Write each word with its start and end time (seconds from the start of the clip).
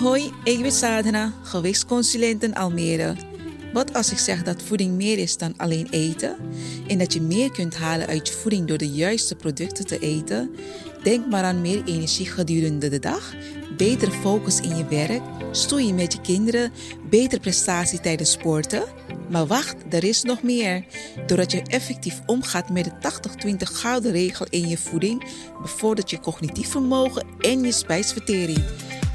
Hoi, 0.00 0.32
ik 0.44 0.62
ben 0.62 0.72
Sadhana, 0.72 1.32
gewichtsconsulent 1.42 2.42
in 2.42 2.54
Almere. 2.54 3.16
Wat 3.72 3.94
als 3.94 4.10
ik 4.10 4.18
zeg 4.18 4.42
dat 4.42 4.62
voeding 4.62 4.96
meer 4.96 5.18
is 5.18 5.36
dan 5.36 5.54
alleen 5.56 5.88
eten 5.90 6.36
en 6.86 6.98
dat 6.98 7.12
je 7.12 7.20
meer 7.20 7.50
kunt 7.50 7.76
halen 7.76 8.06
uit 8.06 8.28
je 8.28 8.34
voeding 8.34 8.66
door 8.66 8.78
de 8.78 8.88
juiste 8.88 9.34
producten 9.34 9.86
te 9.86 9.98
eten? 9.98 10.54
Denk 11.02 11.26
maar 11.26 11.44
aan 11.44 11.60
meer 11.60 11.82
energie 11.84 12.26
gedurende 12.26 12.88
de 12.88 12.98
dag, 12.98 13.34
betere 13.76 14.10
focus 14.10 14.60
in 14.60 14.76
je 14.76 14.86
werk, 14.88 15.22
stoeien 15.50 15.94
met 15.94 16.12
je 16.12 16.20
kinderen, 16.20 16.72
betere 17.10 17.40
prestatie 17.40 18.00
tijdens 18.00 18.30
sporten. 18.30 18.84
Maar 19.30 19.46
wacht, 19.46 19.76
er 19.90 20.04
is 20.04 20.22
nog 20.22 20.42
meer. 20.42 20.84
Doordat 21.26 21.52
je 21.52 21.62
effectief 21.62 22.20
omgaat 22.26 22.70
met 22.70 22.84
de 22.84 22.92
80-20 23.50 23.56
gouden 23.56 24.12
regel 24.12 24.46
in 24.50 24.68
je 24.68 24.78
voeding, 24.78 25.24
bevordert 25.62 26.10
je 26.10 26.20
cognitief 26.20 26.68
vermogen 26.68 27.26
en 27.40 27.60
je 27.60 27.72
spijsvertering. 27.72 28.64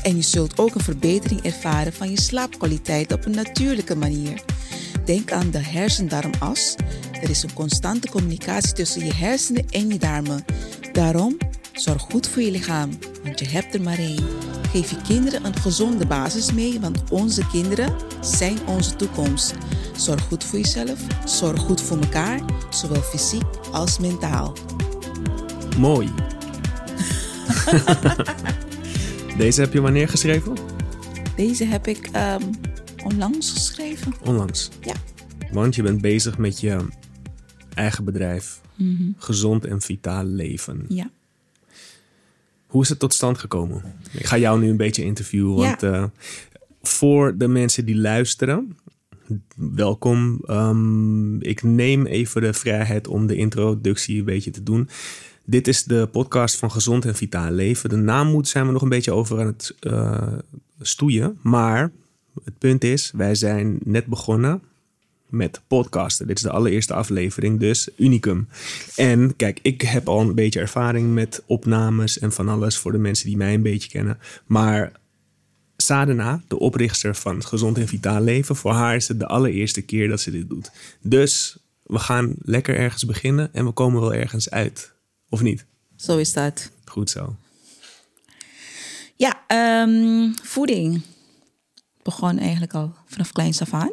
En 0.03 0.15
je 0.15 0.21
zult 0.21 0.57
ook 0.59 0.75
een 0.75 0.83
verbetering 0.83 1.41
ervaren 1.41 1.93
van 1.93 2.09
je 2.09 2.21
slaapkwaliteit 2.21 3.13
op 3.13 3.25
een 3.25 3.35
natuurlijke 3.35 3.95
manier. 3.95 4.43
Denk 5.05 5.31
aan 5.31 5.49
de 5.49 5.63
hersendarmas. 5.63 6.75
Er 7.21 7.29
is 7.29 7.43
een 7.43 7.53
constante 7.53 8.09
communicatie 8.09 8.73
tussen 8.73 9.05
je 9.05 9.13
hersenen 9.13 9.69
en 9.69 9.87
je 9.87 9.97
darmen. 9.97 10.45
Daarom, 10.91 11.37
zorg 11.73 12.01
goed 12.01 12.27
voor 12.27 12.41
je 12.41 12.51
lichaam, 12.51 12.89
want 13.23 13.39
je 13.39 13.47
hebt 13.47 13.73
er 13.73 13.81
maar 13.81 13.97
één. 13.97 14.27
Geef 14.71 14.89
je 14.89 15.01
kinderen 15.07 15.45
een 15.45 15.55
gezonde 15.55 16.05
basis 16.05 16.51
mee, 16.51 16.79
want 16.79 17.09
onze 17.09 17.47
kinderen 17.47 17.95
zijn 18.21 18.57
onze 18.67 18.95
toekomst. 18.95 19.53
Zorg 19.95 20.21
goed 20.21 20.43
voor 20.43 20.59
jezelf, 20.59 20.99
zorg 21.25 21.61
goed 21.61 21.81
voor 21.81 21.97
elkaar, 21.97 22.41
zowel 22.69 23.01
fysiek 23.01 23.45
als 23.71 23.99
mentaal. 23.99 24.53
Mooi. 25.77 26.09
Deze 29.41 29.61
heb 29.61 29.73
je 29.73 29.81
wanneer 29.81 30.07
geschreven? 30.07 30.57
Deze 31.35 31.65
heb 31.65 31.87
ik 31.87 32.09
ehm, 32.11 32.41
onlangs 33.03 33.51
geschreven. 33.51 34.13
Onlangs. 34.25 34.69
Ja. 34.81 34.93
Want 35.51 35.75
je 35.75 35.83
bent 35.83 36.01
bezig 36.01 36.37
met 36.37 36.59
je 36.59 36.77
eigen 37.73 38.03
bedrijf. 38.03 38.61
Gezond 39.17 39.65
en 39.65 39.81
vitaal 39.81 40.23
leven. 40.23 40.85
Ja. 40.87 41.09
Hoe 42.67 42.81
is 42.81 42.89
het 42.89 42.99
tot 42.99 43.13
stand 43.13 43.37
gekomen? 43.37 43.83
Ik 44.11 44.25
ga 44.25 44.37
jou 44.37 44.59
nu 44.59 44.69
een 44.69 44.77
beetje 44.77 45.03
interviewen. 45.03 45.61
Ja. 45.61 45.67
Want 45.67 45.83
eh, 45.83 46.03
voor 46.81 47.37
de 47.37 47.47
mensen 47.47 47.85
die 47.85 47.97
luisteren, 47.97 48.77
welkom. 49.55 50.41
Ehm, 50.45 51.41
ik 51.41 51.63
neem 51.63 52.05
even 52.05 52.41
de 52.41 52.53
vrijheid 52.53 53.07
om 53.07 53.27
de 53.27 53.35
introductie 53.35 54.19
een 54.19 54.25
beetje 54.25 54.51
te 54.51 54.63
doen. 54.63 54.89
Dit 55.51 55.67
is 55.67 55.83
de 55.83 56.07
podcast 56.11 56.55
van 56.57 56.71
Gezond 56.71 57.05
en 57.05 57.15
Vitaal 57.15 57.51
Leven. 57.51 57.89
De 57.89 57.95
naam 57.95 58.27
moet 58.27 58.47
zijn 58.47 58.65
we 58.65 58.71
nog 58.71 58.81
een 58.81 58.89
beetje 58.89 59.11
over 59.11 59.39
aan 59.39 59.45
het 59.45 59.75
eh, 59.79 60.27
stoeien. 60.81 61.39
Maar 61.41 61.91
het 62.43 62.57
punt 62.57 62.83
is, 62.83 63.11
wij 63.15 63.35
zijn 63.35 63.79
net 63.83 64.05
begonnen 64.05 64.61
met 65.29 65.61
podcasten. 65.67 66.27
Dit 66.27 66.37
is 66.37 66.43
de 66.43 66.51
allereerste 66.51 66.93
aflevering, 66.93 67.59
dus 67.59 67.89
unicum. 67.97 68.47
En 68.95 69.35
kijk, 69.35 69.59
ik 69.61 69.81
heb 69.81 70.07
al 70.07 70.21
een 70.21 70.35
beetje 70.35 70.59
ervaring 70.59 71.13
met 71.13 71.43
opnames 71.45 72.19
en 72.19 72.31
van 72.31 72.49
alles 72.49 72.77
voor 72.77 72.91
de 72.91 72.97
mensen 72.97 73.27
die 73.27 73.37
mij 73.37 73.53
een 73.53 73.61
beetje 73.61 73.89
kennen. 73.89 74.19
Maar 74.45 74.91
Sadhana, 75.77 76.41
de 76.47 76.59
oprichter 76.59 77.15
van 77.15 77.43
Gezond 77.43 77.77
en 77.77 77.87
Vitaal 77.87 78.21
Leven, 78.21 78.55
voor 78.55 78.71
haar 78.71 78.95
is 78.95 79.07
het 79.07 79.19
de 79.19 79.27
allereerste 79.27 79.81
keer 79.81 80.07
dat 80.07 80.19
ze 80.19 80.31
dit 80.31 80.49
doet. 80.49 80.71
Dus 81.01 81.57
we 81.83 81.99
gaan 81.99 82.33
lekker 82.37 82.75
ergens 82.75 83.05
beginnen 83.05 83.53
en 83.53 83.65
we 83.65 83.71
komen 83.71 84.01
wel 84.01 84.13
ergens 84.13 84.49
uit. 84.49 84.99
Of 85.31 85.41
niet? 85.41 85.65
Zo 85.95 86.17
is 86.17 86.33
dat. 86.33 86.71
Goed 86.85 87.09
zo. 87.09 87.35
Ja, 89.15 89.43
ehm, 89.47 90.31
voeding 90.43 91.01
begon 92.03 92.37
eigenlijk 92.39 92.73
al 92.73 92.93
vanaf 93.05 93.31
kleins 93.31 93.61
af 93.61 93.73
aan. 93.73 93.91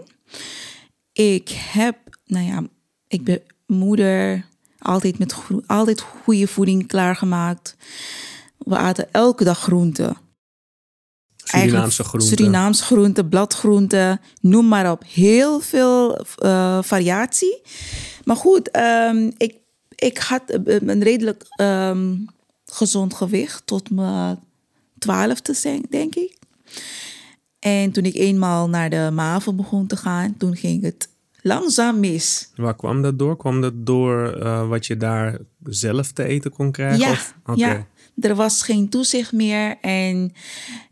Ik 1.13 1.49
heb, 1.49 1.97
nou 2.27 2.47
ja, 2.47 2.63
ik 3.09 3.25
ben 3.25 3.43
moeder, 3.67 4.47
altijd 4.79 5.19
met 5.19 5.35
altijd 5.67 6.01
goede 6.01 6.47
voeding 6.47 6.87
klaargemaakt. 6.87 7.77
We 8.59 8.77
aten 8.77 9.13
elke 9.13 9.45
dag 9.45 9.59
groenten. 9.59 10.17
Surinaamse 11.37 12.05
groenten. 12.05 12.29
Surinaamse 12.29 12.83
groenten, 12.85 13.29
bladgroenten, 13.29 14.21
noem 14.41 14.69
maar 14.69 14.91
op. 14.91 15.03
Heel 15.07 15.61
veel 15.61 16.17
eh, 16.17 16.79
variatie. 16.83 17.63
Maar 18.25 18.37
goed, 18.37 18.71
ehm, 18.71 19.31
ik, 19.37 19.57
ik 19.99 20.19
had 20.19 20.43
een 20.65 21.03
redelijk 21.03 21.45
ehm, 21.49 22.17
gezond 22.65 23.15
gewicht 23.15 23.67
tot 23.67 23.91
mijn 23.91 24.39
twaalfde, 24.99 25.81
denk 25.91 26.15
ik. 26.15 26.37
En 27.59 27.93
toen 27.93 28.05
ik 28.05 28.15
eenmaal 28.15 28.69
naar 28.69 28.91
de 28.91 29.11
MAVO 29.13 29.53
begon 29.53 29.87
te 29.87 29.97
gaan, 29.97 30.37
toen 30.37 30.57
ging 30.57 30.83
het 30.83 31.09
langzaam 31.43 32.01
mis. 32.01 32.51
Waar 32.57 32.77
kwam 32.77 33.03
dat 33.03 33.19
door? 33.19 33.37
Kwam 33.37 33.61
dat 33.61 33.73
door 33.87 34.33
eh, 34.33 34.69
wat 34.69 34.87
je 34.87 34.97
daar 34.97 35.39
zelf 35.65 36.13
te 36.13 36.25
eten 36.25 36.51
kon 36.51 36.73
krijgen? 36.73 36.99
Ja, 36.99 37.11
Of? 37.11 37.35
Ja, 37.55 37.87
er 38.21 38.35
was 38.35 38.63
geen 38.63 38.89
toezicht 38.89 39.33
meer 39.33 39.77
en 39.81 40.33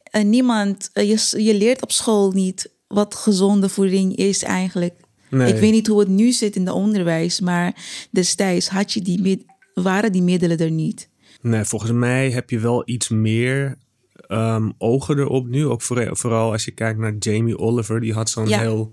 eh, 0.02 0.24
niemand, 0.24 0.90
eh, 0.92 1.08
je, 1.08 1.44
je 1.44 1.54
leert 1.54 1.82
op 1.82 1.92
school 1.92 2.30
niet 2.30 2.70
wat 2.86 3.14
gezonde 3.14 3.68
voeding 3.68 4.16
is 4.16 4.42
eigenlijk. 4.42 4.94
Nee. 5.30 5.52
Ik 5.54 5.60
weet 5.60 5.72
niet 5.72 5.86
hoe 5.86 5.98
het 5.98 6.08
nu 6.08 6.32
zit 6.32 6.56
in 6.56 6.66
het 6.66 6.74
onderwijs, 6.74 7.40
maar 7.40 7.74
destijds 8.10 8.68
had 8.68 8.92
je 8.92 9.00
die, 9.02 9.46
waren 9.74 10.12
die 10.12 10.22
middelen 10.22 10.58
er 10.58 10.70
niet. 10.70 11.08
Nee, 11.42 11.64
volgens 11.64 11.92
mij 11.92 12.30
heb 12.30 12.50
je 12.50 12.58
wel 12.58 12.82
iets 12.84 13.08
meer 13.08 13.76
ehm, 14.26 14.70
ogen 14.78 15.18
erop 15.18 15.46
nu. 15.46 15.66
Ook 15.66 15.82
voor- 15.82 16.08
vooral 16.16 16.52
als 16.52 16.64
je 16.64 16.70
kijkt 16.70 16.98
naar 16.98 17.14
Jamie 17.18 17.58
Oliver. 17.58 18.00
Die 18.00 18.12
had 18.12 18.30
zo'n 18.30 18.48
Ja. 18.48 18.58
heel 18.60 18.92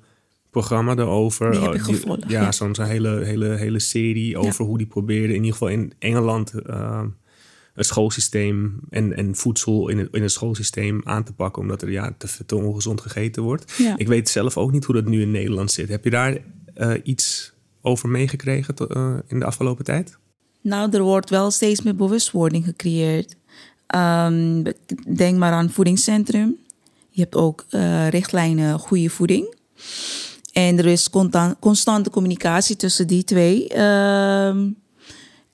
programma 0.49 0.95
erover. 0.95 1.51
Die 1.51 1.59
heb 1.59 1.69
Oh, 1.69 1.75
ik 1.75 1.81
gevolgd, 1.81 2.23
ja, 2.27 2.41
ja. 2.41 2.51
zo'n 2.51 2.75
zo'n 2.75 2.85
hele, 2.85 3.23
hele, 3.25 3.55
hele 3.55 3.79
serie 3.79 4.37
over 4.37 4.65
hoe 4.65 4.77
die 4.77 4.87
probeerde 4.87 5.27
in 5.33 5.35
ieder 5.39 5.51
geval 5.51 5.67
in 5.67 5.93
Engeland 5.99 6.53
ehm, 6.53 7.07
het 7.73 7.85
schoolsysteem 7.85 8.79
en, 8.89 9.15
en 9.15 9.35
voedsel 9.35 9.89
in 9.89 9.97
het, 9.97 10.07
in 10.11 10.21
het 10.21 10.31
schoolsysteem 10.31 11.01
aan 11.03 11.23
te 11.23 11.33
pakken. 11.33 11.61
Omdat 11.61 11.81
er 11.81 11.91
ja, 11.91 12.15
te, 12.17 12.45
te 12.45 12.55
ongezond 12.55 13.01
gegeten 13.01 13.43
wordt. 13.43 13.73
Ja. 13.77 13.97
Ik 13.97 14.07
weet 14.07 14.29
zelf 14.29 14.57
ook 14.57 14.71
niet 14.71 14.85
hoe 14.85 14.95
dat 14.95 15.05
nu 15.05 15.21
in 15.21 15.31
Nederland 15.31 15.71
zit. 15.71 15.89
Heb 15.89 16.03
je 16.03 16.09
daar 16.09 16.37
eh, 16.73 16.93
iets 17.03 17.53
over 17.81 18.09
meegekregen 18.09 18.75
eh, 18.75 19.15
in 19.27 19.39
de 19.39 19.45
afgelopen 19.45 19.85
tijd? 19.85 20.17
Nou, 20.61 20.91
er 20.91 21.01
wordt 21.01 21.29
wel 21.29 21.51
steeds 21.51 21.81
meer 21.81 21.95
bewustwording 21.95 22.65
gecreëerd. 22.65 23.35
Ehm, 23.87 24.63
denk 25.15 25.37
maar 25.37 25.51
aan 25.51 25.69
voedingscentrum. 25.69 26.55
Je 27.09 27.21
hebt 27.21 27.35
ook 27.35 27.65
eh, 27.69 28.07
richtlijnen 28.07 28.79
goede 28.79 29.09
voeding. 29.09 29.55
En 30.53 30.77
er 30.77 30.85
is 30.85 31.09
constan- 31.09 31.59
constante 31.59 32.09
communicatie 32.09 32.75
tussen 32.75 33.07
die 33.07 33.23
twee. 33.23 33.67
Ehm, 33.67 34.69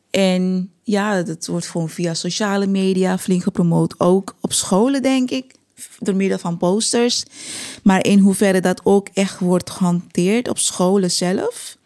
en 0.10 0.72
ja, 0.84 1.24
dat 1.24 1.48
wordt 1.48 1.68
gewoon 1.68 1.90
via 1.90 2.14
sociale 2.14 2.68
media 2.68 3.18
flink 3.18 3.44
gepromoot. 3.44 3.96
Ook 4.00 4.36
op 4.42 4.54
scholen, 4.54 5.02
denk 5.02 5.30
ik. 5.32 5.54
Door 6.00 6.16
middel 6.16 6.38
van 6.38 6.58
posters. 6.58 7.24
Maar 7.84 8.06
in 8.06 8.20
hoeverre 8.20 8.62
dat 8.62 8.82
ook 8.84 9.08
echt 9.14 9.40
wordt 9.40 9.70
gehanteerd 9.70 10.48
op 10.48 10.58
scholen 10.58 11.12
zelf. 11.12 11.78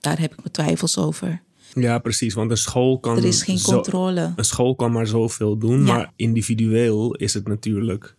Daar 0.00 0.18
heb 0.20 0.30
ik 0.32 0.36
mijn 0.36 0.50
twijfels 0.50 0.98
over. 0.98 1.42
Ja, 1.74 1.98
precies. 1.98 2.34
Want 2.34 2.50
een 2.50 2.56
school 2.56 2.98
kan. 2.98 3.16
Er 3.16 3.24
is 3.24 3.42
geen 3.42 3.58
zo- 3.58 3.72
controle. 3.72 4.32
een 4.36 4.44
school 4.44 4.74
kan 4.74 4.92
maar 4.92 5.06
zoveel 5.06 5.58
doen. 5.58 5.86
Ja. 5.86 5.92
Maar 5.96 6.12
individueel 6.16 7.14
is 7.14 7.34
het 7.34 7.48
natuurlijk 7.48 8.14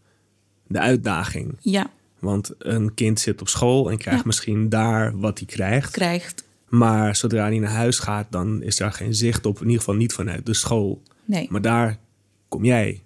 de 0.68 0.80
uitdaging. 0.80 1.58
Ja, 1.60 1.90
Want 2.20 2.52
een 2.58 2.94
kind 2.94 3.20
zit 3.20 3.42
op 3.42 3.48
school 3.48 3.90
en 3.92 3.98
krijgt 3.98 4.20
Ja. 4.20 4.26
misschien 4.28 4.70
daar 4.70 5.20
wat 5.20 5.38
hij 5.38 5.48
krijgt. 5.48 5.92
krijgt. 5.92 6.44
Maar 6.78 7.16
zodra 7.16 7.44
hij 7.46 7.60
naar 7.60 7.70
huis 7.70 8.00
gaat, 8.00 8.28
dan 8.30 8.62
is 8.62 8.78
daar 8.78 8.92
geen 8.92 9.16
zicht 9.16 9.46
op. 9.46 9.56
In 9.56 9.64
ieder 9.66 9.80
geval 9.80 9.96
niet 9.96 10.14
vanuit 10.14 10.46
de 10.46 10.54
school. 10.54 11.02
Nee. 11.26 11.48
Maar 11.50 11.62
daar 11.62 12.00
kom 12.48 12.66
jij 12.66 13.04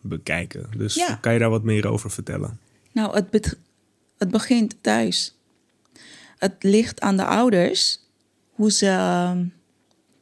bekijken. 0.00 0.66
Dus 0.76 0.94
Ja. 0.94 1.14
kan 1.14 1.32
je 1.32 1.38
daar 1.38 1.50
wat 1.50 1.62
meer 1.62 1.86
over 1.86 2.10
vertellen? 2.10 2.58
Nou, 2.92 3.14
het, 3.14 3.56
het 4.18 4.30
begint 4.30 4.76
thuis. 4.80 5.34
Het 6.38 6.54
ligt 6.60 7.00
aan 7.00 7.16
de 7.16 7.24
ouders 7.24 7.98
hoe 8.50 8.70
ze 8.70 8.86
ehm, 8.86 9.44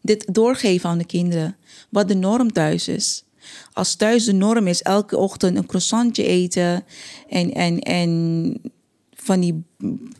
dit 0.02 0.34
doorgeven 0.34 0.90
aan 0.90 0.98
de 0.98 1.06
kinderen. 1.06 1.56
Wat 1.88 2.08
de 2.08 2.14
norm 2.14 2.52
thuis 2.52 2.88
is. 2.88 3.24
Als 3.72 3.94
thuis 3.94 4.24
de 4.24 4.32
norm 4.32 4.66
is 4.66 4.82
elke 4.82 5.16
ochtend 5.16 5.56
een 5.56 5.66
croissantje 5.66 6.24
eten 6.24 6.84
en, 7.28 7.52
en, 7.54 7.78
en 7.80 8.60
van 9.28 9.40
die 9.40 9.64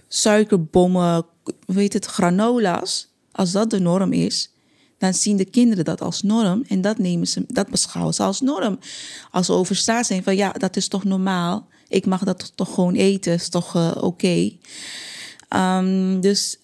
suikerbommen, 0.08 1.26
weet 1.66 1.92
het, 1.92 2.06
granola's. 2.06 3.08
Als 3.32 3.52
dat 3.52 3.70
de 3.70 3.80
norm 3.80 4.12
is, 4.12 4.52
dan 4.98 5.14
zien 5.14 5.36
de 5.36 5.44
kinderen 5.44 5.84
dat 5.84 6.00
als 6.00 6.22
norm 6.22 6.64
en 6.68 6.80
dat, 6.80 6.98
nemen 6.98 7.26
ze, 7.26 7.44
dat 7.48 7.68
beschouwen 7.68 8.14
ze 8.14 8.22
als 8.22 8.40
norm. 8.40 8.78
Als 9.30 9.46
ze 9.46 9.52
overstaat 9.52 10.06
zijn 10.06 10.22
van 10.22 10.36
ja, 10.36 10.52
dat 10.52 10.76
is 10.76 10.88
toch 10.88 11.04
normaal. 11.04 11.68
Ik 11.88 12.06
mag 12.06 12.24
dat 12.24 12.52
toch 12.54 12.74
gewoon 12.74 12.94
eten, 12.94 13.32
is 13.32 13.48
toch 13.48 13.74
eh, 13.74 13.96
oké. 14.00 14.52
Ehm, 15.48 16.20
dus 16.20 16.58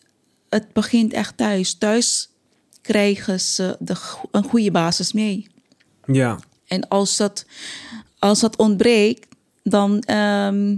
het 0.48 0.72
begint 0.72 1.12
echt 1.12 1.36
thuis. 1.36 1.74
Thuis 1.74 2.28
krijgen 2.80 3.40
ze 3.40 3.76
de, 3.78 3.96
een 4.30 4.44
goede 4.44 4.70
basis 4.70 5.12
mee. 5.12 5.46
Ja, 6.06 6.38
En 6.66 6.88
als 6.88 7.16
dat, 7.16 7.46
als 8.18 8.40
dat 8.40 8.56
ontbreekt, 8.56 9.26
dan 9.62 10.00
ehm, 10.00 10.76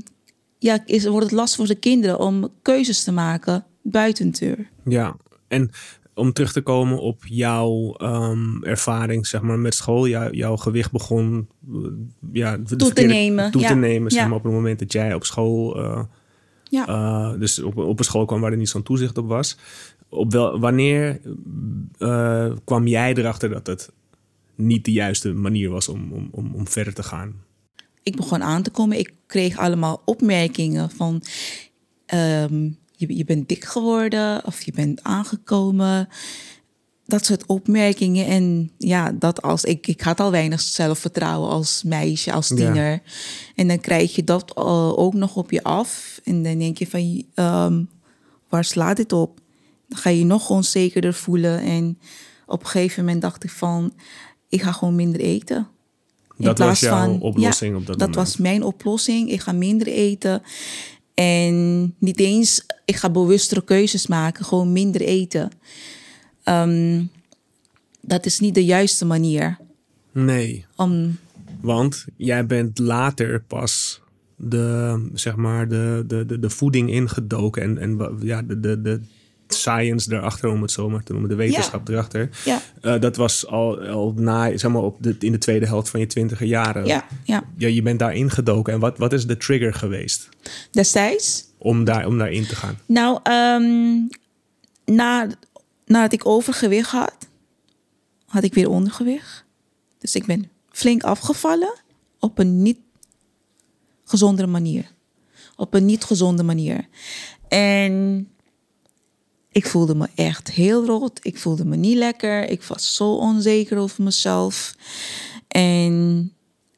ja, 0.67 0.83
is, 0.85 1.07
wordt 1.07 1.27
het 1.27 1.35
lastig 1.35 1.57
voor 1.57 1.67
de 1.75 1.81
kinderen 1.81 2.19
om 2.19 2.49
keuzes 2.63 3.05
te 3.05 3.13
maken 3.13 3.65
buiten 3.83 4.31
de 4.31 4.39
deur. 4.39 4.71
Ja, 4.85 5.17
en 5.49 5.71
om 6.15 6.33
terug 6.33 6.53
te 6.53 6.61
komen 6.61 7.01
op 7.01 7.27
jouw 7.27 7.93
ehm, 7.93 8.63
ervaring 8.63 9.27
zeg 9.27 9.41
maar, 9.43 9.59
met 9.59 9.75
school. 9.75 10.07
Jou, 10.07 10.35
jouw 10.37 10.57
gewicht 10.57 10.93
begon 10.93 11.49
uh, 11.73 11.87
ja, 12.33 12.59
toe 12.77 12.93
te 12.93 13.03
nemen. 13.03 13.51
Toe 13.51 13.61
ja. 13.61 13.69
te 13.69 13.75
nemen 13.75 14.11
zeg 14.11 14.21
Ja. 14.23 14.29
maar, 14.29 14.37
op 14.37 14.45
het 14.45 14.53
moment 14.53 14.79
dat 14.79 14.93
jij 14.93 15.15
op 15.15 15.25
school... 15.25 15.79
uh, 15.79 16.03
Ja. 16.71 16.89
uh, 16.89 17.41
dus 17.41 17.63
op, 17.63 17.77
op 17.77 17.99
een 17.99 18.05
school 18.05 18.25
kwam 18.25 18.41
waar 18.41 18.53
er 18.53 18.57
niet 18.57 18.69
zo'n 18.69 18.83
toezicht 18.83 19.19
op 19.19 19.29
was. 19.29 19.57
Op 20.09 20.33
wel, 20.33 20.59
wanneer 20.61 21.21
uh, 21.99 22.53
kwam 22.65 22.87
jij 22.87 23.15
erachter 23.15 23.51
dat 23.51 23.67
het 23.67 23.93
niet 24.55 24.85
de 24.85 24.93
juiste 24.93 25.33
manier 25.33 25.71
was 25.71 25.89
om, 25.89 26.13
om, 26.13 26.29
om, 26.31 26.55
om 26.55 26.69
verder 26.69 26.95
te 26.95 27.03
gaan? 27.03 27.35
Ik 28.03 28.17
begon 28.17 28.43
aan 28.43 28.63
te 28.63 28.71
komen. 28.71 28.99
Ik 28.99 29.13
kreeg 29.27 29.59
allemaal 29.59 30.03
opmerkingen 30.05 30.91
van... 30.91 31.23
ehm, 32.07 32.69
je, 32.97 33.17
je 33.17 33.25
bent 33.25 33.49
dik 33.49 33.65
geworden 33.65 34.45
of 34.45 34.63
je 34.63 34.73
bent 34.73 35.03
aangekomen. 35.03 36.09
Dat 37.05 37.25
soort 37.25 37.47
opmerkingen. 37.47 38.27
En 38.27 38.71
ja, 38.79 39.13
dat 39.13 39.43
als 39.43 39.65
ik, 39.65 39.87
ik 39.87 40.01
had 40.01 40.21
al 40.21 40.31
weinig 40.31 40.61
zelfvertrouwen 40.61 41.51
als 41.51 41.83
meisje, 41.83 42.33
als 42.33 42.49
tiener. 42.49 42.91
Ja. 42.91 43.01
En 43.55 43.69
dan 43.69 43.81
krijg 43.81 44.15
je 44.15 44.25
dat 44.25 44.53
uh, 44.59 44.99
ook 44.99 45.15
nog 45.15 45.37
op 45.37 45.51
je 45.51 45.63
af. 45.63 46.21
En 46.25 46.43
dan 46.43 46.59
denk 46.59 46.79
je 46.79 46.87
van, 46.87 47.25
um, 47.45 47.89
waar 48.49 48.65
slaat 48.65 48.97
dit 48.97 49.13
op? 49.13 49.41
Dan 49.89 49.99
ga 49.99 50.11
je 50.11 50.19
je 50.19 50.25
nog 50.25 50.51
onzekerder 50.51 51.15
voelen. 51.15 51.61
En 51.61 51.99
op 52.47 52.61
een 52.61 52.69
gegeven 52.69 53.05
moment 53.05 53.23
dacht 53.23 53.45
ik 53.45 53.51
van, 53.51 53.93
ik 54.49 54.63
ga 54.63 54.73
gewoon 54.73 54.95
minder 54.95 55.21
eten. 55.21 55.69
Dat 56.37 56.59
was 56.59 56.81
jouw 56.81 57.05
van, 57.05 57.21
oplossing 57.21 57.73
ja, 57.73 57.79
op 57.79 57.87
dat, 57.87 57.99
dat 57.99 58.09
moment? 58.09 58.27
was 58.27 58.37
mijn 58.37 58.63
oplossing. 58.63 59.31
Ik 59.31 59.41
ga 59.41 59.53
minder 59.53 59.87
eten. 59.87 60.43
En 61.15 61.95
niet 61.99 62.21
eens, 62.21 62.67
ik 62.85 62.97
ga 62.97 63.11
bewustere 63.11 63.65
keuzes 63.65 64.07
maken, 64.07 64.45
gewoon 64.45 64.73
minder 64.73 65.01
eten. 65.01 65.51
Um, 66.45 67.11
dat 68.01 68.27
is 68.27 68.41
niet 68.41 68.55
de 68.55 68.65
juiste 68.65 69.05
manier. 69.05 69.59
Nee. 70.13 70.65
Um, 70.81 71.19
Want 71.61 72.05
jij 72.17 72.47
bent 72.47 72.79
later 72.79 73.43
pas 73.47 74.01
de, 74.37 75.09
zeg 75.15 75.37
maar, 75.37 75.69
de, 75.69 76.05
de, 76.07 76.27
de, 76.27 76.39
de 76.39 76.51
voeding 76.51 76.91
ingedoken 76.91 77.63
en, 77.63 77.79
en 77.79 78.19
ja, 78.21 78.43
de, 78.43 78.61
de, 78.61 78.83
de 78.83 79.01
science 79.49 80.13
erachter, 80.15 80.51
om 80.51 80.63
het 80.63 80.71
zo 80.71 80.89
maar 80.89 81.03
te 81.03 81.13
noemen, 81.13 81.31
de 81.31 81.37
wetenschap 81.37 81.89
ja. 81.89 81.95
erachter. 81.95 82.31
Ja. 82.45 82.63
Uh, 82.83 83.01
dat 83.01 83.17
was 83.17 83.47
al, 83.47 83.81
al 83.81 84.13
na, 84.17 84.57
zeg 84.57 84.71
maar, 84.71 84.83
op 84.83 84.97
de, 85.01 85.17
in 85.19 85.33
de 85.33 85.39
tweede 85.39 85.67
helft 85.67 85.89
van 85.89 86.01
je 86.01 86.07
twintiger 86.07 86.47
jaren. 86.47 86.87
Ja, 86.87 87.07
ja. 87.25 87.45
ja. 87.57 87.69
Je 87.69 87.83
bent 87.83 87.99
daar 87.99 88.15
ingedoken. 88.15 88.73
En 88.73 88.81
wat, 88.81 88.99
wat 88.99 89.13
is 89.13 89.27
de 89.27 89.37
trigger 89.37 89.75
geweest? 89.75 90.29
Destijds? 90.71 91.45
Om, 91.59 91.85
daar, 91.85 92.07
om 92.07 92.19
daarin 92.19 92.47
te 92.47 92.57
gaan? 92.57 92.79
Nou, 92.87 93.21
um, 93.31 94.09
na, 94.85 95.29
nadat 95.87 96.13
ik 96.13 96.27
overgewicht 96.27 96.91
had, 96.91 97.15
had 98.27 98.43
ik 98.43 98.55
weer 98.55 98.69
ondergewicht. 98.69 99.45
Dus 99.99 100.15
ik 100.15 100.27
ben 100.27 100.51
flink 100.71 101.03
afgevallen 101.03 101.75
op 102.19 102.39
een 102.39 102.63
niet 102.63 102.79
gezondere 104.05 104.49
manier. 104.49 104.95
Op 105.57 105.75
een 105.75 105.85
niet 105.85 106.05
gezonde 106.05 106.43
manier. 106.43 106.87
En 107.49 108.29
ik 109.57 109.67
voelde 109.67 109.95
me 109.95 110.09
echt 110.15 110.51
heel 110.51 110.85
rot. 110.85 111.19
Ik 111.23 111.39
voelde 111.39 111.65
me 111.65 111.77
niet 111.77 111.97
lekker. 111.97 112.49
Ik 112.49 112.63
was 112.63 112.95
zo 112.95 113.15
onzeker 113.15 113.79
over 113.79 114.03
mezelf. 114.03 114.75
En 115.49 116.33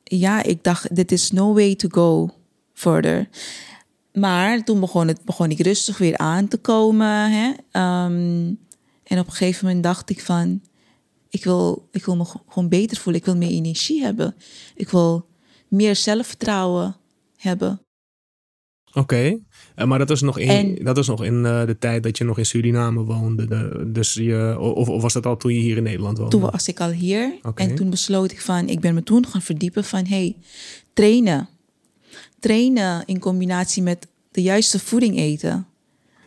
ja, 0.05 0.43
ik 0.43 0.65
dacht, 0.65 0.97
dit 0.97 1.13
is 1.13 1.31
no 1.31 1.55
way 1.55 1.75
to 1.75 1.89
go 1.89 2.35
further. 2.73 3.29
Maar 4.13 4.65
toen 4.65 4.81
begon, 4.81 5.09
het, 5.09 5.25
begon 5.25 5.51
ik 5.51 5.61
rustig 5.61 5.99
weer 5.99 6.17
aan 6.17 6.49
te 6.49 6.57
komen. 6.57 7.31
Hè? 7.31 7.49
Um, 7.49 8.59
en 9.05 9.19
op 9.19 9.27
een 9.27 9.33
gegeven 9.33 9.67
moment 9.67 9.85
dacht 9.85 10.11
ik 10.11 10.21
van... 10.21 10.63
Ik 11.29 11.45
wil, 11.45 11.89
ik 11.91 12.05
wil 12.05 12.17
me 12.17 12.25
gewoon 12.25 12.69
beter 12.69 12.97
voelen. 12.97 13.21
Ik 13.21 13.27
wil 13.27 13.37
meer 13.37 13.51
energie 13.51 14.03
hebben. 14.03 14.35
Ik 14.75 14.89
wil 14.89 15.27
meer 15.69 15.97
zelfvertrouwen 15.97 16.97
hebben. 17.37 17.83
Oké. 18.93 19.39
Uh, 19.79 19.85
maar 19.85 19.99
dat 19.99 20.09
was 20.09 20.21
nog 20.21 20.39
in, 20.39 20.49
en, 20.49 20.85
dat 20.85 20.97
was 20.97 21.07
nog 21.07 21.25
in 21.25 21.35
uh, 21.35 21.67
de 21.67 21.77
tijd 21.79 22.03
dat 22.03 22.19
je 22.19 22.25
nog 22.25 22.39
in 22.39 22.47
Suriname 22.47 23.05
woonde. 23.05 23.47
De, 23.47 23.91
dus 23.93 24.15
je, 24.15 24.57
of, 24.59 24.89
of, 24.89 25.03
was 25.03 25.13
dat 25.13 25.27
al 25.27 25.37
toen 25.37 25.55
je 25.55 25.61
hier 25.61 25.77
in 25.77 25.83
Nederland 25.83 26.19
woonde? 26.19 26.37
Toen 26.39 26.51
was 26.51 26.69
ik 26.69 26.81
al 26.81 26.91
hier. 26.91 27.35
Okay. 27.43 27.67
En 27.67 27.75
toen 27.75 27.91
besloot 27.91 28.31
ik 28.31 28.41
van, 28.41 28.69
ik 28.69 28.81
ben 28.81 28.95
me 28.95 29.03
toen 29.03 29.27
gaan 29.27 29.43
verdiepen 29.43 29.85
van, 29.85 30.07
hey, 30.07 30.37
trainen. 30.93 31.49
Trainen 32.39 33.03
in 33.07 33.19
combinatie 33.19 33.83
met 33.83 34.07
de 34.31 34.43
juiste 34.43 34.79
voeding 34.79 35.17
eten. 35.17 35.67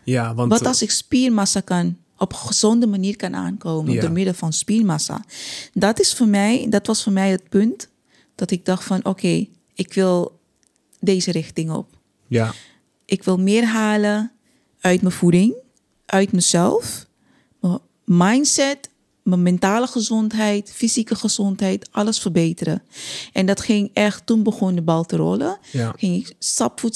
Ja, 0.04 0.36
want... 0.36 0.52
Wat 0.52 0.66
als 0.66 0.82
ik 0.82 0.92
spiermassa 0.92 1.60
kan 1.60 1.98
op 2.22 2.32
een 2.32 2.40
gezonde 2.40 2.88
manier 2.88 3.16
kan 3.16 3.36
aankomen 3.36 3.94
ja. 3.94 4.02
door 4.02 4.12
middel 4.12 4.34
van 4.34 4.54
spiermassa. 4.54 5.26
Dat 5.74 6.00
is 6.00 6.14
voor 6.14 6.28
mij, 6.28 6.66
dat 6.70 6.88
was 6.88 7.04
voor 7.04 7.12
mij 7.12 7.30
het 7.30 7.50
punt 7.50 7.90
dat 8.36 8.52
ik 8.52 8.66
dacht 8.66 8.84
van 8.84 8.98
oké, 8.98 9.10
okay, 9.10 9.50
ik 9.74 9.94
wil 9.94 10.40
deze 11.00 11.32
richting 11.32 11.72
op. 11.72 11.88
Ja. 12.28 12.54
Ik 13.12 13.24
wil 13.24 13.38
meer 13.38 13.66
halen 13.66 14.32
uit 14.80 15.02
mijn 15.02 15.14
voeding, 15.14 15.56
uit 16.06 16.32
mezelf, 16.32 17.06
mijn 17.60 17.80
mindset, 18.04 18.90
mijn 19.24 19.44
mentale 19.44 19.88
gezondheid, 19.88 20.72
fysieke 20.76 21.16
gezondheid, 21.16 21.88
alles 21.92 22.20
verbeteren. 22.20 22.84
En 23.34 23.46
dat 23.46 23.62
ging 23.62 23.90
echt, 23.94 24.26
toen 24.26 24.44
begon 24.44 24.76
de 24.76 24.82
bal 24.82 25.04
te 25.04 25.16
rollen. 25.16 25.58
Ja. 25.72 25.94
Ging 25.98 26.16
ik. 26.16 26.36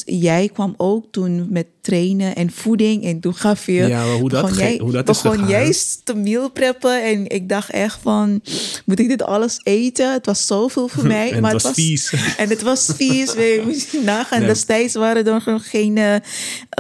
Jij 0.06 0.50
kwam 0.54 0.74
ook 0.77 1.06
toen 1.12 1.48
met 1.50 1.66
trainen 1.86 2.36
en 2.36 2.51
voeding. 2.51 3.04
En 3.04 3.19
toen 3.19 3.36
gaf 3.36 3.66
je... 3.66 3.74
Ja, 3.74 4.13
hoe 4.13 4.30
dat, 4.30 4.42
begon 4.42 4.57
jij, 4.57 4.80
hoe 4.81 4.92
dat 4.92 5.06
begon 5.06 5.31
is 5.31 5.38
gegaan. 5.38 5.51
juist 5.51 6.06
te 6.06 6.16
meal 6.16 6.51
preppen. 6.51 7.04
En 7.04 7.30
ik 7.30 7.50
dacht 7.50 7.69
echt 7.69 8.00
van, 8.01 8.42
moet 8.86 9.00
ik 9.00 9.07
dit 9.07 9.24
alles 9.24 9.60
eten? 9.63 10.13
Het 10.13 10.25
was 10.25 10.45
zoveel 10.45 10.88
voor 10.88 11.07
mij. 11.18 11.31
en 11.31 11.42
maar 11.42 11.54
het 11.54 11.62
was 11.62 11.74
vies. 11.74 12.13
En 12.38 12.50
het 12.50 12.62
was 12.62 12.89
vies. 12.95 13.33
We 13.33 13.62
moesten 13.66 14.04
nagaan. 14.04 14.42
Ja. 14.42 14.48
Destijds 14.48 14.94
waren 14.94 15.25
er 15.25 15.42
nog 15.45 15.69
geen, 15.69 15.98
uh, 15.98 16.16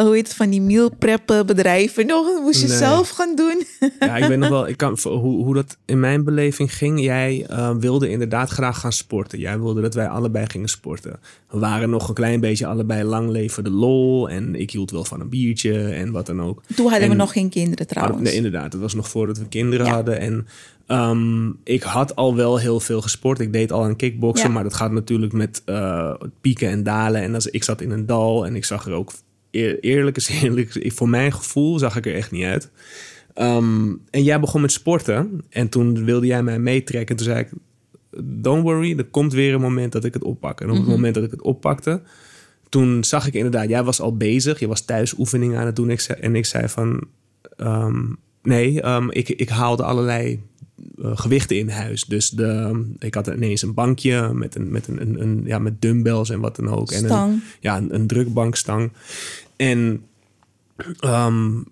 hoe 0.01 0.13
heet 0.13 0.27
het, 0.27 0.35
van 0.35 0.49
die 0.49 0.61
meal 0.61 0.89
preppen 0.99 1.45
bedrijven. 1.45 2.05
Nog, 2.05 2.25
dat 2.25 2.41
moest 2.41 2.61
je 2.61 2.67
nee. 2.67 2.77
zelf 2.77 3.09
gaan 3.09 3.35
doen. 3.35 3.63
ja, 3.99 4.17
ik 4.17 4.27
weet 4.27 4.37
nog 4.37 4.49
wel, 4.49 4.67
ik 4.67 4.77
kan, 4.77 4.97
hoe, 5.03 5.34
hoe 5.43 5.53
dat 5.53 5.77
in 5.85 5.99
mijn 5.99 6.23
beleving 6.23 6.75
ging. 6.75 7.01
Jij 7.01 7.47
uh, 7.49 7.75
wilde 7.75 8.09
inderdaad 8.09 8.49
graag 8.49 8.79
gaan 8.79 8.91
sporten. 8.91 9.39
Jij 9.39 9.59
wilde 9.59 9.81
dat 9.81 9.93
wij 9.93 10.07
allebei 10.07 10.45
gingen 10.49 10.67
sporten. 10.67 11.19
We 11.49 11.59
waren 11.59 11.89
nog 11.89 12.07
een 12.07 12.13
klein 12.13 12.39
beetje 12.39 12.67
allebei 12.67 13.03
lang 13.03 13.29
leven 13.29 13.63
de 13.63 13.69
lol. 13.69 14.29
En 14.29 14.55
ik 14.55 14.71
hield 14.71 14.91
wel 14.91 15.05
van 15.05 15.21
een 15.21 15.29
biertje 15.29 15.87
en 15.87 16.11
wat 16.11 16.25
dan 16.25 16.41
ook. 16.41 16.61
Toen 16.75 16.85
hadden 16.85 17.03
en, 17.03 17.09
we 17.09 17.15
nog 17.15 17.31
geen 17.31 17.49
kinderen 17.49 17.87
trouwens. 17.87 18.21
Nee, 18.21 18.33
inderdaad. 18.33 18.73
Het 18.73 18.81
was 18.81 18.93
nog 18.93 19.09
voordat 19.09 19.37
we 19.37 19.47
kinderen 19.47 19.85
ja. 19.85 19.93
hadden. 19.93 20.19
En 20.19 20.47
um, 20.87 21.57
ik 21.63 21.83
had 21.83 22.15
al 22.15 22.35
wel 22.35 22.57
heel 22.57 22.79
veel 22.79 23.01
gesport. 23.01 23.39
Ik 23.39 23.53
deed 23.53 23.71
al 23.71 23.83
aan 23.83 23.95
kickboksen. 23.95 24.47
Ja. 24.47 24.53
Maar 24.53 24.63
dat 24.63 24.73
gaat 24.73 24.91
natuurlijk 24.91 25.33
met 25.33 25.61
uh, 25.65 26.13
pieken 26.41 26.69
en 26.69 26.83
dalen. 26.83 27.21
En 27.21 27.33
als, 27.33 27.47
ik 27.47 27.63
zat 27.63 27.81
in 27.81 27.91
een 27.91 28.05
dal 28.05 28.45
en 28.45 28.55
ik 28.55 28.65
zag 28.65 28.85
er 28.85 28.93
ook... 28.93 29.11
Eer, 29.51 29.79
eerlijk 29.79 30.17
is 30.17 30.27
eerlijk, 30.27 30.91
voor 30.93 31.09
mijn 31.09 31.33
gevoel 31.33 31.79
zag 31.79 31.95
ik 31.95 32.05
er 32.05 32.15
echt 32.15 32.31
niet 32.31 32.43
uit. 32.43 32.71
Um, 33.41 34.01
en 34.09 34.23
jij 34.23 34.39
begon 34.39 34.61
met 34.61 34.71
sporten. 34.71 35.41
En 35.49 35.69
toen 35.69 36.05
wilde 36.05 36.25
jij 36.25 36.43
mij 36.43 36.59
meetrekken. 36.59 37.17
En 37.17 37.23
toen 37.23 37.33
zei 37.33 37.39
ik, 37.39 37.49
don't 38.23 38.63
worry, 38.63 38.97
er 38.97 39.05
komt 39.05 39.33
weer 39.33 39.53
een 39.53 39.61
moment 39.61 39.91
dat 39.91 40.03
ik 40.03 40.13
het 40.13 40.23
oppak. 40.23 40.61
En 40.61 40.65
op 40.65 40.71
het 40.71 40.79
mm 40.79 40.85
-hmm. 40.85 40.95
moment 40.95 41.15
dat 41.15 41.23
ik 41.23 41.31
het 41.31 41.41
oppakte... 41.41 42.01
toen 42.69 43.03
zag 43.03 43.27
ik 43.27 43.33
inderdaad, 43.33 43.69
jij 43.69 43.83
was 43.83 44.01
al 44.01 44.17
bezig. 44.17 44.59
Je 44.59 44.67
was 44.67 44.81
thuis 44.81 45.17
oefeningen 45.17 45.59
aan 45.59 45.65
het 45.65 45.75
doen. 45.75 45.89
Ik 45.89 45.99
zei, 45.99 46.19
en 46.19 46.35
ik 46.35 46.45
zei 46.45 46.69
van, 46.69 47.07
um, 47.57 48.17
nee, 48.43 48.85
um, 48.87 49.11
ik, 49.11 49.29
ik 49.29 49.49
haalde 49.49 49.83
allerlei 49.83 50.41
uh, 50.97 51.11
gewichten 51.17 51.57
in 51.57 51.69
huis. 51.69 52.03
Dus 52.03 52.29
de, 52.29 52.83
ik 52.99 53.13
had 53.13 53.27
ineens 53.27 53.61
een 53.61 53.73
bankje 53.73 54.33
met, 54.33 54.55
een, 54.55 54.71
met, 54.71 54.87
een, 54.87 55.01
een, 55.01 55.21
een 55.21 55.41
ja, 55.45 55.59
met 55.59 55.81
dumbbells 55.81 56.29
en 56.29 56.39
wat 56.39 56.55
dan 56.55 56.69
ook. 56.69 56.91
Stang. 56.91 57.11
En 57.11 57.33
een, 57.33 57.41
ja, 57.59 57.77
een, 57.77 57.95
een 57.95 58.07
drukbankstang. 58.07 58.91
En 59.55 60.03
um, 61.05 61.65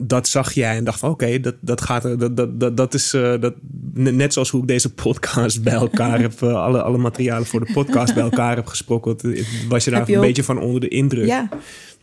dat 0.00 0.28
zag 0.28 0.52
jij 0.52 0.76
en 0.76 0.84
dacht 0.84 0.98
van 0.98 1.10
oké, 1.10 1.24
okay, 1.24 1.40
dat, 1.40 1.54
dat 1.60 1.80
gaat 1.80 2.02
dat, 2.02 2.36
dat, 2.36 2.60
dat, 2.60 2.76
dat 2.76 2.94
is 2.94 3.14
uh, 3.14 3.40
dat, 3.40 3.54
net 3.94 4.32
zoals 4.32 4.50
hoe 4.50 4.60
ik 4.60 4.68
deze 4.68 4.92
podcast 4.92 5.62
bij 5.62 5.72
elkaar 5.72 6.20
heb, 6.20 6.40
uh, 6.40 6.54
alle, 6.54 6.82
alle 6.82 6.98
materialen 6.98 7.46
voor 7.46 7.64
de 7.64 7.72
podcast 7.72 8.14
bij 8.14 8.22
elkaar 8.22 8.56
heb 8.56 8.66
gesprokkeld, 8.66 9.22
was 9.68 9.84
je 9.84 9.90
daar 9.90 10.06
je 10.06 10.12
een 10.12 10.18
ook? 10.18 10.24
beetje 10.24 10.44
van 10.44 10.60
onder 10.60 10.80
de 10.80 10.88
indruk. 10.88 11.26
Ja. 11.26 11.48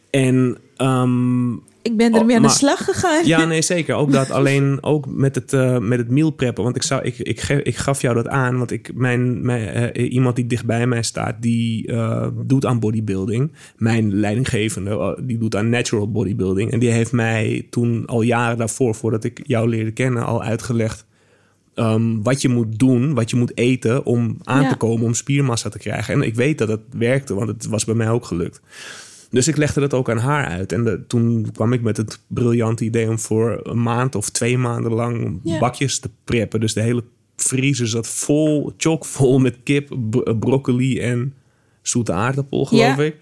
En 0.09 0.57
um, 0.77 1.63
ik 1.85 1.97
ben 1.97 2.13
ermee 2.13 2.29
oh, 2.29 2.35
aan 2.35 2.47
de 2.47 2.53
slag 2.53 2.83
gegaan. 2.83 3.25
ja, 3.25 3.45
nee, 3.53 3.61
zeker. 3.61 3.95
Ook 3.95 4.11
dat 4.11 4.31
alleen 4.31 4.77
ook 4.83 5.05
met 5.07 5.35
het, 5.35 5.53
eh, 5.53 5.77
met 5.79 5.97
het 5.99 6.09
meal 6.09 6.29
preppen. 6.31 6.63
Want 6.63 6.75
ik, 6.75 6.83
zou, 6.83 7.03
ik, 7.03 7.17
ik, 7.17 7.39
ge- 7.39 7.63
ik 7.63 7.75
gaf 7.77 8.01
jou 8.01 8.15
dat 8.15 8.27
aan. 8.27 8.57
Want 8.57 8.71
ik, 8.71 8.91
mijn, 8.93 9.45
mijn, 9.45 9.67
eh, 9.93 10.11
iemand 10.13 10.35
die 10.35 10.47
dichtbij 10.47 10.87
mij 10.87 11.03
staat, 11.03 11.35
die 11.41 11.87
eh, 11.87 12.27
doet 12.45 12.65
aan 12.65 12.79
bodybuilding. 12.79 13.51
Mijn 13.77 14.13
leidinggevende, 14.15 15.19
die 15.23 15.37
doet 15.37 15.55
aan 15.55 15.69
natural 15.69 16.11
bodybuilding. 16.11 16.71
En 16.71 16.79
die 16.79 16.89
heeft 16.91 17.11
mij 17.11 17.67
toen 17.69 18.05
al 18.05 18.21
jaren 18.21 18.57
daarvoor, 18.57 18.95
voordat 18.95 19.23
ik 19.23 19.39
jou 19.43 19.69
leerde 19.69 19.91
kennen, 19.91 20.25
al 20.25 20.43
uitgelegd 20.43 21.05
ehm, 21.75 22.21
wat 22.21 22.41
je 22.41 22.49
moet 22.49 22.79
doen, 22.79 23.13
wat 23.13 23.29
je 23.29 23.35
moet 23.35 23.57
eten 23.57 24.05
om 24.05 24.37
aan 24.43 24.61
Ja. 24.61 24.69
te 24.69 24.75
komen, 24.75 25.05
om 25.05 25.13
spiermassa 25.13 25.69
te 25.69 25.77
krijgen. 25.77 26.13
En 26.13 26.21
ik 26.21 26.35
weet 26.35 26.57
dat 26.57 26.67
het 26.67 26.81
werkte, 26.97 27.33
want 27.33 27.47
het 27.47 27.65
was 27.67 27.85
bij 27.85 27.95
mij 27.95 28.09
ook 28.09 28.25
gelukt. 28.25 28.61
Dus 29.35 29.47
ik 29.47 29.57
legde 29.57 29.79
dat 29.79 29.93
ook 29.93 30.09
aan 30.09 30.17
haar 30.17 30.45
uit. 30.45 30.71
En 30.71 30.83
de- 30.83 31.03
toen 31.07 31.51
kwam 31.53 31.73
ik 31.73 31.81
met 31.81 31.97
het 31.97 32.19
briljante 32.27 32.83
idee 32.85 33.09
om 33.09 33.19
voor 33.19 33.59
een 33.63 33.81
maand 33.81 34.15
of 34.15 34.29
twee 34.29 34.57
maanden 34.57 34.93
lang 34.93 35.39
bakjes 35.59 35.99
te 35.99 36.09
preppen. 36.23 36.59
Dus 36.59 36.73
de 36.73 36.81
hele 36.81 37.03
vriezer 37.35 37.87
zat 37.87 38.07
vol, 38.07 38.73
chockvol 38.77 39.39
met 39.39 39.57
kip, 39.63 39.95
bro- 40.09 40.35
broccoli 40.35 40.99
en 40.99 41.33
zoete 41.81 42.13
aardappel, 42.13 42.65
geloof 42.65 42.83
ik. 42.99 43.15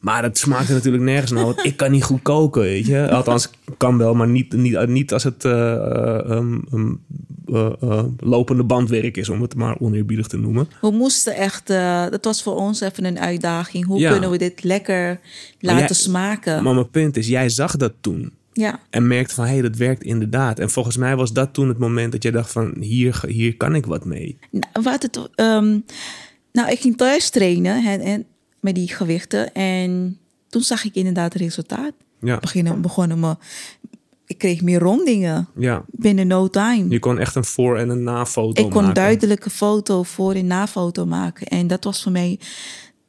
Maar 0.00 0.22
het 0.22 0.38
smaakte 0.38 0.72
natuurlijk 0.72 1.02
nergens 1.04 1.30
naar, 1.30 1.44
want 1.44 1.64
ik 1.64 1.76
kan 1.76 1.90
niet 1.90 2.04
goed 2.04 2.22
koken, 2.22 2.62
weet 2.62 2.86
je. 2.86 3.10
Althans, 3.10 3.50
kan 3.76 3.98
wel, 3.98 4.14
maar 4.14 4.28
niet, 4.28 4.52
niet, 4.52 4.86
niet 4.86 5.12
als 5.12 5.24
het 5.24 5.44
eh, 5.44 5.72
eh, 5.72 6.30
ehm, 6.30 6.58
ehm, 6.72 6.92
eh, 7.46 7.72
eh, 7.80 8.04
lopende 8.18 8.64
bandwerk 8.64 9.16
is, 9.16 9.28
om 9.28 9.42
het 9.42 9.54
maar 9.54 9.76
oneerbiedig 9.78 10.26
te 10.26 10.36
noemen. 10.38 10.68
We 10.80 10.90
moesten 10.90 11.34
echt, 11.34 11.66
dat 12.10 12.24
was 12.24 12.42
voor 12.42 12.54
ons 12.56 12.80
even 12.80 13.04
een 13.04 13.18
uitdaging. 13.18 13.86
Hoe 13.86 13.98
Ja. 13.98 14.10
kunnen 14.10 14.30
we 14.30 14.38
dit 14.38 14.64
lekker 14.64 15.20
laten 15.60 15.78
jij- 15.80 15.88
smaken? 15.88 16.62
Maar 16.62 16.74
mijn 16.74 16.90
punt 16.90 17.16
is, 17.16 17.28
jij 17.28 17.48
zag 17.48 17.76
dat 17.76 17.92
toen. 18.00 18.32
ja. 18.52 18.80
En 18.90 19.06
merkte 19.06 19.34
van, 19.34 19.44
hé, 19.44 19.52
hey, 19.52 19.62
dat 19.62 19.76
werkt 19.76 20.02
inderdaad. 20.02 20.58
En 20.58 20.70
volgens 20.70 20.96
mij 20.96 21.16
was 21.16 21.32
dat 21.32 21.54
toen 21.54 21.68
het 21.68 21.78
moment 21.78 22.12
dat 22.12 22.22
jij 22.22 22.32
dacht 22.32 22.52
van, 22.52 22.74
hier, 22.80 23.22
hier 23.26 23.56
kan 23.56 23.74
ik 23.74 23.86
wat 23.86 24.04
mee. 24.04 24.38
Nou, 24.50 24.64
wat 24.82 25.02
het, 25.02 25.20
ehm, 25.34 25.78
nou, 26.52 26.70
ik 26.70 26.80
ging 26.80 26.96
thuis 26.96 27.30
trainen 27.30 27.84
en, 27.86 28.00
en, 28.00 28.24
met 28.60 28.74
die 28.74 28.88
gewichten. 28.88 29.54
En 29.54 30.18
toen 30.48 30.62
zag 30.62 30.84
ik 30.84 30.94
inderdaad 30.94 31.34
resultaat. 31.34 31.92
Ja, 32.20 32.38
Beginnen, 32.38 32.80
begonnen 32.80 33.20
me, 33.20 33.36
ik 34.26 34.38
kreeg 34.38 34.62
meer 34.62 34.78
rondingen 34.78 35.48
ja. 35.56 35.84
binnen 35.90 36.26
no 36.26 36.48
time. 36.48 36.88
Je 36.88 36.98
kon 36.98 37.18
echt 37.18 37.34
een 37.34 37.44
voor- 37.44 37.78
en 37.78 37.88
een 37.88 38.02
na-foto 38.02 38.62
ik 38.62 38.70
kon 38.70 38.80
maken. 38.80 38.94
duidelijke 38.94 39.50
foto 39.50 40.02
voor 40.02 40.34
en 40.34 40.46
na 40.46 40.66
foto 40.66 41.06
maken. 41.06 41.46
En 41.46 41.66
dat 41.66 41.84
was 41.84 42.02
voor 42.02 42.12
mij, 42.12 42.38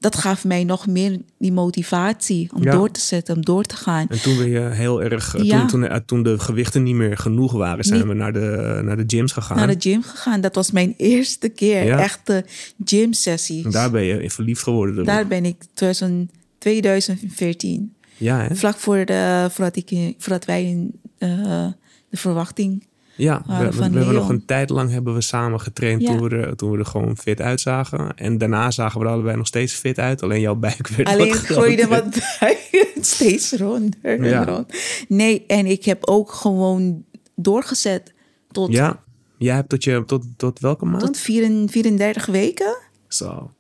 dat 0.01 0.15
gaf 0.17 0.45
mij 0.45 0.63
nog 0.63 0.87
meer 0.87 1.19
die 1.39 1.51
motivatie 1.51 2.49
om 2.53 2.63
Ja. 2.63 2.71
door 2.71 2.91
te 2.91 2.99
zetten, 2.99 3.35
om 3.35 3.41
door 3.45 3.63
te 3.63 3.75
gaan. 3.75 4.05
En 4.09 4.21
toen 4.21 4.37
ben 4.37 4.49
je 4.49 4.59
heel 4.59 5.01
erg... 5.03 5.35
eh, 5.35 5.43
Ja. 5.43 5.59
Toen, 5.59 5.67
toen, 5.67 5.87
eh, 5.87 5.97
toen 6.05 6.23
de 6.23 6.39
gewichten 6.39 6.83
niet 6.83 6.95
meer 6.95 7.17
genoeg 7.17 7.51
waren, 7.51 7.83
zijn 7.83 7.99
Niet- 7.99 8.07
we 8.07 8.13
naar 8.13 8.33
de, 8.33 8.79
naar 8.83 8.97
de 8.97 9.03
gyms 9.07 9.31
gegaan. 9.31 9.57
Naar 9.57 9.67
de 9.67 9.75
gym 9.79 10.03
gegaan. 10.03 10.41
Dat 10.41 10.55
was 10.55 10.71
mijn 10.71 10.93
eerste 10.97 11.49
keer. 11.49 11.85
Ja. 11.85 11.99
Echte 11.99 12.45
gym 12.85 13.13
sessies. 13.13 13.63
En 13.65 13.71
daar 13.71 13.91
ben 13.91 14.03
je 14.03 14.29
verliefd 14.29 14.63
geworden. 14.63 15.05
Daar 15.05 15.27
ben 15.27 15.45
ik 15.45 15.55
2000 15.73 16.31
2014. 16.57 17.93
Ja, 18.17 18.41
hè? 18.47 18.55
Vlak 18.55 18.77
voor 18.77 19.05
de, 19.05 19.47
voordat, 19.51 19.75
ik, 19.75 20.13
voordat 20.17 20.45
wij 20.45 20.63
in, 20.65 20.91
eh, 21.17 21.67
de 22.09 22.17
verwachting. 22.17 22.87
Ja, 23.21 23.43
we, 23.47 23.71
we- 23.71 23.83
hebben 23.83 24.13
nog 24.13 24.29
een 24.29 24.45
tijd 24.45 24.69
lang 24.69 24.89
hebben 24.91 25.13
we 25.13 25.21
samen 25.21 25.59
getraind 25.61 26.01
Ja. 26.01 26.07
toen, 26.07 26.29
we 26.29 26.35
er, 26.35 26.55
toen 26.55 26.71
we 26.71 26.77
er 26.77 26.85
gewoon 26.85 27.17
fit 27.17 27.41
uitzagen. 27.41 28.15
En 28.17 28.37
daarna 28.37 28.71
zagen 28.71 28.99
we 28.99 29.05
er 29.05 29.11
allebei 29.11 29.37
nog 29.37 29.47
steeds 29.47 29.73
fit 29.73 29.99
uit. 29.99 30.23
Alleen 30.23 30.39
jouw 30.41 30.55
buik 30.55 30.87
werd 30.87 31.09
Alleen 31.09 31.33
groeide 31.33 31.87
wat 31.87 32.19
buik 32.39 32.87
steeds 33.01 33.51
ronder. 33.51 33.99
en 34.01 34.45
rond. 34.45 34.73
Nee, 35.07 35.43
en 35.47 35.65
ik 35.65 35.85
heb 35.85 36.07
ook 36.07 36.31
gewoon 36.31 37.03
doorgezet 37.35 38.13
tot, 38.51 38.71
Ja, 38.71 39.03
jij 39.37 39.55
hebt 39.55 39.69
tot, 39.69 39.83
je, 39.83 40.03
tot, 40.05 40.25
tot 40.37 40.59
welke 40.59 40.85
maand? 40.85 41.05
tot 41.05 41.17
34 41.17 41.71
34 41.71 42.25
weken. 42.25 42.77
Zo. 43.07 43.51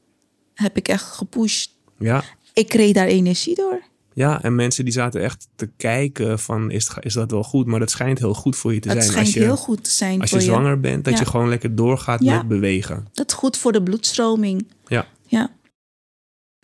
Heb 0.53 0.77
ik 0.77 0.87
echt 0.87 1.03
gepusht. 1.05 1.71
Ja. 1.97 2.23
Ik 2.53 2.67
kreeg 2.67 2.93
daar 2.93 3.07
energie 3.07 3.55
door. 3.55 3.81
Ja, 4.13 4.43
en 4.43 4.55
mensen 4.55 4.83
die 4.85 4.93
zaten 4.93 5.21
echt 5.21 5.47
te 5.55 5.69
kijken 5.77 6.39
van 6.39 6.71
is, 6.71 6.87
het- 6.87 7.05
is 7.05 7.13
dat 7.13 7.31
wel 7.31 7.43
goed? 7.43 7.65
Maar 7.65 7.79
dat 7.79 7.89
schijnt 7.91 8.19
heel 8.19 8.33
goed 8.33 8.55
voor 8.55 8.73
je 8.73 8.79
te 8.79 8.87
Het 8.89 8.97
zijn. 8.97 9.09
schijnt 9.09 9.27
als 9.27 9.35
je, 9.35 9.41
heel 9.43 9.57
goed 9.57 9.83
te 9.83 9.89
zijn 9.91 10.21
als 10.21 10.29
voor 10.29 10.39
je 10.39 10.45
je. 10.45 10.51
zwanger 10.51 10.79
bent, 10.79 11.03
dat 11.05 11.13
Ja. 11.13 11.19
je 11.19 11.25
gewoon 11.25 11.49
lekker 11.49 11.75
doorgaat 11.75 12.23
Ja. 12.23 12.37
met 12.37 12.47
bewegen. 12.47 13.07
Dat 13.13 13.27
is 13.27 13.33
goed 13.33 13.57
voor 13.57 13.71
de 13.71 13.83
bloedstroming. 13.83 14.67
Ja. 14.87 15.07
Ja. 15.27 15.51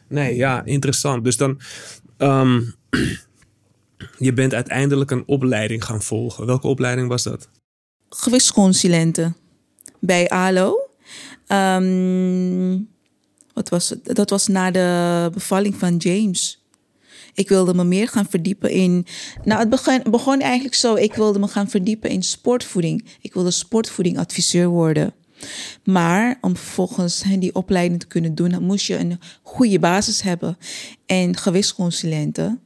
Nee, 0.08 0.36
ja, 0.36 0.64
interessant. 0.66 1.24
Dus 1.24 1.38
dan, 1.38 1.60
ehm, 2.18 2.62
je 4.18 4.34
bent 4.34 4.54
uiteindelijk 4.54 5.12
een 5.12 5.24
opleiding 5.26 5.84
gaan 5.86 6.02
volgen. 6.02 6.46
Welke 6.46 6.68
opleiding 6.68 7.08
was 7.08 7.24
dat? 7.24 7.50
gewichtsconsulenten 8.10 9.36
bij 10.00 10.30
ALO. 10.30 10.90
Ehm, 11.48 12.78
wat 13.54 13.70
was 13.70 13.90
het? 13.90 14.16
Dat 14.16 14.30
was 14.30 14.48
na 14.48 14.72
de 14.72 15.30
bevalling 15.34 15.76
van 15.76 15.98
James. 15.98 16.62
Ik 17.38 17.50
wilde 17.50 17.74
me 17.74 17.84
meer 17.84 18.08
gaan 18.08 18.30
verdiepen 18.30 18.72
in. 18.72 19.06
Nou, 19.44 19.60
het 19.60 19.70
begon, 19.70 20.02
begon 20.10 20.40
eigenlijk 20.40 20.76
zo. 20.76 20.96
Ik 20.96 21.14
wilde 21.14 21.40
me 21.40 21.48
gaan 21.48 21.70
verdiepen 21.70 22.10
in 22.10 22.24
sportvoeding. 22.24 23.06
Ik 23.22 23.34
wilde 23.34 23.52
sportvoedingadviseur 23.52 24.68
worden. 24.68 25.14
Maar 25.84 26.38
om 26.42 26.58
vervolgens 26.58 27.24
die 27.40 27.56
opleiding 27.56 28.00
te 28.00 28.08
kunnen 28.08 28.36
doen, 28.36 28.64
moest 28.64 28.86
je 28.86 28.98
een 28.98 29.20
goede 29.42 29.80
basis 29.80 30.22
hebben. 30.22 30.58
En 31.06 31.38
gewichtsconsulenten 31.38 32.62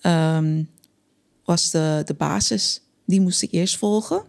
ehm, 0.00 0.62
was 1.44 1.70
de, 1.70 2.02
de 2.04 2.14
basis. 2.14 2.82
Die 3.06 3.20
moest 3.20 3.42
ik 3.42 3.52
eerst 3.52 3.76
volgen. 3.76 4.22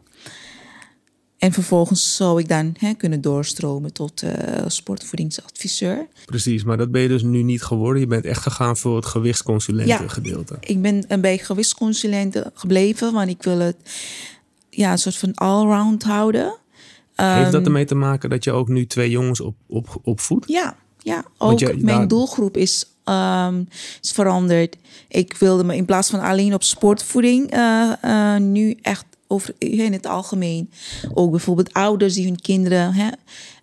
En 1.37 1.51
vervolgens 1.51 2.15
zou 2.15 2.39
ik 2.39 2.47
dan 2.47 2.75
hè, 2.79 2.93
kunnen 2.93 3.21
doorstromen 3.21 3.93
tot 3.93 4.21
eh, 4.21 4.63
sportvoedingsadviseur. 4.67 6.07
Precies, 6.25 6.63
maar 6.63 6.77
dat 6.77 6.91
ben 6.91 7.01
je 7.01 7.07
dus 7.07 7.23
nu 7.23 7.43
niet 7.43 7.63
geworden. 7.63 8.01
Je 8.01 8.07
bent 8.07 8.25
echt 8.25 8.41
gegaan 8.41 8.77
voor 8.77 8.95
het 8.95 9.05
gewichtsconsulentengedeelte. 9.05 10.57
Ik 10.59 10.81
ben 10.81 11.07
eh, 11.07 11.19
bij 11.19 11.37
gewichtsconsulenten 11.37 12.51
gebleven, 12.53 13.13
want 13.13 13.29
ik 13.29 13.43
wil 13.43 13.57
het 13.59 13.75
ja, 14.69 14.91
een 14.91 14.97
soort 14.97 15.17
van 15.17 15.33
allround 15.33 16.03
houden. 16.03 16.55
Heeft 17.15 17.45
dat 17.51 17.53
Ehm, 17.53 17.65
ermee 17.65 17.85
te 17.85 17.95
maken 17.95 18.29
dat 18.29 18.43
je 18.43 18.51
ook 18.51 18.67
nu 18.67 18.85
twee 18.87 19.09
jongens 19.09 19.41
op, 19.41 19.55
op, 19.67 19.99
opvoedt? 20.03 20.47
Ja, 20.47 20.75
ja. 20.99 21.25
Ook 21.37 21.59
je- 21.59 21.65
mijn 21.65 21.97
daar- 21.97 22.07
doelgroep 22.07 22.57
is, 22.57 22.85
ehm, 23.03 23.63
is 24.01 24.11
veranderd. 24.11 24.77
Ik 25.07 25.33
wilde 25.39 25.63
me 25.63 25.75
in 25.75 25.85
plaats 25.85 26.09
van 26.09 26.19
alleen 26.19 26.53
op 26.53 26.63
sportvoeding 26.63 27.51
eh, 27.51 28.35
nu 28.35 28.77
echt 28.81 29.05
over 29.27 29.53
in 29.57 29.93
het 29.93 30.05
algemeen. 30.05 30.69
Ook 31.13 31.31
bijvoorbeeld 31.31 31.73
ouders 31.73 32.13
die 32.13 32.25
hun 32.25 32.41
kinderen 32.41 32.93
hè, 32.93 33.09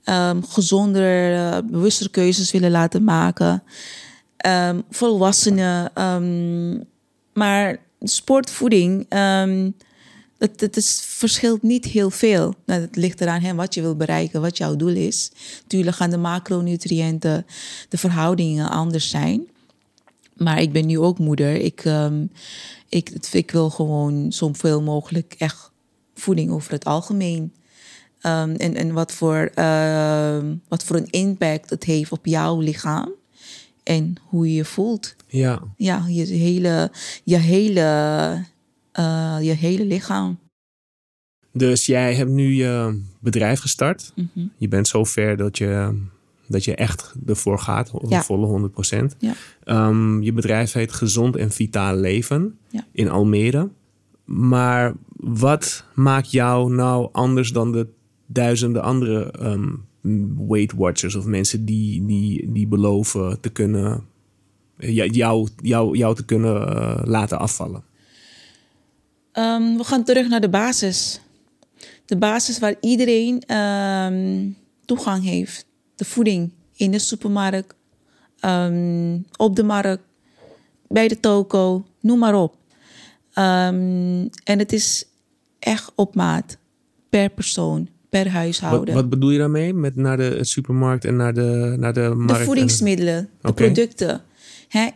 ehm, 0.05 0.43
gezonder, 0.43 1.35
eh, 1.35 1.59
bewuster 1.71 2.11
keuzes 2.11 2.51
willen 2.51 2.71
laten 2.71 3.05
maken. 3.05 3.63
Ehm, 4.37 4.81
volwassenen. 4.91 5.91
ehm, 5.95 6.81
maar 7.33 7.79
sportvoeding, 8.01 9.07
het, 10.39 10.61
het 10.61 10.77
is, 10.77 11.01
verschilt 11.05 11.63
niet 11.63 11.85
heel 11.85 12.11
veel. 12.11 12.55
Nou, 12.67 12.81
het 12.81 12.97
ligt 12.97 13.21
eraan 13.21 13.41
hè, 13.41 13.55
wat 13.55 13.75
je 13.75 13.81
wil 13.81 13.97
bereiken, 13.97 14.41
wat 14.41 14.57
jouw 14.57 14.77
doel 14.77 14.95
is. 14.95 15.31
Tuurlijk 15.67 15.97
gaan 15.97 16.11
de 16.11 16.17
macronutriënten, 16.17 17.47
de 17.89 17.99
verhoudingen 17.99 18.71
anders 18.71 19.11
zijn. 19.11 19.47
Maar 20.37 20.61
ik 20.61 20.73
ben 20.73 20.87
nu 20.87 20.99
ook 20.99 21.19
moeder. 21.19 21.55
Ik, 21.55 21.85
ik, 22.95 23.11
ik 23.33 23.51
wil 23.51 23.71
gewoon 23.71 24.33
zoveel 24.33 24.83
mogelijk 24.83 25.35
echt 25.39 25.71
voeding 26.15 26.51
over 26.51 26.73
het 26.73 26.85
algemeen. 26.85 27.53
Ehm, 28.21 28.51
en 28.51 28.75
en 28.75 28.93
wat, 28.93 29.13
voor, 29.13 29.51
ehm, 29.55 30.55
wat 30.69 30.85
voor 30.85 30.97
een 30.97 31.11
impact 31.11 31.71
het 31.71 31.85
heeft 31.85 32.13
op 32.13 32.27
jouw 32.27 32.61
lichaam. 32.61 33.13
En 33.83 34.15
hoe 34.25 34.49
je 34.49 34.55
je 34.55 34.65
voelt. 34.65 35.17
Ja, 35.27 35.63
Ja, 35.77 36.05
je 36.09 36.25
hele, 36.27 36.91
je 37.25 37.37
hele, 37.37 37.81
eh, 38.93 39.37
je 39.41 39.53
hele 39.53 39.85
lichaam. 39.85 40.39
dus 41.53 41.87
jij 41.87 42.15
hebt 42.15 42.31
nu 42.31 42.55
je 42.55 43.03
bedrijf 43.21 43.61
gestart. 43.61 44.13
Mhm. 44.15 44.47
Je 44.57 44.69
bent 44.69 44.89
zover 44.89 45.37
dat 45.37 45.59
je, 45.59 46.03
dat 46.47 46.65
je 46.65 46.75
echt 46.75 47.15
ervoor 47.27 47.59
gaat, 47.59 47.93
Ja. 48.09 48.23
volle 48.23 48.47
100%. 48.47 49.17
Ja. 49.19 49.35
Ehm, 49.65 50.23
je 50.23 50.33
bedrijf 50.33 50.73
heet 50.73 50.93
Gezond 50.93 51.37
en 51.37 51.51
Vitaal 51.51 51.97
Leven 51.97 52.59
Ja. 52.69 52.87
in 52.93 53.09
Almere. 53.11 53.69
Maar 54.25 54.93
wat 55.17 55.85
maakt 55.95 56.31
jou 56.31 56.75
nou 56.75 57.09
anders 57.13 57.53
dan 57.53 57.73
de 57.73 57.87
duizenden 58.27 58.83
andere 58.83 59.31
ehm, 59.31 59.69
Weight 60.49 60.73
Watchers 60.73 61.15
of 61.15 61.25
mensen 61.25 61.65
die, 61.65 62.07
die, 62.07 62.53
die 62.53 62.67
beloven 62.67 63.41
te 63.41 63.49
kunnen, 63.51 64.05
ja, 64.79 65.05
jou, 65.05 65.49
jou, 65.63 65.97
jou 65.97 66.15
te 66.15 66.25
kunnen 66.25 66.69
eh, 66.77 67.01
laten 67.05 67.39
afvallen? 67.39 67.83
Ehm, 69.33 69.77
we 69.77 69.85
gaan 69.85 70.05
terug 70.05 70.29
naar 70.29 70.41
de 70.41 70.49
basis. 70.49 71.21
De 72.07 72.17
basis 72.17 72.59
waar 72.59 72.75
iedereen 72.81 73.43
toegang 74.85 75.23
heeft. 75.25 75.67
De 75.97 76.05
voeding 76.05 76.53
in 76.77 76.91
de 76.91 76.99
supermarkt, 76.99 77.75
ehm, 78.41 79.19
op 79.37 79.57
de 79.57 79.63
markt, 79.63 80.03
bij 80.89 81.09
de 81.09 81.21
toko, 81.21 81.87
noem 82.01 82.19
maar 82.19 82.35
op. 82.35 82.57
Ehm, 83.33 84.29
en 84.45 84.59
het 84.59 84.73
is 84.73 85.05
echt 85.59 85.93
op 85.95 86.15
maat, 86.15 86.57
per 87.09 87.31
persoon, 87.31 87.89
per 88.09 88.29
huishouden. 88.31 88.95
wat 88.95 89.09
bedoel 89.09 89.31
je 89.31 89.39
daarmee? 89.39 89.75
Met 89.75 89.97
naar 89.97 90.17
de 90.17 90.39
supermarkt 90.41 91.05
en 91.05 91.17
naar 91.17 91.35
de, 91.35 91.75
naar 91.79 91.93
de 91.93 92.13
markt? 92.15 92.33
de 92.33 92.39
en- 92.39 92.45
voedingsmiddelen, 92.45 93.29
de 93.41 93.53
producten. 93.53 94.23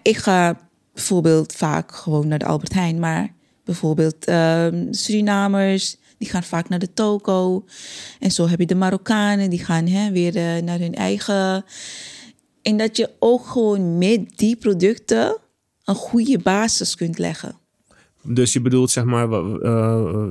Ik 0.02 0.16
ga 0.16 0.68
bijvoorbeeld 0.94 1.52
vaak 1.52 1.92
gewoon 1.94 2.28
naar 2.28 2.38
de 2.38 2.44
Albert 2.44 2.72
Heijn, 2.72 2.98
maar 2.98 3.34
bijvoorbeeld 3.64 4.24
ehm, 4.24 4.92
Surinamers, 4.92 5.96
Die 6.18 6.28
gaan 6.28 6.42
vaak 6.42 6.68
naar 6.68 6.78
de 6.78 6.92
toko. 6.92 7.64
En 8.18 8.30
zo 8.30 8.48
heb 8.48 8.58
je 8.58 8.66
de 8.66 8.74
Marokkanen, 8.74 9.50
die 9.50 9.64
gaan 9.64 9.86
hè, 9.86 10.10
weer 10.10 10.36
eh, 10.36 10.62
naar 10.62 10.78
hun 10.78 10.94
eigen. 10.94 11.64
En 12.62 12.76
dat 12.76 12.96
je 12.96 13.10
ook 13.18 13.46
gewoon 13.46 13.98
met 13.98 14.38
die 14.38 14.56
producten 14.56 15.36
een 15.84 15.94
goede 15.94 16.38
basis 16.38 16.94
kunt 16.94 17.18
leggen. 17.18 17.58
Dus 18.22 18.52
je 18.52 18.60
bedoelt 18.60 18.90
zeg 18.90 19.04
maar 19.04 19.28
uh, 19.28 19.52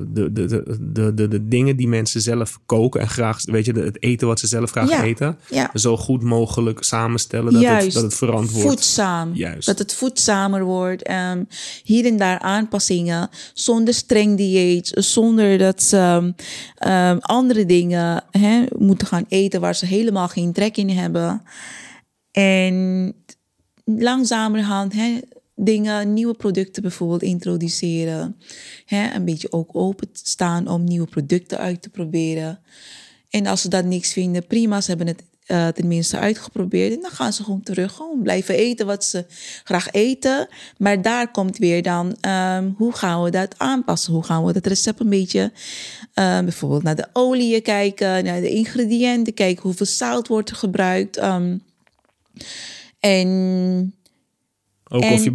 de, 0.07 0.31
de, 0.31 0.77
de, 0.93 1.13
de, 1.13 1.27
de 1.27 1.47
dingen 1.47 1.75
die 1.75 1.87
mensen 1.87 2.21
zelf 2.21 2.59
koken 2.65 3.01
en 3.01 3.09
graag, 3.09 3.45
weet 3.45 3.65
je, 3.65 3.73
het 3.73 4.03
eten 4.03 4.27
wat 4.27 4.39
ze 4.39 4.47
zelf 4.47 4.71
graag 4.71 5.03
eten, 5.03 5.37
ja. 5.49 5.69
zo 5.73 5.97
goed 5.97 6.23
mogelijk 6.23 6.83
samenstellen 6.83 7.53
dat, 7.53 7.61
Juist, 7.61 7.85
het, 7.85 7.93
dat 7.93 8.03
het 8.03 8.13
verantwoord 8.13 8.67
voedzaam, 8.67 9.33
Juist. 9.33 9.65
dat 9.65 9.79
het 9.79 9.93
voedzamer 9.93 10.63
wordt. 10.63 11.09
Um, 11.09 11.47
hier 11.83 12.05
en 12.05 12.17
daar 12.17 12.39
aanpassingen, 12.39 13.29
zonder 13.53 13.93
streng 13.93 14.37
dieet, 14.37 14.91
zonder 14.93 15.57
dat 15.57 15.83
ze 15.83 16.33
um, 16.87 17.17
andere 17.19 17.65
dingen 17.65 18.23
hè, 18.31 18.63
moeten 18.77 19.07
gaan 19.07 19.25
eten 19.27 19.61
waar 19.61 19.75
ze 19.75 19.85
helemaal 19.85 20.27
geen 20.27 20.53
trek 20.53 20.77
in 20.77 20.89
hebben. 20.89 21.41
En 22.31 23.13
langzamerhand 23.85 24.93
hè, 24.93 25.19
dingen, 25.59 26.13
nieuwe 26.13 26.33
producten 26.33 26.81
bijvoorbeeld 26.81 27.21
introduceren. 27.21 28.35
Hè, 28.85 29.13
een 29.13 29.25
beetje 29.25 29.51
ook 29.51 29.69
openstaan 29.75 30.67
om 30.67 30.83
nieuwe 30.83 31.07
producten 31.07 31.57
uit 31.57 31.81
te 31.81 31.89
proberen. 31.89 32.59
En 33.29 33.45
als 33.45 33.61
ze 33.61 33.69
dat 33.69 33.85
niks 33.85 34.13
vinden, 34.13 34.47
prima, 34.47 34.81
ze 34.81 34.89
hebben 34.89 35.07
het 35.07 35.23
uh, 35.47 35.67
tenminste 35.67 36.17
uitgeprobeerd. 36.17 36.93
En 36.93 37.01
dan 37.01 37.11
gaan 37.11 37.33
ze 37.33 37.43
gewoon 37.43 37.63
terug, 37.63 37.93
gewoon 37.93 38.21
blijven 38.21 38.55
eten 38.55 38.85
wat 38.85 39.03
ze 39.03 39.25
graag 39.63 39.91
eten. 39.91 40.47
Maar 40.77 41.01
daar 41.01 41.31
komt 41.31 41.57
weer 41.57 41.81
dan, 41.81 42.17
um, 42.29 42.73
hoe 42.77 42.93
gaan 42.93 43.23
we 43.23 43.29
dat 43.29 43.55
aanpassen? 43.57 44.13
Hoe 44.13 44.23
gaan 44.23 44.45
we 44.45 44.53
dat 44.53 44.65
recept 44.65 44.99
een 44.99 45.09
beetje, 45.09 45.41
um, 46.13 46.43
bijvoorbeeld 46.43 46.83
naar 46.83 46.95
de 46.95 47.07
olie 47.13 47.61
kijken, 47.61 48.23
naar 48.23 48.41
de 48.41 48.49
ingrediënten 48.49 49.33
kijken, 49.33 49.63
hoeveel 49.63 49.85
zout 49.85 50.27
wordt 50.27 50.49
er 50.49 50.55
gebruikt. 50.55 51.23
Um, 51.23 51.61
en 52.99 53.93
ook 54.89 55.01
en, 55.01 55.13
of 55.13 55.23
je 55.23 55.31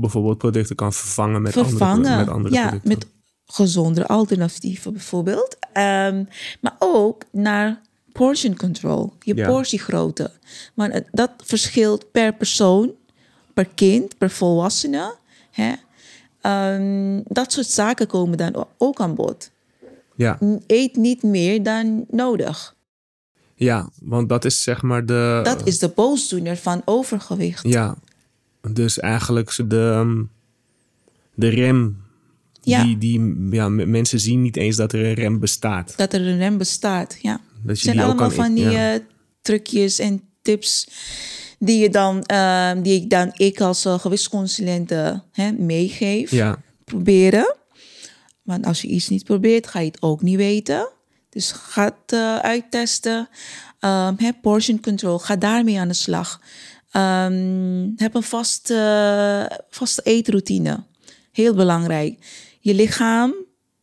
bijvoorbeeld 0.00 0.38
producten 0.38 0.76
kan 0.76 0.92
vervangen 0.92 1.42
met 1.42 1.52
vervangen, 1.52 1.96
andere, 1.96 2.16
met 2.16 2.28
andere 2.28 2.54
ja, 2.54 2.62
producten. 2.66 2.88
met 2.88 3.06
gezondere 3.46 4.06
alternatieven 4.06 4.92
bijvoorbeeld. 4.92 5.56
Um, 5.74 6.28
maar 6.60 6.76
ook 6.78 7.22
naar 7.30 7.80
portion 8.12 8.56
control, 8.56 9.12
je 9.20 9.34
Ja. 9.36 9.48
portiegrootte. 9.48 10.30
Maar 10.74 11.02
dat 11.10 11.30
verschilt 11.44 12.10
per 12.10 12.34
persoon, 12.34 12.90
per 13.54 13.68
kind, 13.74 14.18
per 14.18 14.30
volwassene. 14.30 15.14
Hè? 15.50 15.72
Ehm, 16.40 17.20
dat 17.24 17.52
soort 17.52 17.66
zaken 17.66 18.06
komen 18.06 18.38
dan 18.38 18.66
ook 18.78 19.00
aan 19.00 19.14
bod. 19.14 19.50
Ja, 20.16 20.38
Eet 20.66 20.96
niet 20.96 21.22
meer 21.22 21.62
dan 21.62 22.04
nodig. 22.10 22.74
ja, 23.54 23.90
want 24.02 24.28
dat 24.28 24.44
is 24.44 24.62
zeg 24.62 24.82
maar 24.82 25.06
de... 25.06 25.40
Dat 25.42 25.66
is 25.66 25.78
de 25.78 25.88
boosdoener 25.88 26.56
van 26.56 26.82
overgewicht. 26.84 27.62
Ja, 27.68 27.96
dus 28.70 29.00
eigenlijk 29.00 29.54
de, 29.70 29.90
ehm, 29.92 30.22
de 31.34 31.48
rem. 31.48 32.00
Ja. 32.62 32.84
Die, 32.84 32.98
die, 32.98 33.48
ja, 33.50 33.68
mensen 33.68 34.20
zien 34.20 34.42
niet 34.42 34.56
eens 34.56 34.76
dat 34.76 34.92
er 34.92 35.04
een 35.04 35.14
rem 35.14 35.38
bestaat. 35.40 35.96
Dat 35.96 36.12
er 36.12 36.26
een 36.26 36.38
rem 36.38 36.58
bestaat, 36.58 37.18
ja. 37.22 37.40
Dat 37.62 37.76
je 37.76 37.84
zijn 37.84 37.96
die 37.96 38.04
allemaal 38.04 38.30
van 38.30 38.54
die 38.54 38.70
ja. 38.70 38.94
eh, 38.94 39.00
trucjes 39.40 39.98
en 39.98 40.22
tips 40.42 40.86
die, 41.64 41.78
je 41.78 41.88
dan, 41.88 42.22
eh, 42.22 42.70
die 42.82 43.00
ik 43.00 43.10
dan 43.10 43.30
ik 43.36 43.60
als 43.60 43.86
uh, 43.86 43.98
gewichtsconsulente 43.98 45.22
hè, 45.32 45.52
meegeef. 45.52 46.30
ja, 46.30 46.58
Proberen. 46.84 47.56
Want 48.42 48.66
als 48.66 48.82
je 48.82 48.88
iets 48.88 49.08
niet 49.08 49.24
probeert, 49.24 49.66
ga 49.66 49.80
je 49.80 49.86
het 49.86 50.02
ook 50.02 50.22
niet 50.22 50.36
weten. 50.36 50.88
Dus 51.28 51.52
ga 51.52 51.84
het 51.84 52.12
eh, 52.12 52.36
uittesten. 52.36 53.28
Ehm, 53.78 54.14
hè, 54.16 54.30
portion 54.32 54.80
control, 54.80 55.18
ga 55.18 55.36
daarmee 55.36 55.80
aan 55.80 55.88
de 55.88 55.94
slag. 55.94 56.40
Ehm, 56.92 57.88
heb 57.96 58.14
een 58.14 58.22
vaste, 58.22 59.60
vaste 59.70 60.02
eetroutine. 60.02 60.84
Heel 61.32 61.54
belangrijk. 61.54 62.18
Je 62.60 62.74
lichaam 62.74 63.34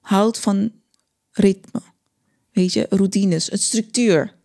houdt 0.01 0.39
van 0.39 0.71
ritme. 1.31 1.81
Weet 2.51 2.73
je, 2.73 2.86
routines, 2.89 3.51
een 3.51 3.57
structuur. 3.57 4.36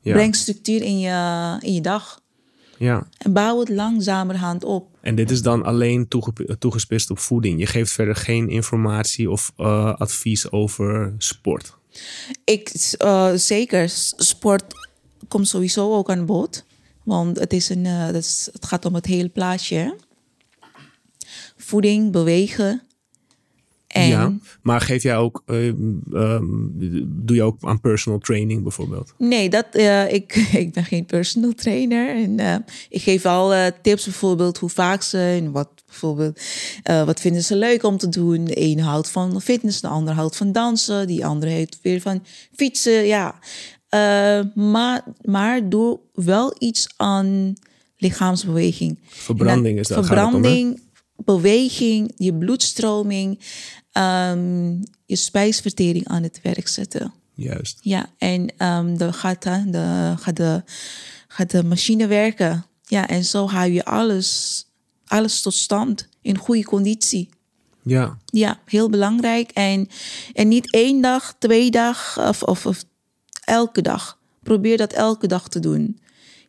ja, 0.00 0.12
Breng 0.12 0.34
structuur 0.36 0.82
in 0.82 0.98
je, 0.98 1.56
in 1.60 1.74
je 1.74 1.80
dag. 1.80 2.20
ja. 2.78 3.06
En 3.18 3.32
bouw 3.32 3.58
het 3.60 3.68
langzamerhand 3.68 4.64
op. 4.64 4.98
En 5.00 5.14
dit 5.14 5.30
is 5.30 5.42
dan 5.42 5.64
alleen 5.64 6.08
toege- 6.08 6.58
toegespitst 6.58 7.10
op 7.10 7.18
voeding. 7.18 7.58
Je 7.60 7.66
geeft 7.66 7.92
verder 7.92 8.16
geen 8.16 8.48
informatie 8.48 9.30
of 9.30 9.52
eh, 9.56 9.94
advies 9.94 10.50
over 10.50 11.14
sport. 11.18 11.74
Ik, 12.44 12.68
eh, 12.98 13.32
zeker, 13.34 13.88
sport 14.16 14.64
komt 15.28 15.48
sowieso 15.48 15.94
ook 15.94 16.10
aan 16.10 16.26
bod. 16.26 16.64
Want 17.10 17.38
het, 17.38 17.52
is 17.52 17.68
een, 17.68 17.86
eh, 17.86 18.06
dat 18.06 18.14
is, 18.14 18.48
het 18.52 18.66
gaat 18.66 18.84
om 18.84 18.94
het 18.94 19.06
hele 19.06 19.28
plaatje. 19.28 19.96
Voeding, 21.56 22.12
bewegen. 22.12 22.82
En 23.86 24.08
Ja, 24.08 24.32
maar 24.62 24.80
geef 24.80 25.02
jij 25.02 25.16
ook, 25.16 25.42
eh, 25.46 25.68
ehm, 25.68 26.46
doe 27.06 27.36
je 27.36 27.42
ook 27.42 27.56
aan 27.60 27.80
personal 27.80 28.18
training 28.18 28.62
bijvoorbeeld? 28.62 29.14
Nee, 29.18 29.50
dat, 29.50 29.66
eh, 29.70 30.12
ik, 30.12 30.34
ik 30.64 30.72
ben 30.72 30.84
geen 30.84 31.04
personal 31.06 31.52
trainer. 31.54 32.14
En, 32.14 32.38
eh, 32.38 32.56
ik 32.88 33.02
geef 33.02 33.26
al 33.26 33.54
eh, 33.54 33.66
tips 33.82 34.04
bijvoorbeeld 34.04 34.58
hoe 34.58 34.68
vaak 34.68 35.02
ze 35.02 35.18
en 35.18 35.50
wat 35.50 35.68
bijvoorbeeld 35.86 36.40
eh, 36.82 37.04
wat 37.04 37.20
vinden 37.20 37.42
ze 37.42 37.56
leuk 37.56 37.82
om 37.82 37.96
te 37.96 38.08
doen. 38.08 38.44
De 38.44 38.60
een 38.60 38.80
houdt 38.80 39.10
van 39.10 39.42
fitness, 39.42 39.80
de 39.80 39.88
ander 39.88 40.14
houdt 40.14 40.36
van 40.36 40.52
dansen, 40.52 41.06
die 41.06 41.26
andere 41.26 41.50
heeft 41.50 41.78
weer 41.82 42.00
van 42.00 42.24
fietsen. 42.52 43.06
Ja, 43.06 43.38
Eh, 43.90 44.40
maar, 44.54 45.04
maar 45.24 45.68
doe 45.68 45.98
wel 46.14 46.54
iets 46.58 46.86
aan 46.96 47.54
lichaamsbeweging. 47.96 48.98
Verbranding 49.06 49.78
is 49.78 49.88
dat, 49.88 49.98
om? 49.98 50.04
Verbranding, 50.04 50.80
beweging, 51.16 52.12
je 52.16 52.34
bloedstroming, 52.34 53.40
ehm, 53.92 54.70
je 55.06 55.16
spijsvertering 55.16 56.08
aan 56.08 56.22
het 56.22 56.40
werk 56.42 56.68
zetten. 56.68 57.12
Juist. 57.34 57.78
Ja, 57.82 58.10
en 58.18 58.52
ehm 58.56 58.96
dan 58.96 59.14
gaat, 59.14 59.42
de, 59.42 60.14
gaat, 60.16 60.36
de, 60.36 60.62
gaat 61.28 61.50
de 61.50 61.64
machine 61.64 62.06
werken. 62.06 62.64
Ja, 62.86 63.08
en 63.08 63.24
zo 63.24 63.48
hou 63.48 63.72
je 63.72 63.84
alles, 63.84 64.64
alles 65.06 65.40
tot 65.40 65.54
stand 65.54 66.08
in 66.22 66.36
goede 66.38 66.64
conditie. 66.64 67.28
Ja, 67.82 68.18
Ja, 68.24 68.60
heel 68.64 68.90
belangrijk. 68.90 69.50
En, 69.50 69.88
en 70.32 70.48
niet 70.48 70.72
één 70.72 71.00
dag, 71.00 71.34
twee 71.38 71.70
dag 71.70 72.18
of, 72.28 72.42
of, 72.42 72.66
of 72.66 72.84
elke 73.50 73.82
dag. 73.82 74.18
Probeer 74.42 74.76
dat 74.76 74.92
elke 74.92 75.26
dag 75.26 75.48
te 75.48 75.60
doen. 75.60 75.98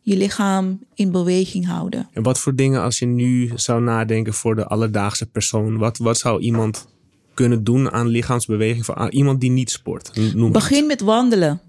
Je 0.02 0.16
lichaam 0.16 0.80
in 0.94 1.10
beweging 1.10 1.66
houden. 1.66 2.08
En 2.12 2.22
wat 2.22 2.38
voor 2.38 2.54
dingen 2.54 2.82
als 2.82 2.98
je 2.98 3.06
nu 3.06 3.52
zou 3.54 3.82
nadenken 3.82 4.34
voor 4.34 4.54
de 4.54 4.66
alledaagse 4.66 5.26
persoon? 5.26 5.78
Wat, 5.78 5.98
wat 5.98 6.18
zou 6.18 6.40
iemand 6.40 6.86
kunnen 7.34 7.64
doen 7.64 7.90
aan 7.90 8.06
lichaamsbeweging 8.06 8.84
voor 8.84 8.94
aan 8.94 9.08
iemand 9.08 9.40
die 9.40 9.50
niet 9.50 9.70
sport? 9.70 10.16
Noem 10.16 10.42
het. 10.42 10.52
Begin 10.52 10.86
met 10.86 11.00
wandelen. 11.00 11.60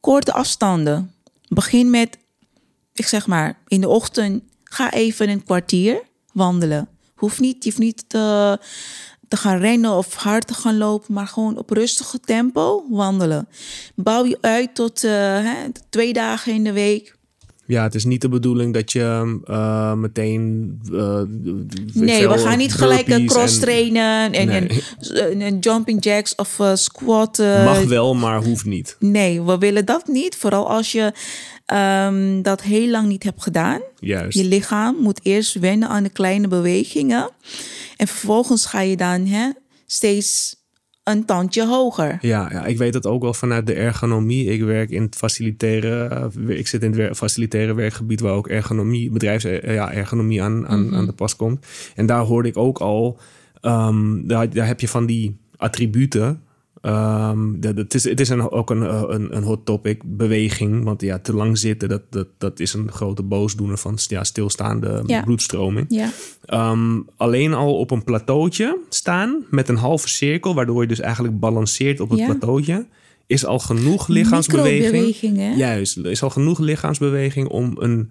Korte 0.00 0.32
afstanden. 0.32 1.12
Begin 1.48 1.90
met, 1.90 2.18
ik 2.92 3.06
zeg 3.06 3.26
maar, 3.26 3.58
in 3.66 3.80
de 3.80 3.88
ochtend 3.88 4.42
ga 4.64 4.92
even 4.92 5.28
een 5.28 5.44
kwartier 5.44 6.02
wandelen. 6.32 6.88
Hoeft 7.14 7.40
niet, 7.40 7.64
je 7.64 7.70
hoeft 7.70 7.82
niet 7.82 8.04
te, 8.08 8.58
te 9.32 9.38
gaan 9.38 9.58
rennen 9.58 9.90
of 9.90 10.14
hard 10.14 10.46
te 10.46 10.54
gaan 10.54 10.76
lopen, 10.78 11.14
maar 11.14 11.26
gewoon 11.26 11.58
op 11.58 11.70
rustige 11.70 12.20
tempo 12.20 12.84
wandelen. 12.90 13.48
Bouw 13.94 14.24
je 14.24 14.38
uit 14.40 14.74
tot 14.74 15.04
eh, 15.04 15.10
hè, 15.20 15.54
twee 15.90 16.12
dagen 16.12 16.52
in 16.52 16.64
de 16.64 16.72
week. 16.72 17.16
Ja, 17.66 17.82
het 17.82 17.94
is 17.94 18.04
niet 18.04 18.20
de 18.20 18.28
bedoeling 18.28 18.74
dat 18.74 18.92
je 18.92 19.38
eh, 19.44 19.92
meteen. 19.92 20.80
ik 20.84 21.94
Nee, 21.94 22.28
we 22.28 22.38
gaan 22.38 22.58
niet 22.58 22.74
gelijk 22.74 23.08
een 23.08 23.26
cross 23.26 23.54
en- 23.54 23.60
trainen 23.60 24.32
en, 24.32 24.48
en, 24.48 24.68
en, 25.30 25.40
en 25.40 25.58
jumping 25.58 26.04
jacks 26.04 26.34
of 26.34 26.60
eh, 26.60 26.74
squat. 26.74 27.38
Mag 27.38 27.84
wel, 27.84 28.14
maar 28.14 28.42
hoeft 28.44 28.64
niet. 28.64 28.96
Nee, 28.98 29.42
we 29.42 29.58
willen 29.58 29.84
dat 29.84 30.06
niet. 30.06 30.36
Vooral 30.36 30.68
als 30.68 30.92
je 30.92 31.12
ehm, 31.66 32.42
dat 32.42 32.62
heel 32.62 32.88
lang 32.88 33.08
niet 33.08 33.22
hebt 33.22 33.42
gedaan. 33.42 33.80
Juist. 34.00 34.38
Je 34.38 34.44
lichaam 34.44 34.96
moet 35.00 35.20
eerst 35.22 35.54
wennen 35.58 35.88
aan 35.88 36.02
de 36.02 36.10
kleine 36.10 36.48
bewegingen. 36.48 37.30
En 38.02 38.08
vervolgens 38.08 38.66
ga 38.66 38.80
je 38.80 38.96
dan 38.96 39.26
hè, 39.26 39.50
steeds 39.86 40.56
een 41.04 41.24
tandje 41.24 41.66
hoger. 41.66 42.18
Ja, 42.20 42.48
ja, 42.52 42.64
ik 42.64 42.78
weet 42.78 42.92
dat 42.92 43.06
ook 43.06 43.22
wel 43.22 43.34
vanuit 43.34 43.66
de 43.66 43.72
ergonomie. 43.74 44.44
Ik 44.46 44.62
werk 44.62 44.90
in 44.90 45.02
het 45.02 45.14
faciliteren. 45.16 46.10
eh, 46.48 46.58
Ik 46.58 46.68
zit 46.68 46.82
in 46.82 46.88
het 46.88 46.96
wer- 46.96 47.14
faciliteren 47.14 47.74
werkgebied 47.76 48.20
waar 48.20 48.32
ook 48.32 48.48
ergonomie, 48.48 49.10
bedrijfs 49.10 49.44
eh, 49.44 49.74
ja, 49.74 49.92
ergonomie 49.92 50.42
aan, 50.42 50.66
aan, 50.68 50.94
aan 50.94 51.06
de 51.06 51.12
pas 51.12 51.36
komt. 51.36 51.66
En 51.94 52.06
daar 52.06 52.20
hoorde 52.22 52.48
ik 52.48 52.56
ook 52.56 52.78
al. 52.78 53.18
ehm, 53.60 54.26
daar, 54.26 54.50
daar 54.50 54.66
heb 54.66 54.80
je 54.80 54.88
van 54.88 55.06
die 55.06 55.36
attributen. 55.56 56.42
Ehm, 56.82 57.60
dat, 57.60 57.76
het 57.76 57.94
is, 57.94 58.04
het 58.04 58.20
is 58.20 58.28
een, 58.28 58.50
ook 58.50 58.70
een, 58.70 58.82
eh, 58.82 59.02
een, 59.06 59.36
een 59.36 59.42
hot 59.42 59.64
topic, 59.64 60.02
beweging. 60.04 60.84
Want 60.84 61.00
ja, 61.02 61.18
te 61.18 61.34
lang 61.34 61.58
zitten, 61.58 61.88
dat, 61.88 62.02
dat, 62.10 62.26
dat 62.38 62.60
is 62.60 62.72
een 62.74 62.92
grote 62.92 63.22
boosdoener 63.22 63.78
van 63.78 63.98
ja, 64.08 64.24
stilstaande 64.24 65.02
Ja. 65.06 65.22
bloedstroming. 65.22 65.86
Ja. 65.88 66.10
Ehm, 66.44 67.00
alleen 67.16 67.54
al 67.54 67.78
op 67.78 67.90
een 67.90 68.04
plateautje 68.04 68.78
staan 68.88 69.44
met 69.50 69.68
een 69.68 69.76
halve 69.76 70.08
cirkel, 70.08 70.54
waardoor 70.54 70.82
je 70.82 70.88
dus 70.88 71.00
eigenlijk 71.00 71.40
balanceert 71.40 72.00
op 72.00 72.10
het 72.10 72.18
Ja. 72.18 72.26
plateautje, 72.26 72.86
is 73.26 73.44
al 73.46 73.58
genoeg 73.58 74.08
lichaamsbeweging. 74.08 75.56
Juist, 75.56 75.96
is 75.96 76.22
al 76.22 76.30
genoeg 76.30 76.58
lichaamsbeweging 76.58 77.48
om 77.48 77.76
een, 77.78 78.10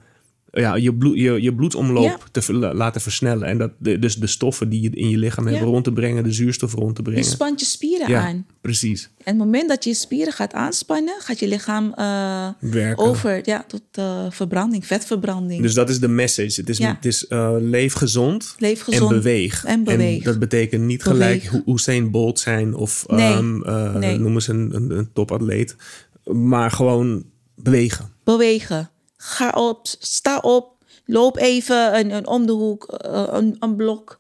ja, 0.51 0.75
je, 0.75 0.93
bloed, 0.95 1.17
je, 1.17 1.41
je 1.41 1.53
bloedsomloop 1.55 2.03
Ja. 2.03 2.17
te 2.31 2.53
laten 2.53 3.01
versnellen. 3.01 3.47
En 3.47 3.57
dat, 3.57 3.71
de, 3.77 3.99
dus 3.99 4.15
de 4.15 4.27
stoffen 4.27 4.69
die 4.69 4.81
je 4.81 4.89
in 4.89 5.09
je 5.09 5.17
lichaam 5.17 5.45
hebt 5.47 5.59
Ja. 5.59 5.63
rond 5.65 5.83
te 5.83 5.91
brengen, 5.91 6.23
de 6.23 6.31
zuurstof 6.31 6.73
rond 6.73 6.95
te 6.95 7.01
Je 7.03 7.09
brengen. 7.09 7.25
spant 7.29 7.59
je 7.59 7.65
spieren 7.65 8.09
ja, 8.09 8.27
aan. 8.27 8.45
precies. 8.61 9.03
En 9.03 9.09
op 9.17 9.25
het 9.25 9.37
moment 9.37 9.69
dat 9.69 9.83
je 9.83 9.89
je 9.89 9.95
spieren 9.95 10.33
gaat 10.33 10.53
aanspannen, 10.53 11.13
gaat 11.19 11.39
je 11.39 11.47
lichaam 11.47 11.93
eh, 11.95 12.47
Werken. 12.59 13.03
over 13.05 13.41
ja, 13.43 13.63
tot 13.67 13.81
eh, 13.91 14.25
verbranding, 14.29 14.85
vetverbranding. 14.87 15.61
Dus 15.61 15.73
dat 15.73 15.89
is 15.89 15.99
de 15.99 16.07
message. 16.07 16.59
Het 16.59 16.69
is, 16.69 16.77
het 16.79 17.05
is 17.05 17.27
eh, 17.27 17.55
leef 17.59 17.93
gezond, 17.93 18.55
Leef 18.57 18.81
gezond 18.81 19.11
en 19.11 19.17
beweeg. 19.17 19.65
en 19.65 19.83
beweeg. 19.83 20.23
dat 20.23 20.39
betekent 20.39 20.83
niet 20.83 21.03
gelijk 21.03 21.43
Beweeg. 21.43 21.63
Ho- 21.65 21.73
Usain 21.73 22.11
Bolt 22.11 22.39
zijn 22.39 22.75
of 22.75 23.03
Nee. 23.07 23.33
ehm, 23.33 23.61
eh, 23.63 23.95
Nee. 23.95 24.19
noem 24.19 24.33
eens 24.33 24.47
een, 24.47 24.75
een, 24.75 24.91
een 24.97 25.09
topatleet. 25.13 25.75
Maar 26.25 26.71
gewoon 26.71 27.23
bewegen. 27.55 28.09
Bewegen. 28.23 28.89
Ga 29.23 29.49
op, 29.49 29.88
sta 29.99 30.38
op, 30.38 30.75
loop 31.05 31.38
even 31.38 31.97
een, 31.99 32.12
een 32.12 32.27
om 32.27 32.45
de 32.45 32.51
hoek, 32.51 32.84
eh, 32.84 33.27
een, 33.31 33.55
een 33.60 33.75
blok. 33.75 34.17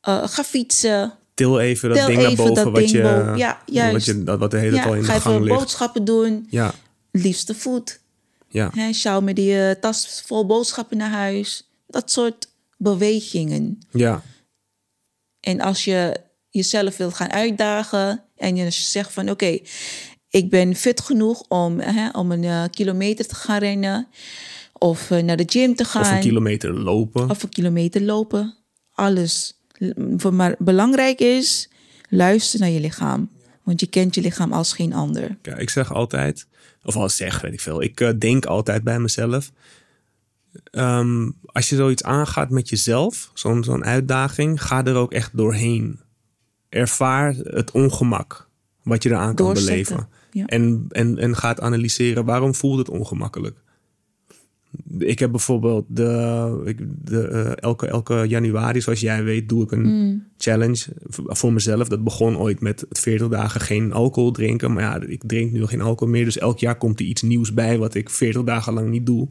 Eh, 0.00 0.28
ga 0.28 0.44
fietsen. 0.44 1.12
Til 1.34 1.60
even 1.60 1.88
dat 1.88 1.98
Til 1.98 2.06
ding 2.06 2.18
naar 2.18 2.30
even 2.30 2.44
boven 2.44 2.54
dat 2.54 2.64
wat, 2.64 2.74
ding 2.74 2.90
je, 2.90 3.02
boven. 3.02 3.36
Ja, 3.36 3.62
wat, 3.66 3.74
juist. 3.74 4.06
je, 4.06 4.24
wat 4.24 4.50
de 4.50 4.58
hele 4.58 4.76
tijd 4.76 4.86
al 4.86 4.94
in 4.94 5.04
ga 5.04 5.14
de 5.14 5.20
gang 5.20 5.34
even 5.34 5.46
ligt. 5.46 5.58
boodschappen 5.58 6.04
doen. 6.04 6.46
Ja, 6.50 6.74
Liefste 7.10 7.54
voet. 7.54 8.00
ja. 8.48 8.70
Hè, 8.74 8.92
sjouw 8.92 9.20
met 9.20 9.36
die 9.36 9.68
eh, 9.68 9.80
tas 9.80 10.22
vol 10.26 10.46
boodschappen 10.46 10.96
naar 10.96 11.10
huis. 11.10 11.68
Dat 11.86 12.10
soort 12.10 12.48
bewegingen. 12.76 13.80
ja. 13.90 14.22
En 15.40 15.60
als 15.60 15.84
je 15.84 16.20
jezelf 16.50 16.96
wilt 16.96 17.14
gaan 17.14 17.30
uitdagen 17.32 18.22
en 18.36 18.56
je 18.56 18.70
zegt 18.70 19.12
van 19.12 19.30
oké, 19.30 19.58
ik 20.32 20.50
ben 20.50 20.74
fit 20.74 21.00
genoeg 21.00 21.42
om, 21.48 21.80
hè, 21.80 22.10
om 22.10 22.32
een 22.32 22.44
eh, 22.44 22.64
kilometer 22.70 23.26
te 23.26 23.34
gaan 23.34 23.58
rennen 23.58 24.06
of 24.72 25.10
eh, 25.10 25.22
naar 25.22 25.36
de 25.36 25.44
gym 25.46 25.74
te 25.74 25.84
gaan 25.84 26.02
Of 26.02 26.10
een 26.10 26.20
kilometer 26.20 26.72
lopen. 26.72 27.30
of 27.30 27.42
een 27.42 27.48
kilometer 27.48 28.02
lopen. 28.02 28.54
Alles. 28.92 29.60
Maar 30.32 30.54
belangrijk 30.58 31.20
is, 31.20 31.68
luister 32.08 32.60
naar 32.60 32.68
je 32.68 32.80
lichaam. 32.80 33.30
Want 33.62 33.80
je 33.80 33.86
kent 33.86 34.14
je 34.14 34.20
lichaam 34.20 34.52
als 34.52 34.72
geen 34.72 34.92
ander. 34.92 35.36
Ja, 35.42 35.56
ik 35.56 35.70
zeg 35.70 35.92
altijd, 35.92 36.46
of 36.82 36.96
al 36.96 37.08
zeg, 37.08 37.40
weet 37.40 37.52
ik 37.52 37.60
veel. 37.60 37.82
Ik 37.82 38.00
eh, 38.00 38.10
denk 38.18 38.46
altijd 38.46 38.82
bij 38.84 38.98
mezelf. 38.98 39.50
ehm, 40.70 41.30
als 41.44 41.68
je 41.68 41.76
zoiets 41.76 42.02
aangaat 42.02 42.50
met 42.50 42.68
jezelf, 42.68 43.30
zo'n 43.34 43.64
zo'n 43.64 43.84
uitdaging, 43.84 44.62
ga 44.62 44.84
er 44.84 44.94
ook 44.94 45.12
echt 45.12 45.36
doorheen. 45.36 46.00
Ervaar 46.68 47.34
het 47.34 47.70
ongemak 47.70 48.48
wat 48.82 49.02
je 49.02 49.08
eraan 49.08 49.34
kan 49.34 49.52
beleven. 49.52 50.08
Ja. 50.32 50.46
En, 50.46 50.86
en, 50.88 51.18
en 51.18 51.36
ga 51.36 51.48
het 51.48 51.60
analyseren. 51.60 52.24
Waarom 52.24 52.54
voelt 52.54 52.78
het 52.78 52.88
ongemakkelijk? 52.88 53.56
Ik 54.98 55.18
heb 55.18 55.30
bijvoorbeeld 55.30 55.84
de, 55.88 56.74
de, 57.04 57.28
eh, 57.28 57.50
elke, 57.56 57.86
elke 57.86 58.24
januari, 58.28 58.80
zoals 58.80 59.00
jij 59.00 59.24
weet, 59.24 59.48
doe 59.48 59.62
ik 59.62 59.70
een 59.70 59.82
Mm. 59.82 60.24
challenge 60.36 60.86
voor 61.08 61.52
mezelf. 61.52 61.88
Dat 61.88 62.04
begon 62.04 62.38
ooit 62.38 62.60
met 62.60 62.80
het 62.88 62.98
40 62.98 63.28
dagen 63.28 63.60
geen 63.60 63.92
alcohol 63.92 64.30
drinken. 64.30 64.72
Maar 64.72 64.82
ja, 64.82 65.00
ik 65.06 65.22
drink 65.26 65.52
nu 65.52 65.66
geen 65.66 65.80
alcohol 65.80 66.12
meer. 66.12 66.24
Dus 66.24 66.38
elk 66.38 66.58
jaar 66.58 66.76
komt 66.78 67.00
er 67.00 67.06
iets 67.06 67.22
nieuws 67.22 67.54
bij 67.54 67.78
wat 67.78 67.94
ik 67.94 68.10
40 68.10 68.42
dagen 68.42 68.72
lang 68.72 68.88
niet 68.90 69.06
doe. 69.06 69.28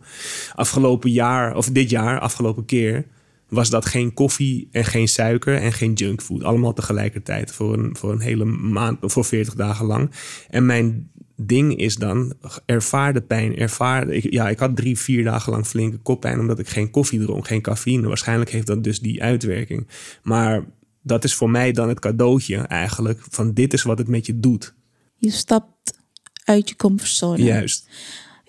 Afgelopen 0.56 1.12
jaar, 1.12 1.56
of 1.56 1.70
dit 1.70 1.90
jaar, 1.90 2.20
afgelopen 2.20 2.66
keer, 2.66 3.06
was 3.52 3.70
dat 3.70 3.86
geen 3.86 4.14
koffie 4.14 4.68
en 4.72 4.86
geen 4.86 5.08
suiker 5.08 5.56
en 5.58 5.74
geen 5.74 5.94
junkfood. 5.94 6.44
Allemaal 6.44 6.74
tegelijkertijd 6.74 7.52
voor 7.52 7.74
een, 7.78 7.96
voor 7.98 8.12
een 8.12 8.20
hele 8.20 8.46
maand, 8.46 8.98
voor 9.02 9.26
40 9.26 9.54
dagen 9.54 9.86
lang. 9.86 10.12
En 10.50 10.66
mijn 10.66 11.12
ding 11.36 11.78
is 11.78 11.96
dan, 11.96 12.34
ervaar 12.66 13.14
de 13.14 13.22
pijn. 13.22 13.58
Ervaar, 13.58 14.10
ik, 14.10 14.32
ja, 14.32 14.50
ik 14.50 14.60
had 14.60 14.76
drie, 14.76 15.00
vier 15.00 15.24
dagen 15.24 15.52
lang 15.52 15.66
flinke 15.66 15.98
koppijn 15.98 16.40
omdat 16.40 16.60
ik 16.60 16.68
geen 16.68 16.92
koffie 16.92 17.20
dronk, 17.20 17.48
geen 17.48 17.62
cafeïne. 17.62 18.08
Waarschijnlijk 18.08 18.50
heeft 18.50 18.68
dat 18.68 18.84
dus 18.84 19.00
die 19.00 19.24
uitwerking. 19.24 19.88
Maar 20.24 20.66
dat 21.02 21.24
is 21.24 21.34
voor 21.34 21.50
mij 21.50 21.72
dan 21.72 21.90
het 21.90 22.00
cadeautje 22.00 22.58
eigenlijk 22.58 23.20
van 23.30 23.54
dit 23.54 23.74
is 23.74 23.84
wat 23.84 23.98
het 23.98 24.08
met 24.08 24.26
je 24.26 24.40
doet. 24.40 24.74
Je 25.18 25.32
stapt 25.32 25.98
uit 26.44 26.70
je 26.70 26.76
comfortzone. 26.76 27.44
Juist, 27.44 27.90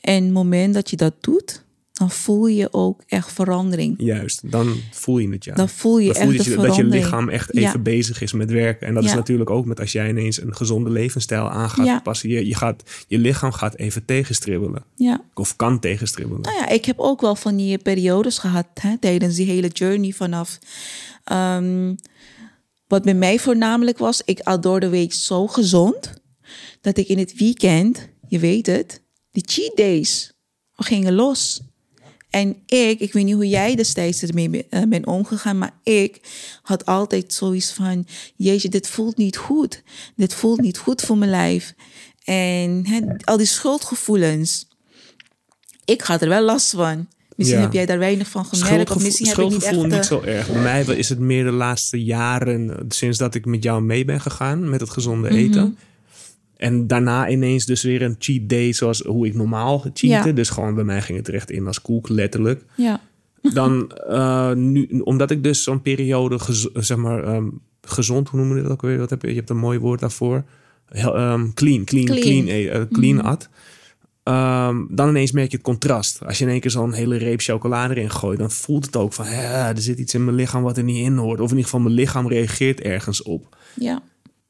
En 0.01 0.25
het 0.25 0.33
moment 0.33 0.75
dat 0.75 0.91
je 0.91 0.97
dat 0.97 1.15
doet, 1.21 1.65
dan 1.93 2.11
voel 2.11 2.47
je 2.47 2.69
ook 2.73 3.03
echt 3.07 3.33
verandering. 3.33 3.95
juist. 3.99 4.51
Dan 4.51 4.77
voel 4.91 5.19
je 5.19 5.29
het 5.29 5.45
ja. 5.45 5.55
Dan 5.55 5.69
voel 5.69 5.99
je 5.99 6.07
Dan 6.07 6.15
voel 6.15 6.25
echt 6.25 6.33
je 6.33 6.37
dat 6.39 6.47
je, 6.47 6.51
dat 6.55 6.61
je 6.65 6.73
verandering. 6.73 7.05
lichaam 7.05 7.29
echt 7.29 7.55
even 7.55 7.71
Ja. 7.73 7.79
bezig 7.79 8.21
is 8.23 8.33
met 8.33 8.51
werken. 8.51 8.87
En 8.87 8.95
dat 8.95 9.05
is 9.05 9.15
natuurlijk 9.15 9.51
ook 9.51 9.65
met 9.67 9.81
als 9.81 9.93
jij 9.93 10.09
ineens 10.09 10.41
een 10.43 10.57
gezonde 10.57 10.91
levensstijl 10.91 11.51
aan 11.51 11.71
gaat 11.71 11.87
Ja. 11.87 12.01
passen. 12.01 12.29
Je, 12.29 12.47
je, 12.47 12.55
gaat, 12.55 12.83
je 13.07 13.19
lichaam 13.19 13.53
gaat 13.53 13.75
even 13.77 14.05
tegenstribbelen. 14.05 14.85
Ja. 14.97 15.21
Of 15.35 15.57
kan 15.57 15.79
tegenstribbelen. 15.81 16.43
Nou 16.43 16.57
ja, 16.57 16.69
ik 16.69 16.85
heb 16.85 16.99
ook 16.99 17.21
wel 17.21 17.35
van 17.37 17.57
die 17.57 17.79
periodes 17.79 18.39
gehad 18.39 18.67
hè, 18.81 18.99
tijdens 18.99 19.37
die 19.37 19.47
hele 19.47 19.69
journey 19.69 20.13
vanaf. 20.13 20.59
ehm, 21.25 21.95
wat 22.87 23.03
bij 23.03 23.15
mij 23.15 23.39
voornamelijk 23.39 23.99
was, 23.99 24.23
ik 24.25 24.41
at 24.41 24.63
door 24.63 24.81
de 24.81 24.89
week 24.89 25.13
zo 25.13 25.47
gezond 25.47 26.13
dat 26.81 26.97
ik 26.99 27.09
in 27.09 27.19
het 27.19 27.37
weekend, 27.39 28.09
je 28.29 28.39
weet 28.39 28.67
het, 28.67 29.03
die 29.31 29.43
cheat 29.47 29.77
days, 29.77 30.33
gingen 30.77 31.15
los. 31.15 31.61
En 32.33 32.57
ik, 32.67 33.01
ik 33.01 33.13
weet 33.13 33.25
niet 33.25 33.35
hoe 33.35 33.49
jij 33.49 33.75
destijds 33.75 34.23
ermee 34.23 34.67
eh, 34.71 34.83
bent 34.89 35.07
omgegaan, 35.07 35.59
maar 35.59 35.73
ik 35.83 36.21
had 36.63 36.87
altijd 36.87 37.33
zoiets 37.33 37.73
van: 37.73 38.07
Jeetje, 38.37 38.69
dit 38.69 38.89
voelt 38.89 39.17
niet 39.17 39.37
goed. 39.37 39.83
Dit 40.17 40.35
voelt 40.35 40.61
niet 40.61 40.79
goed 40.79 41.03
voor 41.03 41.19
mijn 41.19 41.31
lijf. 41.31 41.75
En 42.25 42.85
al 43.25 43.37
die 43.37 43.47
schuldgevoelens. 43.47 44.69
Ik 45.85 46.01
had 46.01 46.23
er 46.23 46.29
wel 46.29 46.43
last 46.43 46.71
van. 46.71 47.09
Misschien 47.37 47.59
Ja. 47.61 47.65
heb 47.65 47.75
jij 47.75 47.87
daar 47.87 47.99
weinig 47.99 48.29
van 48.29 48.45
gemerkt. 48.45 48.91
Of 48.91 49.03
misschien 49.03 49.27
heb 49.27 49.39
ik 49.39 49.45
niet 49.45 49.53
echt... 49.55 49.65
schuldgevoel 49.65 49.85
eh, 49.85 49.91
niet 49.91 50.05
zo 50.05 50.21
erg. 50.21 50.53
Bij 50.53 50.63
mij 50.63 50.85
is 50.85 51.09
het 51.09 51.19
meer 51.19 51.45
de 51.45 51.51
laatste 51.51 52.05
jaren, 52.05 52.71
eh, 52.71 52.85
sinds 52.89 53.19
dat 53.19 53.35
ik 53.35 53.45
met 53.45 53.63
jou 53.63 53.83
mee 53.83 54.05
ben 54.05 54.21
gegaan 54.21 54.71
met 54.71 54.81
het 54.81 54.91
gezonde 54.91 55.29
Mhm. 55.29 55.39
eten. 55.39 55.79
En 56.63 56.87
daarna 56.87 57.29
ineens 57.29 57.67
dus 57.67 57.83
weer 57.83 58.03
een 58.03 58.17
cheat 58.19 58.49
day 58.49 58.73
zoals 58.73 59.01
hoe 59.03 59.27
ik 59.27 59.35
normaal 59.35 59.79
cheatte. 59.81 60.29
Ja. 60.29 60.33
Dus 60.35 60.51
gewoon 60.51 60.75
bij 60.75 60.85
mij 60.85 61.03
ging 61.03 61.19
het 61.19 61.29
recht 61.29 61.51
in 61.51 61.67
als 61.67 61.83
koek, 61.83 62.09
letterlijk. 62.09 62.65
Ja, 62.77 63.01
Dan 63.55 63.91
eh, 63.93 64.53
nu, 64.53 64.87
omdat 65.05 65.31
ik 65.31 65.43
dus 65.43 65.63
zo'n 65.63 65.83
periode, 65.83 66.39
gez- 66.39 66.67
zeg 66.75 66.97
maar, 66.97 67.25
ehm, 67.25 67.47
gezond, 67.83 68.29
hoe 68.29 68.39
noemen 68.41 68.57
we 68.57 68.63
dat 68.63 68.73
ook 68.73 68.83
weer? 68.83 68.99
Wat 68.99 69.11
heb 69.11 69.23
je? 69.23 69.29
Je 69.29 69.35
hebt 69.35 69.51
een 69.51 69.57
mooi 69.57 69.79
woord 69.79 70.01
daarvoor. 70.01 70.45
Heel, 70.87 71.17
ehm, 71.17 71.53
clean, 71.55 71.85
clean, 71.85 72.05
clean, 72.05 72.21
Clean. 72.21 72.45
clean, 72.45 72.69
eh, 72.69 72.83
clean 72.93 73.23
at. 73.23 73.49
Ehm, 74.23 74.77
dan 74.89 75.09
ineens 75.09 75.33
merk 75.33 75.51
je 75.51 75.57
het 75.57 75.67
contrast. 75.67 76.25
Als 76.27 76.39
je 76.39 76.45
in 76.45 76.51
één 76.51 76.61
keer 76.61 76.71
zo'n 76.71 76.93
hele 76.93 77.17
reep 77.17 77.41
chocolade 77.41 77.95
erin 77.95 78.11
gooit, 78.11 78.39
dan 78.39 78.51
voelt 78.51 78.87
het 78.87 78.97
ook 78.97 79.13
van, 79.13 79.25
hè, 79.25 79.69
er 79.69 79.81
zit 79.81 79.99
iets 79.99 80.15
in 80.15 80.25
mijn 80.25 80.37
lichaam 80.37 80.63
wat 80.63 80.77
er 80.77 80.83
niet 80.85 81.05
in 81.05 81.17
hoort. 81.17 81.41
Of 81.41 81.51
in 81.51 81.57
ieder 81.57 81.65
geval, 81.65 81.81
mijn 81.81 81.95
lichaam 81.95 82.29
reageert 82.29 82.81
ergens 82.81 83.23
op. 83.23 83.57
ja, 83.75 84.03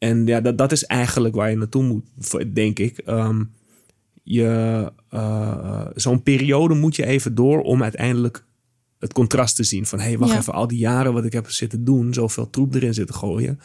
En 0.02 0.26
ja, 0.26 0.40
dat, 0.40 0.58
dat 0.58 0.72
is 0.72 0.84
eigenlijk 0.84 1.34
waar 1.34 1.50
je 1.50 1.56
naartoe 1.56 1.82
moet, 1.82 2.04
denk 2.54 2.78
ik. 2.78 2.98
Ehm, 2.98 3.44
je, 4.22 4.92
eh, 5.08 5.86
zo'n 5.94 6.22
periode 6.22 6.74
moet 6.74 6.96
je 6.96 7.06
even 7.06 7.34
door 7.34 7.60
om 7.60 7.82
uiteindelijk 7.82 8.44
het 8.98 9.12
contrast 9.12 9.56
te 9.56 9.64
zien. 9.64 9.86
Van, 9.86 9.98
hé, 9.98 10.04
hey, 10.04 10.18
wacht 10.18 10.32
Ja. 10.32 10.38
even, 10.38 10.52
al 10.52 10.66
die 10.66 10.78
jaren 10.78 11.12
wat 11.12 11.24
ik 11.24 11.32
heb 11.32 11.50
zitten 11.50 11.84
doen, 11.84 12.14
zoveel 12.14 12.50
troep 12.50 12.74
erin 12.74 12.94
zitten 12.94 13.14
gooien. 13.14 13.60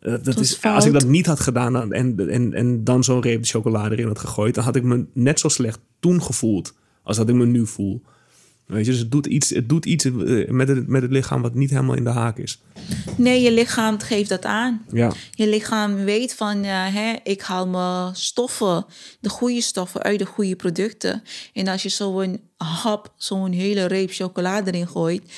Eh, 0.00 0.14
dat 0.22 0.40
is, 0.40 0.62
als 0.62 0.86
ik 0.86 0.92
dat 0.92 1.06
niet 1.06 1.26
had 1.26 1.40
gedaan 1.40 1.92
en, 1.92 2.28
en, 2.28 2.54
en 2.54 2.84
dan 2.84 3.04
zo'n 3.04 3.22
reep 3.22 3.44
chocolade 3.44 3.94
erin 3.94 4.06
had 4.06 4.18
gegooid, 4.18 4.54
dan 4.54 4.64
had 4.64 4.76
ik 4.76 4.82
me 4.82 5.06
net 5.12 5.40
zo 5.40 5.48
slecht 5.48 5.80
toen 6.00 6.22
gevoeld 6.22 6.74
als 7.02 7.16
dat 7.16 7.28
ik 7.28 7.34
me 7.34 7.46
nu 7.46 7.66
voel. 7.66 8.02
Weet 8.66 8.84
je, 8.84 8.90
dus 8.90 9.00
het 9.00 9.10
doet 9.10 9.26
iets, 9.26 9.50
het 9.50 9.68
doet 9.68 9.84
iets 9.84 10.04
eh, 10.04 10.48
met, 10.48 10.68
het, 10.68 10.86
met 10.86 11.02
het 11.02 11.10
lichaam 11.10 11.42
wat 11.42 11.54
niet 11.54 11.70
helemaal 11.70 11.94
in 11.94 12.04
de 12.04 12.10
haak 12.10 12.38
is. 12.38 12.60
Nee, 13.16 13.42
je 13.42 13.52
lichaam 13.52 14.00
geeft 14.00 14.28
dat 14.28 14.44
aan. 14.44 14.84
Ja, 14.92 15.12
Je 15.30 15.48
lichaam 15.48 15.94
weet 15.94 16.34
van, 16.34 16.62
ja, 16.62 16.90
hè, 16.90 17.14
ik 17.22 17.42
haal 17.42 17.68
mijn 17.68 18.14
stoffen, 18.14 18.86
de 19.20 19.28
goede 19.28 19.60
stoffen 19.60 20.02
uit 20.02 20.18
de 20.18 20.24
goede 20.26 20.56
producten. 20.56 21.22
En 21.52 21.68
als 21.68 21.82
je 21.82 21.88
zo'n 21.88 22.40
hap, 22.56 23.12
zo'n 23.16 23.52
hele 23.52 23.86
reep 23.86 24.10
chocolade 24.12 24.72
erin 24.72 24.88
gooit, 24.88 25.32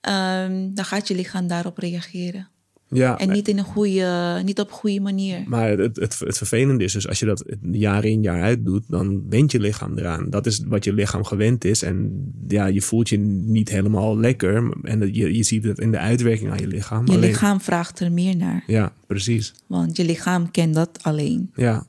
ehm, 0.00 0.68
dan 0.74 0.84
gaat 0.84 1.08
je 1.08 1.14
lichaam 1.14 1.46
daarop 1.46 1.78
reageren. 1.78 2.51
Ja, 2.92 3.18
En 3.18 3.30
niet, 3.30 3.48
in 3.48 3.58
een 3.58 3.64
goede, 3.64 4.40
niet 4.44 4.60
op 4.60 4.68
een 4.68 4.74
goede 4.74 5.00
manier. 5.00 5.42
Maar 5.46 5.68
het, 5.78 5.96
het, 5.96 6.18
het 6.18 6.36
vervelende 6.36 6.84
is 6.84 6.92
dus, 6.92 7.08
als 7.08 7.18
je 7.18 7.26
dat 7.26 7.44
jaar 7.72 8.04
in 8.04 8.22
jaar 8.22 8.42
uit 8.42 8.64
doet, 8.64 8.84
dan 8.88 9.22
went 9.28 9.52
je 9.52 9.60
lichaam 9.60 9.98
eraan. 9.98 10.30
Dat 10.30 10.46
is 10.46 10.62
wat 10.66 10.84
je 10.84 10.92
lichaam 10.92 11.24
gewend 11.24 11.64
is. 11.64 11.82
En 11.82 12.24
ja, 12.48 12.66
je 12.66 12.82
voelt 12.82 13.08
je 13.08 13.18
niet 13.18 13.68
helemaal 13.68 14.18
lekker. 14.18 14.72
En 14.82 15.14
je, 15.14 15.36
je 15.36 15.42
ziet 15.42 15.64
het 15.64 15.78
in 15.78 15.90
de 15.90 15.98
uitwerking 15.98 16.50
aan 16.50 16.58
je 16.58 16.66
lichaam. 16.66 17.06
Je 17.06 17.12
Alleen- 17.12 17.28
lichaam 17.30 17.60
vraagt 17.60 18.00
er 18.00 18.12
meer 18.12 18.36
naar. 18.36 18.64
Ja, 18.66 18.92
precies. 19.06 19.54
Want 19.66 19.96
je 19.96 20.04
lichaam 20.04 20.50
kent 20.50 20.74
dat 20.74 20.98
alleen. 21.02 21.50
Ja. 21.54 21.86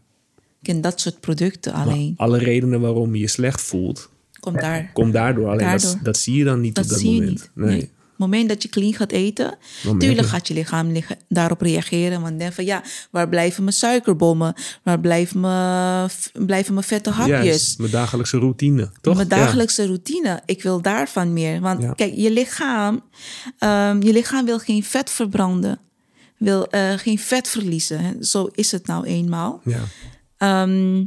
Kent 0.62 0.84
dat 0.84 1.00
soort 1.00 1.20
producten 1.20 1.74
Maar 1.74 1.82
alleen. 1.88 2.14
alle 2.18 2.38
redenen 2.38 2.82
waarom 2.82 3.16
je 3.16 3.22
je 3.22 3.28
slecht 3.28 3.62
voelt, 3.62 4.10
Komt 4.40 4.60
daar. 4.60 4.90
komt 4.94 5.14
daardoor. 5.14 5.48
Alleen 5.48 5.70
Dat, 5.72 5.82
Daardoor. 5.82 6.04
dat 6.04 6.18
zie 6.18 6.36
je 6.36 6.44
dan 6.44 6.62
niet 6.62 6.76
Dat 6.76 6.84
op 6.84 6.90
dat 6.90 7.00
zie 7.00 7.10
je 7.14 7.20
moment. 7.22 7.40
niet. 7.40 7.52
Nee. 7.66 7.76
Nee. 7.78 7.90
Het 8.14 8.32
moment 8.32 8.50
dat 8.50 8.64
je 8.64 8.70
clean 8.70 8.94
gaat 8.94 9.12
eten, 9.12 9.46
Dan 9.46 9.58
merk 9.84 10.00
tuurlijk 10.00 10.22
je- 10.22 10.28
gaat 10.34 10.48
je 10.48 10.54
lichaam 10.54 10.92
liggen- 10.92 11.18
daarop 11.30 11.62
reageren. 11.62 12.22
Want 12.22 12.40
denk 12.40 12.54
van 12.54 12.66
ja, 12.66 12.84
waar 13.12 13.30
blijven 13.30 13.64
mijn 13.64 13.76
suikerbommen? 13.76 14.54
Waar 14.84 15.00
blijven 15.00 15.40
mijn, 15.40 16.10
blijven 16.34 16.74
mijn 16.74 16.86
vette 16.86 17.10
hapjes? 17.10 17.44
Juist, 17.46 17.78
mijn 17.80 17.92
dagelijkse 17.92 18.38
routine, 18.38 18.92
toch? 19.02 19.16
Mijn 19.16 19.28
dagelijkse 19.28 19.86
routine. 19.86 20.42
Ik 20.46 20.64
wil 20.64 20.82
daarvan 20.82 21.34
meer. 21.34 21.60
Want 21.62 21.82
Ja. 21.82 21.94
kijk, 21.94 22.14
je 22.16 22.32
lichaam, 22.32 23.02
ehm, 23.60 24.02
je 24.02 24.14
lichaam 24.14 24.46
wil 24.46 24.60
geen 24.60 24.84
vet 24.84 25.10
verbranden. 25.10 25.80
Wil 26.38 26.68
eh, 26.68 26.94
geen 26.94 27.20
vet 27.20 27.48
verliezen. 27.48 28.00
Hè. 28.00 28.12
Zo 28.24 28.50
is 28.54 28.72
het 28.72 28.88
nou 28.88 29.06
eenmaal. 29.06 29.62
Ja. 29.64 29.72
ja. 29.72 29.84
Ehm, 30.38 31.06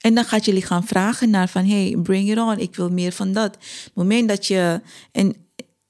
en 0.00 0.14
dan 0.14 0.24
gaat 0.24 0.44
je 0.44 0.52
lichaam 0.52 0.84
vragen 0.86 1.30
naar 1.30 1.48
van... 1.48 1.66
hey, 1.66 1.96
bring 2.02 2.30
it 2.30 2.38
on, 2.38 2.58
ik 2.58 2.76
wil 2.76 2.90
meer 2.90 3.12
van 3.12 3.32
dat. 3.32 3.54
Het 3.84 3.90
moment 3.94 4.28
dat 4.28 4.46
je... 4.46 4.80
En, 5.12 5.34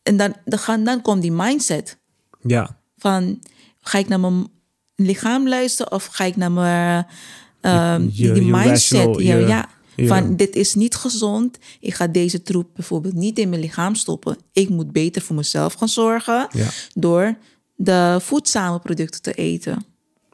en 0.09 0.17
dan, 0.17 0.35
dan, 0.67 0.85
dan 0.85 1.03
komt 1.03 1.23
die 1.23 1.33
mindset 1.33 1.99
Ja. 2.41 2.79
van... 2.97 3.43
ga 3.81 3.99
ik 3.99 4.09
naar 4.09 4.21
mijn 4.21 4.49
lichaam 4.97 5.49
luisteren 5.49 5.93
of 5.93 6.05
ga 6.07 6.25
ik 6.25 6.37
naar 6.37 6.53
mijn... 6.53 7.07
ehm, 7.61 8.03
Je- 8.03 8.33
die, 8.33 8.45
je 8.45 8.51
mindset, 8.51 8.69
rational- 8.69 9.21
ja, 9.21 9.37
je- 9.37 9.47
ja, 9.47 9.69
ja. 9.97 10.07
van 10.07 10.37
dit 10.37 10.57
is 10.57 10.75
niet 10.75 10.95
gezond. 10.95 11.59
Ik 11.81 11.95
ga 11.95 12.07
deze 12.07 12.43
troep 12.43 12.69
bijvoorbeeld 12.75 13.15
niet 13.15 13.39
in 13.39 13.49
mijn 13.49 13.61
lichaam 13.61 13.95
stoppen. 13.95 14.37
Ik 14.53 14.69
moet 14.69 14.93
beter 14.93 15.23
voor 15.23 15.37
mezelf 15.37 15.75
gaan 15.75 15.89
zorgen... 15.89 16.49
Ja. 16.53 16.69
door 16.95 17.37
de 17.77 18.17
voedzame 18.21 18.79
producten 18.79 19.23
te 19.23 19.33
eten. 19.33 19.85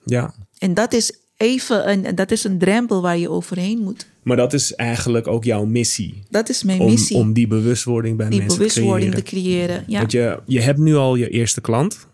ja. 0.05 0.35
En 0.59 0.75
dat 0.75 0.93
is 0.93 1.13
even 1.37 1.91
een, 1.91 2.15
dat 2.15 2.31
is 2.31 2.45
een 2.45 2.59
drempel 2.59 3.03
waar 3.03 3.19
je 3.19 3.31
overheen 3.31 3.79
moet. 3.79 4.07
Maar 4.23 4.37
dat 4.37 4.53
is 4.53 4.75
eigenlijk 4.75 5.27
ook 5.27 5.45
jouw 5.45 5.65
missie. 5.65 6.23
Dat 6.31 6.49
is 6.49 6.63
mijn 6.63 6.81
Om, 6.81 6.91
missie. 6.91 7.17
om 7.17 7.33
die 7.33 7.47
bewustwording 7.47 8.17
bij 8.17 8.29
die 8.29 8.39
mensen 8.39 8.59
bewustwording 8.59 9.11
te 9.15 9.17
te 9.17 9.23
creëren. 9.23 9.67
creëren. 9.67 9.85
Ja, 9.87 9.99
Want 9.99 10.13
je, 10.13 10.39
je 10.47 10.61
hebt 10.61 10.79
nu 10.79 10.95
al 10.95 11.15
je 11.15 11.29
eerste 11.29 11.61
klant. 11.61 12.07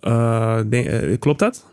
Eh, 0.00 0.60
eh, 1.12 1.18
klopt 1.20 1.38
dat? 1.38 1.64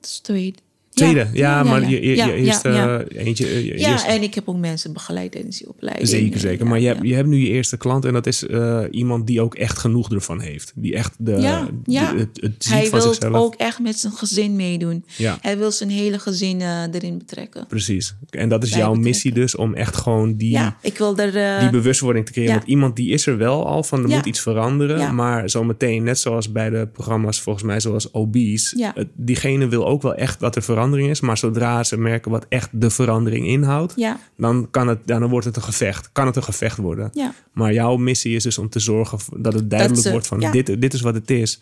dat 0.00 0.10
is 0.10 0.18
tweede. 0.18 0.58
Tweede, 0.94 1.28
ja, 1.32 1.62
maar 1.62 1.88
je, 1.90 2.06
je, 2.06 2.16
ja, 2.16 2.26
je 2.26 2.30
ja, 2.32 2.36
eerste... 2.38 2.68
Ja, 2.68 3.02
eentje, 3.02 3.64
je 3.64 3.78
Ja, 3.78 3.90
eerste- 3.92 4.08
en 4.08 4.22
ik 4.22 4.34
heb 4.34 4.48
ook 4.48 4.56
mensen 4.56 4.92
begeleid 4.92 5.32
tijdens 5.32 5.58
die 5.58 5.68
opleiding. 5.68 6.08
Zeker, 6.08 6.40
zeker. 6.40 6.66
Maar 6.66 6.80
je, 6.80 6.86
hebt, 6.86 7.00
je 7.02 7.14
hebt 7.14 7.28
nu 7.28 7.36
je 7.36 7.48
eerste 7.48 7.76
klant 7.76 8.04
en 8.04 8.12
dat 8.12 8.26
is 8.26 8.46
eh, 8.46 8.80
iemand 8.90 9.26
die 9.26 9.40
ook 9.40 9.54
echt 9.54 9.78
genoeg 9.78 10.10
ervan 10.12 10.40
heeft. 10.40 10.72
Die 10.74 10.94
echt 10.94 11.14
de, 11.18 11.30
Ja, 11.32 11.68
ja. 11.84 12.12
de- 12.12 12.18
het, 12.18 12.28
het 12.40 12.54
ziet 12.58 12.72
Hij 12.72 12.86
van 12.86 12.98
wil 13.00 13.08
zichzelf. 13.12 13.34
ook 13.34 13.54
echt 13.54 13.78
met 13.80 13.98
zijn 13.98 14.12
gezin 14.12 14.56
meedoen. 14.56 15.04
Ja. 15.16 15.38
Hij 15.40 15.58
wil 15.58 15.70
zijn 15.70 15.90
hele 15.90 16.18
gezin 16.18 16.60
eh, 16.60 16.82
erin 16.92 17.18
betrekken. 17.18 17.66
Precies. 17.66 18.14
En 18.30 18.48
dat 18.48 18.62
is 18.62 18.70
Bij 18.70 18.78
jouw 18.78 18.88
betrekken. 18.88 19.12
missie 19.12 19.32
dus, 19.32 19.56
om 19.56 19.74
echt 19.74 19.96
gewoon 19.96 20.36
die, 20.36 20.50
Ja, 20.50 20.76
ik 20.82 20.98
wil 20.98 21.16
er... 21.18 21.36
eh, 21.36 21.60
die 21.60 21.70
bewustwording 21.70 22.26
te 22.26 22.32
creëren. 22.32 22.54
Want 22.54 22.66
iemand 22.68 22.96
die 22.96 23.10
is 23.10 23.26
er 23.26 23.36
wel 23.38 23.66
al 23.66 23.82
van, 23.82 24.02
er 24.02 24.08
moet 24.08 24.26
iets 24.26 24.40
veranderen. 24.40 25.14
Maar 25.14 25.50
zometeen, 25.50 26.02
net 26.02 26.18
zoals 26.18 26.52
bij 26.52 26.70
de 26.70 26.86
programma's, 26.92 27.40
volgens 27.40 27.64
mij 27.64 27.80
zoals 27.80 28.12
Obese. 28.12 28.90
Het- 28.94 29.08
diegene 29.14 29.68
wil 29.68 29.86
ook 29.86 30.02
wel 30.02 30.14
echt 30.14 30.40
dat 30.40 30.56
er 30.56 30.62
verandering 30.84 31.10
is. 31.10 31.20
Maar 31.20 31.38
zodra 31.38 31.84
ze 31.84 31.96
merken 31.96 32.30
wat 32.30 32.46
echt 32.48 32.68
de 32.72 32.90
verandering 32.90 33.46
inhoudt, 33.46 33.92
ja, 33.96 34.18
dan, 34.36 34.68
kan 34.70 34.88
het, 34.88 35.06
dan 35.06 35.26
wordt 35.28 35.46
het 35.46 35.56
een 35.56 35.62
gevecht. 35.62 36.12
Kan 36.12 36.26
het 36.26 36.36
een 36.36 36.42
gevecht 36.42 36.76
worden. 36.76 37.10
ja, 37.12 37.34
Maar 37.52 37.72
jouw 37.72 37.96
missie 37.96 38.34
is 38.34 38.42
dus 38.42 38.58
om 38.58 38.68
te 38.68 38.78
zorgen 38.78 39.18
dat 39.36 39.52
het 39.52 39.70
duidelijk 39.70 40.00
ze- 40.02 40.10
wordt 40.10 40.26
van 40.26 40.40
ja. 40.40 40.50
dit, 40.50 40.80
dit 40.80 40.94
is 40.94 41.00
wat 41.00 41.14
het 41.14 41.30
is. 41.30 41.60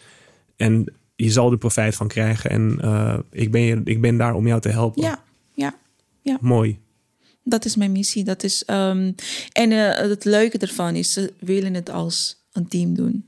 En 0.57 0.93
je 1.17 1.31
zal 1.31 1.51
er 1.53 1.59
profijt 1.59 1.95
van 1.95 2.09
krijgen. 2.09 2.51
En 2.51 2.79
eh, 2.81 3.19
ik, 3.31 3.51
ben 3.51 3.61
je, 3.61 3.81
ik 3.85 4.01
ben 4.01 4.17
daar 4.17 4.35
om 4.35 4.47
jou 4.47 4.61
te 4.61 4.69
helpen. 4.69 5.03
ja, 5.03 5.23
ja. 6.25 6.39
Mooi. 6.41 6.79
Dat 7.45 7.65
is 7.65 7.77
mijn 7.77 7.93
missie. 7.93 8.25
Dat 8.25 8.43
is, 8.43 8.65
ehm, 8.65 9.13
en 9.53 9.73
eh, 9.73 10.09
het 10.09 10.25
leuke 10.25 10.59
ervan 10.59 10.95
is, 10.95 11.13
ze 11.13 11.33
willen 11.41 11.75
het 11.75 11.91
als 11.91 12.37
een 12.53 12.69
team 12.69 12.95
doen. 12.95 13.25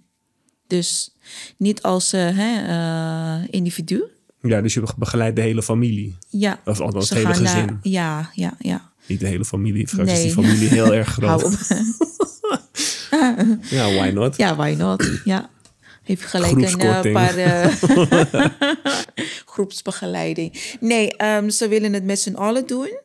Dus 0.66 1.10
niet 1.56 1.82
als 1.82 2.10
hè, 2.12 2.66
eh, 2.66 3.48
individu. 3.50 4.02
Ja, 4.46 4.60
dus 4.60 4.74
je 4.74 4.82
begeleidt 4.96 5.36
de 5.36 5.42
hele 5.42 5.62
familie. 5.62 6.16
Ja. 6.30 6.60
Of 6.64 6.80
althans 6.80 7.08
Ze 7.08 7.14
het 7.14 7.22
hele 7.22 7.34
gezin. 7.46 7.66
naar- 7.66 7.78
ja, 7.82 8.30
ja, 8.34 8.54
ja. 8.58 8.90
Niet 9.06 9.20
de 9.20 9.26
hele 9.26 9.44
familie. 9.44 9.82
Is 9.82 9.92
Nee. 9.92 10.22
die 10.22 10.32
familie 10.32 10.68
heel 10.68 10.94
erg 10.94 11.08
groot. 11.18 11.42
Ja, 13.70 13.92
why 13.94 14.10
not? 14.14 14.36
Ja, 14.36 14.56
why 14.56 14.74
not? 14.78 15.20
Ja. 15.24 15.50
Heeft 16.02 16.22
gelijk 16.24 16.52
een 16.52 16.80
eh, 16.80 17.12
paar 17.12 17.36
eh, 17.36 17.74
groepsbegeleiding. 19.46 20.76
Nee, 20.80 21.16
ehm, 21.16 21.48
ze 21.48 21.68
willen 21.68 21.92
het 21.92 22.04
met 22.04 22.18
z'n 22.20 22.34
allen 22.34 22.66
doen. 22.66 22.98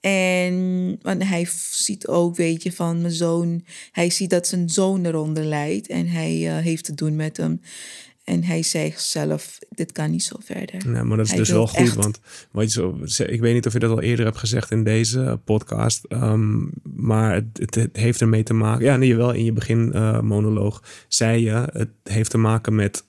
En 0.00 0.98
want 1.02 1.24
hij 1.24 1.48
ziet 1.70 2.06
ook, 2.06 2.36
weet 2.36 2.62
je, 2.62 2.72
van 2.72 3.00
mijn 3.00 3.12
zoon. 3.12 3.64
Hij 3.92 4.10
ziet 4.10 4.30
dat 4.30 4.46
zijn 4.46 4.68
zoon 4.68 5.04
eronder 5.06 5.44
lijdt. 5.44 5.86
En 5.86 6.08
hij 6.08 6.48
eh, 6.56 6.62
heeft 6.64 6.84
te 6.84 6.94
doen 6.94 7.16
met 7.16 7.36
hem. 7.36 7.60
En 8.26 8.44
hij 8.44 8.62
zegt 8.62 9.02
zelf, 9.02 9.58
dit 9.70 9.92
kan 9.92 10.10
niet 10.10 10.22
zo 10.22 10.36
verder. 10.44 10.88
Nee, 10.90 11.02
maar 11.02 11.16
dat 11.16 11.26
is 11.26 11.30
Hij 11.32 11.40
dus 11.40 11.50
wel 11.50 11.66
goed. 11.66 11.78
echt- 11.78 11.94
Want 11.94 12.20
wat 12.50 12.72
je 12.72 13.00
zo, 13.04 13.22
ik 13.22 13.40
weet 13.40 13.54
niet 13.54 13.66
of 13.66 13.72
je 13.72 13.78
dat 13.78 13.90
al 13.90 14.00
eerder 14.00 14.24
hebt 14.24 14.38
gezegd 14.38 14.70
in 14.70 14.84
deze 14.84 15.38
podcast. 15.44 16.04
ehm, 16.04 16.64
maar 16.94 17.34
het, 17.34 17.44
het, 17.52 17.74
het 17.74 17.96
heeft 17.96 18.20
ermee 18.20 18.42
te 18.42 18.52
maken. 18.54 18.84
Ja, 18.84 18.96
nee, 18.96 19.16
wel 19.16 19.32
in 19.32 19.44
je 19.44 19.52
begin 19.52 19.92
eh, 19.92 20.20
monoloog 20.20 20.82
zei 21.08 21.42
je. 21.44 21.68
Het 21.72 21.88
heeft 22.02 22.30
te 22.30 22.38
maken 22.38 22.74
met 22.74 23.04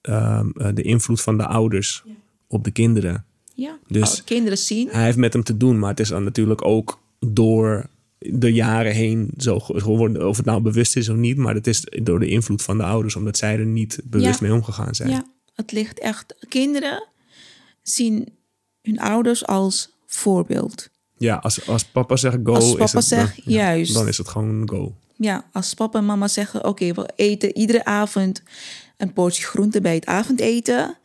ehm, 0.00 0.50
eh, 0.56 0.68
de 0.74 0.82
invloed 0.82 1.20
van 1.20 1.36
de 1.36 1.46
ouders 1.46 2.04
op 2.46 2.64
de 2.64 2.70
kinderen. 2.70 3.24
Ja, 3.54 3.78
Dus- 3.86 4.00
als 4.00 4.24
kinderen 4.24 4.58
zien. 4.58 4.88
Hij 4.90 5.04
heeft 5.04 5.16
met 5.16 5.32
hem 5.32 5.42
te 5.42 5.56
doen, 5.56 5.78
maar 5.78 5.90
het 5.90 6.00
is 6.00 6.08
dan 6.08 6.24
natuurlijk 6.24 6.64
ook 6.64 7.00
door 7.26 7.86
de 8.30 8.52
jaren 8.52 8.92
heen 8.92 9.30
zo 9.36 9.60
ge- 9.60 9.80
geworden. 9.80 10.28
Of 10.28 10.36
het 10.36 10.46
nou 10.46 10.60
bewust 10.62 10.96
is 10.96 11.08
of 11.08 11.16
niet, 11.16 11.36
maar 11.36 11.54
het 11.54 11.66
is 11.66 11.86
door 12.02 12.18
de 12.20 12.28
invloed 12.28 12.62
van 12.62 12.78
de 12.78 12.84
ouders, 12.84 13.16
omdat 13.16 13.36
zij 13.36 13.58
er 13.58 13.66
niet 13.66 14.00
bewust 14.04 14.40
Ja. 14.40 14.46
mee 14.46 14.56
omgegaan 14.56 14.94
zijn. 14.94 15.10
Ja, 15.10 15.24
het 15.54 15.72
ligt 15.72 15.98
echt. 15.98 16.34
Kinderen 16.48 17.08
zien 17.82 18.28
hun 18.82 19.00
ouders 19.00 19.46
als 19.46 19.90
voorbeeld. 20.06 20.88
Ja, 21.16 21.36
als, 21.36 21.66
als 21.68 21.84
papa 21.84 22.16
zegt 22.16 22.38
go, 22.44 22.52
Als 22.54 22.64
is 22.64 22.78
het, 22.80 22.92
dan- 22.92 23.02
zegt, 23.02 23.36
ja, 23.44 23.50
juist. 23.74 23.94
dan 23.94 24.08
is 24.08 24.18
het 24.18 24.28
gewoon 24.28 24.68
go. 24.68 24.94
Ja, 25.16 25.44
als 25.52 25.74
papa 25.74 25.98
en 25.98 26.04
mama 26.06 26.28
zeggen: 26.28 26.64
Oké, 26.64 26.92
we 26.92 27.08
eten 27.16 27.56
iedere 27.56 27.84
avond 27.84 28.42
een 28.96 29.12
portie 29.12 29.44
groente 29.44 29.80
bij 29.80 29.94
het 29.94 30.06
avondeten. 30.06 30.96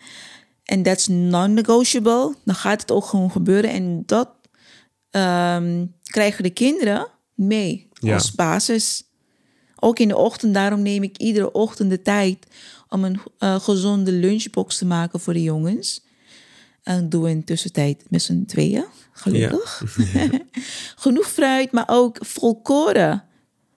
En 0.63 0.83
that's 0.83 1.07
non-negotiable. 1.07 2.35
Dan 2.45 2.55
gaat 2.55 2.81
het 2.81 2.91
ook 2.91 3.05
gewoon 3.05 3.31
gebeuren. 3.31 3.69
En 3.71 4.03
dat 4.05 4.29
ehm, 5.09 5.85
krijgen 6.17 6.43
de 6.43 6.49
kinderen 6.49 7.07
mee 7.33 7.87
Ja. 7.93 8.13
als 8.13 8.31
basis. 8.31 9.03
Ook 9.79 9.99
in 9.99 10.07
de 10.07 10.17
ochtend. 10.17 10.53
Daarom 10.53 10.81
neem 10.81 11.03
ik 11.03 11.17
iedere 11.17 11.51
ochtend 11.51 11.89
de 11.89 12.01
tijd 12.01 12.47
om 12.89 13.03
een 13.03 13.19
eh, 13.37 13.59
gezonde 13.59 14.11
lunchbox 14.11 14.77
te 14.77 14.85
maken 14.85 15.19
voor 15.19 15.33
de 15.33 15.41
jongens. 15.41 16.05
En 16.83 17.09
doen 17.09 17.23
we 17.23 17.29
in 17.29 17.43
tussentijd 17.43 18.03
met 18.09 18.21
z'n 18.21 18.45
tweeën, 18.45 18.85
gelukkig. 19.11 19.83
Genoeg 20.95 21.27
fruit, 21.27 21.71
maar 21.71 21.87
ook 21.87 22.17
volkoren. 22.25 23.23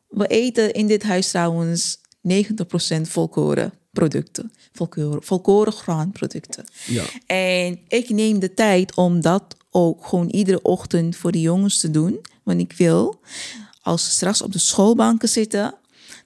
We 0.08 0.26
eten 0.26 0.72
in 0.72 0.86
dit 0.86 1.02
huis 1.02 1.28
trouwens 1.28 1.98
90% 2.28 3.00
volkoren 3.02 3.72
producten. 3.92 4.52
Volkoren, 4.72 5.22
volkoren 5.22 5.72
graanproducten. 5.72 6.64
Ja. 6.86 7.04
En 7.26 7.78
ik 7.88 8.08
neem 8.08 8.38
de 8.38 8.54
tijd 8.54 8.96
om 8.96 9.20
dat 9.20 9.56
ook 9.70 10.06
gewoon 10.06 10.28
iedere 10.28 10.62
ochtend 10.62 11.16
voor 11.16 11.32
de 11.32 11.40
jongens 11.40 11.80
te 11.80 11.90
doen. 11.90 12.20
Want 12.42 12.60
ik 12.60 12.72
wil, 12.72 13.20
als 13.82 14.04
ze 14.04 14.10
straks 14.10 14.42
op 14.42 14.52
de 14.52 14.58
schoolbanken 14.58 15.28
zitten, 15.28 15.74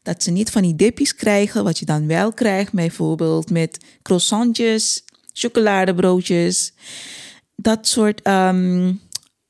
dat 0.02 0.22
ze 0.22 0.30
niet 0.30 0.50
van 0.50 0.62
die 0.62 0.76
dipjes 0.76 1.14
krijgen, 1.14 1.64
wat 1.64 1.78
je 1.78 1.84
dan 1.84 2.06
wel 2.06 2.32
krijgt, 2.32 2.72
bijvoorbeeld 2.72 3.50
met 3.50 3.78
croissantjes, 4.02 5.04
chocoladebroodjes. 5.32 6.72
Dat 7.56 7.86
soort 7.86 8.22
ehm, 8.22 8.92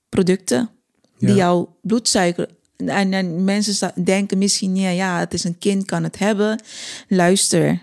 producten 0.08 0.70
die 1.18 1.34
jouw 1.34 1.76
bloedsuiker. 1.82 2.48
En, 2.76 3.12
en 3.12 3.44
mensen 3.44 3.92
denken 4.04 4.38
misschien, 4.38 4.76
ja, 4.76 4.90
ja, 4.90 5.18
het 5.18 5.34
is 5.34 5.44
een 5.44 5.58
kind, 5.58 5.84
kan 5.84 6.02
het 6.02 6.18
hebben. 6.18 6.62
Luister, 7.08 7.82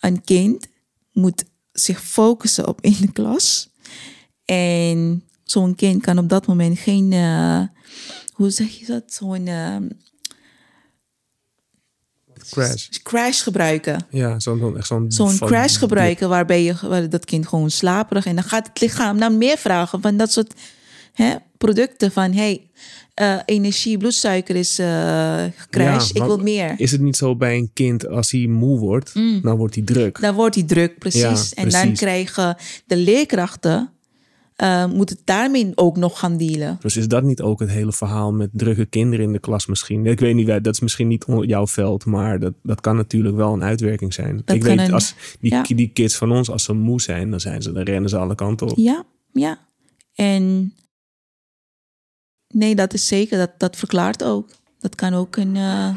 een 0.00 0.24
kind 0.24 0.66
moet 1.12 1.44
zich 1.72 2.02
focussen 2.02 2.68
op 2.68 2.80
in 2.80 2.96
de 3.00 3.12
klas. 3.12 3.70
En 4.44 5.24
zo'n 5.50 5.74
kind 5.74 6.02
kan 6.02 6.18
op 6.18 6.28
dat 6.28 6.46
moment 6.46 6.78
geen, 6.78 7.12
eh, 7.12 7.62
hoe 8.32 8.50
zeg 8.50 8.70
je 8.70 8.86
dat? 8.86 9.02
Zo'n, 9.06 9.46
eh, 9.46 9.76
Crash. 12.50 12.88
crash 13.02 13.42
gebruiken. 13.42 14.06
Ja, 14.10 14.40
zo'n 14.40 14.76
echt 14.76 14.86
zo'n 14.86 15.10
Zo'n 15.12 15.38
crash 15.38 15.78
gebruiken 15.78 16.28
waarbij 16.28 16.62
je 16.62 16.74
waar 16.82 17.08
dat 17.08 17.24
kind 17.24 17.48
gewoon 17.48 17.70
slaperig 17.70 18.26
en 18.26 18.34
dan 18.34 18.44
gaat 18.44 18.66
het 18.66 18.80
lichaam 18.80 19.18
dan 19.18 19.38
meer 19.38 19.58
vragen 19.58 20.00
van 20.00 20.16
dat 20.16 20.32
soort 20.32 20.54
hè, 21.12 21.34
producten 21.58 22.12
van 22.12 22.32
hey, 22.32 22.70
eh, 23.14 23.38
energie, 23.44 23.98
bloedsuiker 23.98 24.56
is 24.56 24.74
crash, 25.70 26.10
Ja, 26.12 26.20
ik 26.20 26.22
wil 26.22 26.38
meer. 26.38 26.74
Is 26.76 26.90
het 26.90 27.00
niet 27.00 27.16
zo 27.16 27.36
bij 27.36 27.56
een 27.56 27.70
kind 27.72 28.08
als 28.08 28.30
hij 28.30 28.46
moe 28.46 28.78
wordt, 28.78 29.14
dan 29.42 29.56
wordt 29.56 29.74
hij 29.74 29.84
druk. 29.84 30.20
Dan 30.20 30.34
wordt 30.34 30.54
hij 30.54 30.64
druk, 30.64 30.98
precies. 30.98 31.50
Ja, 31.50 31.62
En 31.62 31.68
dan 31.68 31.92
krijgen 31.92 32.56
de 32.86 32.96
leerkrachten 32.96 33.90
eh 34.60 34.86
moeten 34.86 35.16
daarmee 35.24 35.72
ook 35.74 35.96
nog 35.96 36.18
gaan 36.18 36.36
dealen. 36.36 36.78
Dus 36.80 36.96
is 36.96 37.08
dat 37.08 37.22
niet 37.22 37.40
ook 37.40 37.60
het 37.60 37.68
hele 37.70 37.92
verhaal 37.92 38.32
met 38.32 38.50
drukke 38.52 38.86
kinderen 38.86 39.24
in 39.26 39.32
de 39.32 39.38
klas 39.38 39.66
misschien? 39.66 40.06
Ik 40.06 40.20
weet 40.20 40.34
niet, 40.34 40.46
dat 40.46 40.66
is 40.66 40.80
misschien 40.80 41.08
niet 41.08 41.24
jouw 41.40 41.66
veld, 41.66 42.04
maar 42.04 42.38
dat, 42.38 42.54
dat 42.62 42.80
kan 42.80 42.96
natuurlijk 42.96 43.36
wel 43.36 43.52
een 43.52 43.62
uitwerking 43.62 44.14
zijn. 44.14 44.36
Dat 44.36 44.56
ik 44.56 44.62
weet, 44.62 44.78
een- 44.78 44.92
als 44.92 45.14
die, 45.40 45.54
ja. 45.54 45.62
die 45.62 45.88
kids 45.92 46.16
van 46.16 46.32
ons, 46.32 46.50
als 46.50 46.64
ze 46.64 46.72
moe 46.72 47.00
zijn, 47.00 47.30
dan, 47.30 47.40
zijn 47.40 47.62
ze, 47.62 47.72
dan 47.72 47.82
rennen 47.82 48.10
ze 48.10 48.16
alle 48.16 48.34
kanten 48.34 48.66
op. 48.70 48.76
Ja, 48.78 49.04
ja. 49.32 49.68
En 50.14 50.74
nee, 52.54 52.74
dat 52.74 52.94
is 52.94 53.06
zeker, 53.06 53.38
dat, 53.38 53.50
dat 53.58 53.76
verklaart 53.76 54.24
ook. 54.24 54.48
Dat 54.78 54.94
kan 54.94 55.14
ook 55.14 55.36
een, 55.36 55.56
eh, 55.56 55.96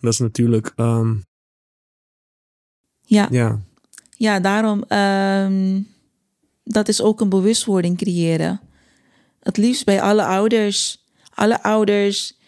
Dat 0.00 0.12
is 0.12 0.18
natuurlijk, 0.18 0.72
ehm, 0.76 1.14
ja, 3.00 3.28
ja, 3.30 3.60
Ja, 4.22 4.40
daarom, 4.40 4.84
ehm, 4.88 5.80
dat 6.64 6.88
is 6.88 7.00
ook 7.00 7.20
een 7.20 7.28
bewustwording 7.28 7.96
creëren. 7.96 8.60
Het 9.40 9.56
liefst 9.56 9.84
bij 9.84 10.02
alle 10.02 10.24
ouders. 10.24 11.04
Alle 11.34 11.62
ouders 11.62 12.38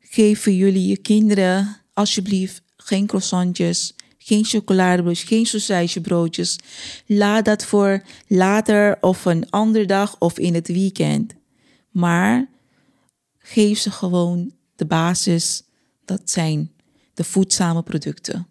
geven 0.00 0.56
jullie 0.56 0.86
je 0.86 0.96
kinderen 0.96 1.76
alsjeblieft 1.92 2.62
geen 2.76 3.06
croissantjes, 3.06 3.94
geen 4.18 4.44
chocoladebroodjes, 4.44 5.28
geen 5.28 5.46
saucijsjebroodjes. 5.46 6.58
Laat 7.06 7.44
dat 7.44 7.64
voor 7.64 8.02
later 8.26 8.98
of 9.00 9.24
een 9.24 9.50
andere 9.50 9.86
dag 9.86 10.16
of 10.18 10.38
in 10.38 10.54
het 10.54 10.68
weekend. 10.68 11.34
Maar 11.90 12.48
geef 13.38 13.78
ze 13.78 13.90
gewoon 13.90 14.52
de 14.76 14.86
basis. 14.86 15.62
Dat 16.04 16.30
zijn 16.30 16.72
de 17.14 17.24
voedzame 17.24 17.82
producten 17.82 18.46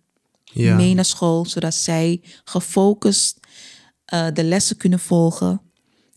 ja. 0.53 0.75
mee 0.75 0.93
naar 0.93 1.05
school, 1.05 1.45
zodat 1.45 1.73
zij 1.73 2.21
gefocust 2.43 3.39
eh, 4.05 4.27
de 4.33 4.43
lessen 4.43 4.77
kunnen 4.77 4.99
volgen 4.99 5.62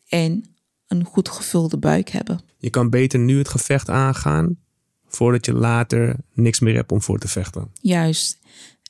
en 0.08 0.54
een 0.86 1.04
goed 1.04 1.28
gevulde 1.28 1.78
buik 1.78 2.08
hebben. 2.08 2.40
Je 2.58 2.70
kan 2.70 2.90
beter 2.90 3.18
nu 3.18 3.38
het 3.38 3.48
gevecht 3.48 3.88
aangaan, 3.88 4.58
voordat 5.06 5.46
je 5.46 5.52
later 5.52 6.16
niks 6.32 6.60
meer 6.60 6.74
hebt 6.74 6.92
om 6.92 7.02
voor 7.02 7.18
te 7.18 7.28
vechten. 7.28 7.70
Juist. 7.80 8.38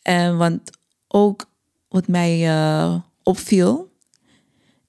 En 0.03 0.37
want 0.37 0.71
ook 1.09 1.51
wat 1.89 2.09
mij 2.09 2.49
eh, 2.49 2.95
opviel, 3.23 3.93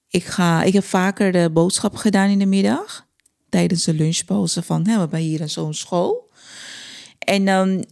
ik, 0.08 0.24
ga, 0.24 0.62
ik 0.62 0.72
heb 0.72 0.84
vaker 0.84 1.32
de 1.32 1.50
boodschap 1.52 1.96
gedaan 1.96 2.28
in 2.28 2.38
de 2.38 2.46
middag, 2.46 3.06
tijdens 3.48 3.84
de 3.84 3.94
lunchpauze 3.94 4.62
van, 4.62 4.86
hè, 4.86 4.92
we 4.92 5.00
hebben 5.00 5.18
hier 5.18 5.48
zo'n 5.48 5.74
school. 5.74 6.30
En 7.18 7.44
dan 7.44 7.84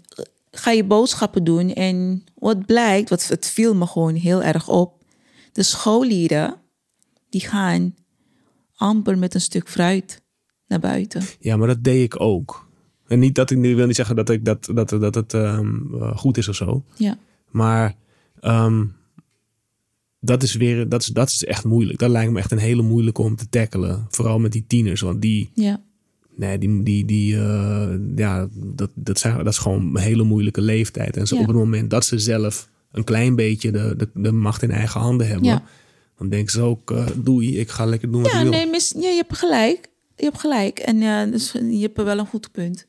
ga 0.50 0.70
je 0.70 0.84
boodschappen 0.84 1.44
doen 1.44 1.72
en 1.72 2.24
wat 2.34 2.66
blijkt, 2.66 3.10
wat, 3.10 3.28
het 3.28 3.46
viel 3.46 3.74
me 3.74 3.86
gewoon 3.86 4.14
heel 4.14 4.42
erg 4.42 4.68
op, 4.68 5.04
de 5.52 5.62
scholieren, 5.62 6.54
die 7.28 7.40
gaan 7.40 7.94
amper 8.74 9.18
met 9.18 9.34
een 9.34 9.40
stuk 9.40 9.68
fruit 9.68 10.22
naar 10.66 10.80
buiten. 10.80 11.22
Ja, 11.40 11.56
maar 11.56 11.68
dat 11.68 11.84
deed 11.84 12.02
ik 12.02 12.20
ook. 12.20 12.68
En 13.06 13.18
niet 13.18 13.34
dat 13.34 13.50
ik 13.50 13.58
nu 13.58 13.76
wil 13.76 13.86
niet 13.86 13.96
zeggen 13.96 14.16
dat, 14.16 14.30
ik 14.30 14.44
dat, 14.44 14.70
dat, 14.74 14.88
dat 14.88 15.14
het 15.14 15.34
ehm, 15.34 15.94
eh, 15.94 16.16
goed 16.16 16.36
is 16.36 16.48
of 16.48 16.54
zo. 16.54 16.84
Ja, 16.96 17.18
Maar 17.50 17.96
ehm, 18.40 18.84
dat 20.20 20.42
is 20.42 20.54
weer, 20.54 20.88
dat 20.88 21.00
is, 21.00 21.06
dat 21.06 21.28
is 21.28 21.44
echt 21.44 21.64
moeilijk. 21.64 21.98
Dat 21.98 22.10
lijkt 22.10 22.32
me 22.32 22.38
echt 22.38 22.50
een 22.50 22.58
hele 22.58 22.82
moeilijke 22.82 23.22
om 23.22 23.36
te 23.36 23.48
tackelen. 23.48 24.06
Vooral 24.10 24.38
met 24.38 24.52
die 24.52 24.64
tieners. 24.66 25.00
Want 25.00 25.22
die, 25.22 25.50
ja, 25.54 25.82
nee, 26.40 26.58
die, 26.58 26.82
die, 26.82 27.04
die 27.04 27.36
eh, 27.36 27.88
ja, 28.16 28.48
dat, 28.52 28.90
dat, 28.94 29.18
zijn, 29.18 29.36
dat 29.36 29.46
is 29.46 29.58
gewoon 29.58 29.80
een 29.96 30.00
hele 30.02 30.22
moeilijke 30.22 30.60
leeftijd. 30.60 31.16
En 31.16 31.26
ze, 31.26 31.34
Ja. 31.34 31.40
op 31.40 31.46
het 31.46 31.56
moment 31.56 31.90
dat 31.90 32.04
ze 32.04 32.18
zelf 32.18 32.68
een 32.92 33.04
klein 33.04 33.36
beetje 33.36 33.70
de, 33.70 33.94
de, 33.96 34.08
de 34.14 34.32
macht 34.32 34.62
in 34.62 34.70
eigen 34.70 35.00
handen 35.00 35.26
hebben. 35.28 35.44
Ja. 35.48 35.62
Dan 36.18 36.28
denken 36.28 36.52
ze 36.52 36.60
ook, 36.60 36.90
eh, 36.90 37.06
doei, 37.16 37.58
ik 37.58 37.70
ga 37.70 37.84
lekker 37.84 38.10
doen 38.10 38.22
wat 38.22 38.30
Ja, 38.30 38.36
ik 38.36 38.42
wil. 38.42 38.52
nee, 38.52 38.66
mis, 38.66 38.94
ja, 38.96 39.08
je 39.08 39.16
hebt 39.16 39.38
gelijk. 39.38 39.88
Je 40.16 40.24
hebt 40.24 40.40
gelijk. 40.40 40.78
En 40.78 40.98
ja, 41.00 41.26
dus 41.26 41.52
je 41.52 41.80
hebt 41.80 42.02
wel 42.02 42.18
een 42.18 42.26
goed 42.26 42.50
punt. 42.52 42.86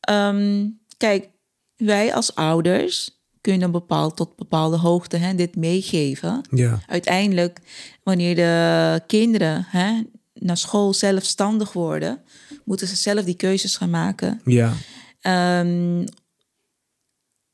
Ehm, 0.00 0.66
kijk, 0.96 1.28
wij 1.76 2.14
als 2.14 2.34
ouders 2.34 3.10
kunnen 3.40 3.70
bepaald 3.70 4.16
tot 4.16 4.36
bepaalde 4.36 4.76
hoogte 4.76 5.16
hè, 5.16 5.34
dit 5.34 5.56
meegeven. 5.56 6.40
Ja, 6.50 6.80
Uiteindelijk, 6.86 7.60
wanneer 8.02 8.34
de 8.34 9.00
kinderen 9.06 9.64
hè, 9.68 10.02
naar 10.34 10.56
school 10.56 10.92
zelfstandig 10.94 11.72
worden, 11.72 12.20
moeten 12.64 12.86
ze 12.88 12.96
zelf 12.96 13.24
die 13.24 13.36
keuzes 13.36 13.76
gaan 13.76 13.90
maken. 13.90 14.40
ja, 14.44 14.72
Ehm, 15.20 16.04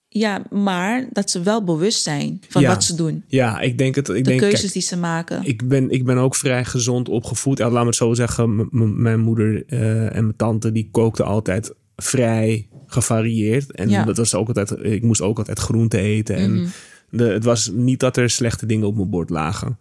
ja, 0.09 0.43
maar 0.51 1.09
dat 1.13 1.31
ze 1.31 1.43
wel 1.43 1.65
bewust 1.65 2.03
zijn 2.03 2.41
van 2.49 2.63
Ja. 2.63 2.69
wat 2.69 2.85
ze 2.85 2.95
doen. 2.95 3.25
ja, 3.27 3.61
ik 3.61 3.79
denk 3.79 3.95
het. 3.95 4.09
Ik 4.09 4.15
De 4.15 4.23
denk, 4.23 4.41
keuzes 4.41 4.61
kijk, 4.61 4.73
die 4.73 4.83
ze 4.83 4.97
maken. 4.97 5.43
ik 5.45 5.69
ben, 5.69 5.91
ik 5.91 6.05
ben 6.05 6.17
ook 6.17 6.37
vrij 6.37 6.65
gezond 6.65 7.09
opgevoed. 7.09 7.59
Laat 7.59 7.73
me 7.73 7.85
het 7.87 7.95
zo 7.95 8.15
zeggen. 8.15 8.57
M- 8.57 9.03
mijn 9.03 9.21
moeder 9.21 9.65
eh, 9.67 10.05
en 10.17 10.23
mijn 10.25 10.37
tante 10.37 10.73
die 10.73 10.89
kookten 10.91 11.25
altijd 11.25 11.73
vrij 11.97 12.69
gevarieerd. 12.87 13.73
En 13.73 13.89
Ja. 13.89 14.05
dat 14.05 14.17
was 14.17 14.35
ook 14.35 14.47
altijd. 14.49 14.75
Ik 14.83 15.03
moest 15.03 15.21
ook 15.21 15.39
altijd 15.39 15.59
groente 15.59 15.99
eten. 15.99 16.37
En 16.37 16.69
de, 17.11 17.25
het 17.25 17.45
was 17.45 17.71
niet 17.75 18.01
dat 18.01 18.17
er 18.17 18.31
slechte 18.31 18.67
dingen 18.67 18.87
op 18.87 18.97
mijn 18.97 19.11
bord 19.11 19.31
lagen. 19.31 19.79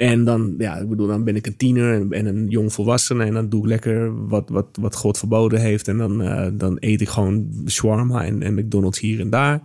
En 0.00 0.24
dan, 0.24 0.54
ja, 0.58 0.76
ik 0.76 0.88
bedoel, 0.88 1.06
dan 1.06 1.24
ben 1.24 1.36
ik 1.36 1.46
een 1.46 1.56
tiener 1.56 1.94
en, 1.94 2.12
en 2.12 2.26
een 2.26 2.48
jong 2.48 2.72
volwassene. 2.72 3.24
En 3.24 3.34
dan 3.34 3.48
doe 3.48 3.60
ik 3.62 3.68
lekker 3.68 4.26
wat, 4.28 4.48
wat, 4.48 4.66
wat 4.80 4.94
God 4.94 5.18
verboden 5.18 5.60
heeft. 5.60 5.88
En 5.88 5.96
dan, 5.98 6.22
eh, 6.22 6.46
dan 6.52 6.76
eet 6.80 7.00
ik 7.00 7.08
gewoon 7.08 7.48
shawarma 7.66 8.24
en, 8.24 8.42
en 8.42 8.54
McDonald's 8.54 9.00
hier 9.00 9.20
en 9.20 9.30
daar. 9.30 9.60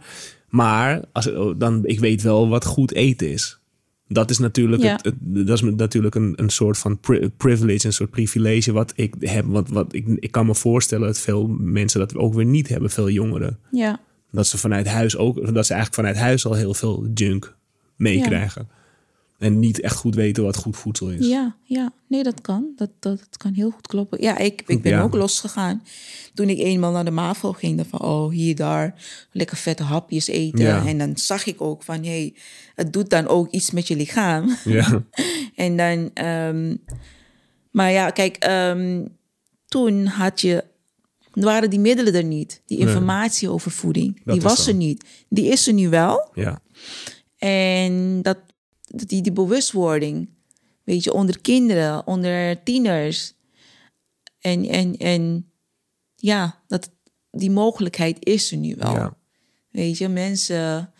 Maar 0.49 1.01
als, 1.11 1.31
dan, 1.57 1.85
ik 1.85 1.99
weet 1.99 2.21
wel 2.21 2.49
wat 2.49 2.65
goed 2.65 2.93
eten 2.93 3.29
is. 3.31 3.59
Dat 4.07 4.29
is 4.29 4.37
natuurlijk, 4.37 4.81
Ja. 4.81 4.91
het, 4.91 5.05
het- 5.05 5.47
dat 5.47 5.55
is 5.55 5.61
natuurlijk 5.61 6.15
een, 6.15 6.33
een 6.35 6.49
soort 6.49 6.77
van 6.77 6.99
pri- 6.99 7.29
privilege, 7.37 7.87
een 7.87 7.93
soort 7.93 8.09
privilege 8.11 8.71
wat 8.71 8.93
ik 8.95 9.15
heb. 9.19 9.45
Wat, 9.45 9.69
wat 9.69 9.93
ik, 9.93 10.07
ik 10.19 10.31
kan 10.31 10.45
me 10.45 10.55
voorstellen 10.55 11.05
dat 11.07 11.19
veel 11.19 11.47
mensen 11.59 11.99
dat 11.99 12.15
ook 12.15 12.33
weer 12.33 12.45
niet 12.45 12.67
hebben, 12.67 12.89
veel 12.89 13.09
jongeren. 13.09 13.57
Ja, 13.71 13.99
Dat 14.31 14.47
ze 14.47 14.57
vanuit 14.57 14.87
huis 14.87 15.17
ook, 15.17 15.35
dat 15.53 15.65
ze 15.65 15.73
eigenlijk 15.73 15.93
vanuit 15.93 16.17
huis 16.17 16.45
al 16.45 16.53
heel 16.53 16.73
veel 16.73 17.07
junk 17.13 17.55
meekrijgen. 17.95 18.67
En 19.37 19.59
niet 19.59 19.79
echt 19.79 19.95
goed 19.95 20.15
weten 20.15 20.43
wat 20.43 20.55
goed 20.55 20.77
voedsel 20.77 21.09
is. 21.09 21.27
Ja, 21.27 21.55
ja, 21.63 21.93
nee, 22.07 22.23
dat 22.23 22.41
kan. 22.41 22.71
Dat, 22.75 22.89
dat, 22.99 23.17
dat 23.19 23.37
kan 23.37 23.53
heel 23.53 23.69
goed 23.71 23.87
kloppen. 23.87 24.21
Ja, 24.21 24.37
ik, 24.37 24.63
ik 24.67 24.81
ben 24.81 24.91
Ja. 24.91 25.01
ook 25.01 25.13
losgegaan. 25.15 25.83
Toen 26.33 26.49
ik 26.49 26.57
eenmaal 26.59 26.91
naar 26.91 27.05
de 27.05 27.11
MAVO 27.11 27.51
ging, 27.51 27.77
dan 27.77 27.85
van, 27.85 28.01
oh, 28.01 28.31
hier, 28.31 28.55
daar, 28.55 29.03
lekker 29.31 29.57
vette 29.57 29.83
hapjes 29.83 30.27
eten. 30.27 30.59
Ja. 30.65 30.85
En 30.85 30.97
dan 30.97 31.17
zag 31.17 31.45
ik 31.45 31.61
ook 31.61 31.83
van, 31.83 31.95
hé, 32.03 32.09
hey, 32.09 32.35
het 32.75 32.93
doet 32.93 33.09
dan 33.09 33.27
ook 33.27 33.51
iets 33.51 33.71
met 33.71 33.87
je 33.87 33.95
lichaam. 33.95 34.55
Ja, 34.63 35.03
en 35.55 35.77
dan, 35.77 36.11
ehm, 36.13 36.75
maar 37.71 37.91
ja, 37.91 38.09
kijk, 38.09 38.35
ehm, 38.37 39.05
toen 39.67 40.05
had 40.05 40.41
je, 40.41 40.63
waren 41.33 41.69
die 41.69 41.79
middelen 41.79 42.13
er 42.13 42.23
niet. 42.23 42.61
Die 42.65 42.77
Nee. 42.77 42.87
informatie 42.87 43.49
over 43.49 43.71
voeding, 43.71 44.21
Dat 44.23 44.33
die 44.33 44.43
was 44.43 44.67
er 44.67 44.73
niet. 44.73 45.05
Die 45.29 45.45
is 45.45 45.67
er 45.67 45.73
nu 45.73 45.89
wel. 45.89 46.29
ja. 46.33 46.61
En 47.37 48.21
dat 48.21 48.37
die, 48.85 49.21
die 49.21 49.31
bewustwording, 49.31 50.29
weet 50.83 51.03
je, 51.03 51.13
onder 51.13 51.39
kinderen, 51.39 52.07
onder 52.07 52.63
tieners. 52.63 53.33
En, 54.39 54.65
en, 54.65 54.97
en 54.97 55.51
ja, 56.15 56.63
dat, 56.67 56.91
die 57.31 57.51
mogelijkheid 57.51 58.25
is 58.25 58.51
er 58.51 58.57
nu 58.57 58.75
wel. 58.75 58.93
ja. 58.93 59.17
Weet 59.71 59.97
je, 59.97 60.07
mensen, 60.07 60.93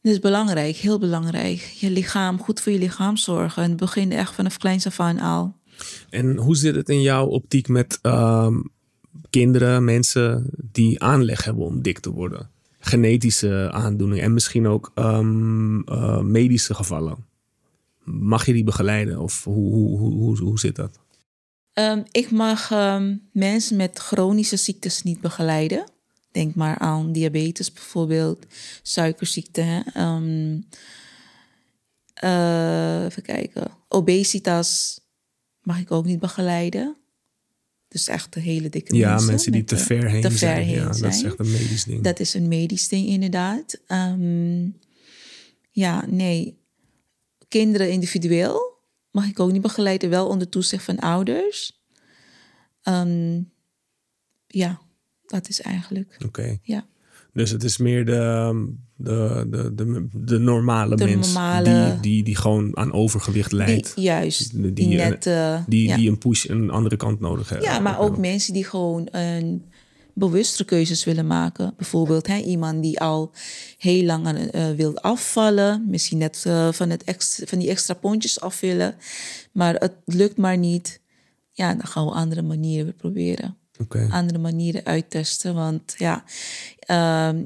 dat 0.00 0.12
is 0.12 0.18
belangrijk, 0.18 0.76
heel 0.76 0.98
belangrijk. 0.98 1.60
Je 1.60 1.90
lichaam, 1.90 2.40
goed 2.40 2.60
voor 2.60 2.72
je 2.72 2.78
lichaam 2.78 3.16
zorgen. 3.16 3.62
En 3.62 3.68
het 3.68 3.78
begint 3.78 4.12
echt 4.12 4.34
vanaf 4.34 4.58
kleins 4.58 4.86
af 4.86 5.00
aan 5.00 5.18
al. 5.18 5.56
En 6.10 6.36
hoe 6.36 6.56
zit 6.56 6.74
het 6.74 6.88
in 6.88 7.02
jouw 7.02 7.26
optiek 7.26 7.68
met 7.68 7.98
ehm, 8.02 8.60
kinderen, 9.30 9.84
mensen 9.84 10.50
die 10.72 11.02
aanleg 11.02 11.44
hebben 11.44 11.64
om 11.64 11.82
dik 11.82 11.98
te 11.98 12.10
worden? 12.10 12.50
Genetische 12.86 13.70
aandoeningen 13.72 14.24
en 14.24 14.32
misschien 14.32 14.66
ook 14.66 14.92
ehm, 14.94 15.80
eh, 15.80 16.20
medische 16.20 16.74
gevallen. 16.74 17.26
Mag 18.04 18.46
je 18.46 18.52
die 18.52 18.64
begeleiden 18.64 19.20
of 19.20 19.44
hoe, 19.44 19.72
hoe, 19.74 19.98
hoe, 19.98 20.38
hoe, 20.38 20.58
zit 20.58 20.76
dat? 20.76 20.98
Ehm, 21.72 22.02
ik 22.10 22.30
mag 22.30 22.70
ehm, 22.70 23.16
mensen 23.32 23.76
met 23.76 23.98
chronische 23.98 24.56
ziektes 24.56 25.02
niet 25.02 25.20
begeleiden. 25.20 25.84
Denk 26.30 26.54
maar 26.54 26.78
aan 26.78 27.12
diabetes 27.12 27.72
bijvoorbeeld, 27.72 28.46
suikerziekte. 28.82 29.84
Eh, 32.14 33.04
even 33.04 33.22
kijken. 33.22 33.70
Obesitas 33.88 35.00
mag 35.62 35.80
ik 35.80 35.90
ook 35.90 36.04
niet 36.04 36.18
begeleiden. 36.18 36.96
Dus 37.94 38.08
echt 38.08 38.32
de 38.32 38.40
hele 38.40 38.68
dikke 38.68 38.96
Ja, 38.96 39.08
mensen. 39.10 39.28
mensen 39.28 39.52
die 39.52 39.64
te 39.64 39.76
ver 39.76 40.10
heen 40.10 40.20
te 40.22 40.28
ver 40.30 40.38
zijn. 40.38 40.64
heen 40.64 40.74
ja, 40.74 40.86
dat 40.86 41.04
is 41.04 41.22
echt 41.22 41.38
een 41.38 41.50
medisch 41.50 41.84
ding. 41.84 42.02
Dat 42.02 42.20
is 42.20 42.34
een 42.34 42.48
medisch 42.48 42.88
ding, 42.88 43.06
inderdaad. 43.06 43.80
Ehm, 43.86 44.68
ja, 45.70 46.06
nee. 46.06 46.58
Kinderen 47.48 47.90
individueel 47.90 48.78
mag 49.10 49.26
ik 49.28 49.40
ook 49.40 49.52
niet 49.52 49.62
begeleiden, 49.62 50.10
wel 50.10 50.28
onder 50.28 50.48
toezicht 50.48 50.84
van 50.84 50.98
ouders. 50.98 51.82
Ehm, 52.82 53.40
ja, 54.46 54.80
dat 55.26 55.48
is 55.48 55.60
eigenlijk. 55.60 56.16
Oké. 56.24 56.58
Ja. 56.62 56.86
Dus 57.32 57.50
het 57.50 57.64
is 57.64 57.76
meer 57.76 58.04
de, 58.04 58.74
de, 59.04 59.46
de, 59.50 59.74
de, 59.74 60.08
de 60.12 60.38
normale 60.38 60.96
De 60.96 61.04
mens 61.04 61.26
normale- 61.32 61.90
Die, 61.90 62.00
die, 62.00 62.24
die 62.24 62.36
gewoon 62.36 62.76
aan 62.76 62.92
overgewicht 62.92 63.50
Die, 63.50 63.58
lijdt. 63.58 63.92
juist, 63.96 64.52
Die- 64.52 64.62
die, 64.62 64.88
die, 64.88 64.96
net. 64.96 65.26
eh, 65.26 65.58
die, 65.66 65.88
ja. 65.88 65.96
die 65.96 66.08
een 66.08 66.18
push 66.18 66.48
een 66.48 66.70
andere 66.70 66.96
kant 66.96 67.20
nodig 67.20 67.48
hebben. 67.48 67.68
ja, 67.68 67.78
maar 67.78 67.98
ook 68.00 68.18
mensen 68.18 68.52
die 68.52 68.64
gewoon 68.64 69.08
een 69.10 69.64
bewustere 70.14 70.64
keuzes 70.64 71.04
willen 71.04 71.26
maken. 71.26 71.74
Bijvoorbeeld 71.76 72.26
hè, 72.26 72.36
iemand 72.38 72.82
die 72.82 73.00
al 73.00 73.30
heel 73.78 74.04
lang 74.04 74.26
aan, 74.26 74.36
eh, 74.36 74.70
wil 74.70 74.98
afvallen. 75.00 75.84
Misschien 75.88 76.18
net 76.18 76.42
eh, 76.46 76.72
van, 76.72 76.90
het 76.90 77.04
extra, 77.04 77.46
van 77.46 77.58
die 77.58 77.68
extra 77.68 77.94
pondjes 77.94 78.40
af 78.40 78.60
willen. 78.60 78.94
Maar 79.52 79.74
het 79.74 79.92
lukt 80.04 80.36
maar 80.36 80.58
niet. 80.58 81.00
Ja, 81.52 81.74
dan 81.74 81.86
gaan 81.86 82.04
we 82.06 82.12
andere 82.12 82.42
manieren 82.42 82.84
weer 82.84 82.94
proberen. 82.94 83.56
Oké. 83.80 84.06
Andere 84.10 84.38
manieren 84.38 84.84
uittesten. 84.84 85.54
Want 85.54 85.94
ja, 85.98 86.24
ehm, 86.78 87.42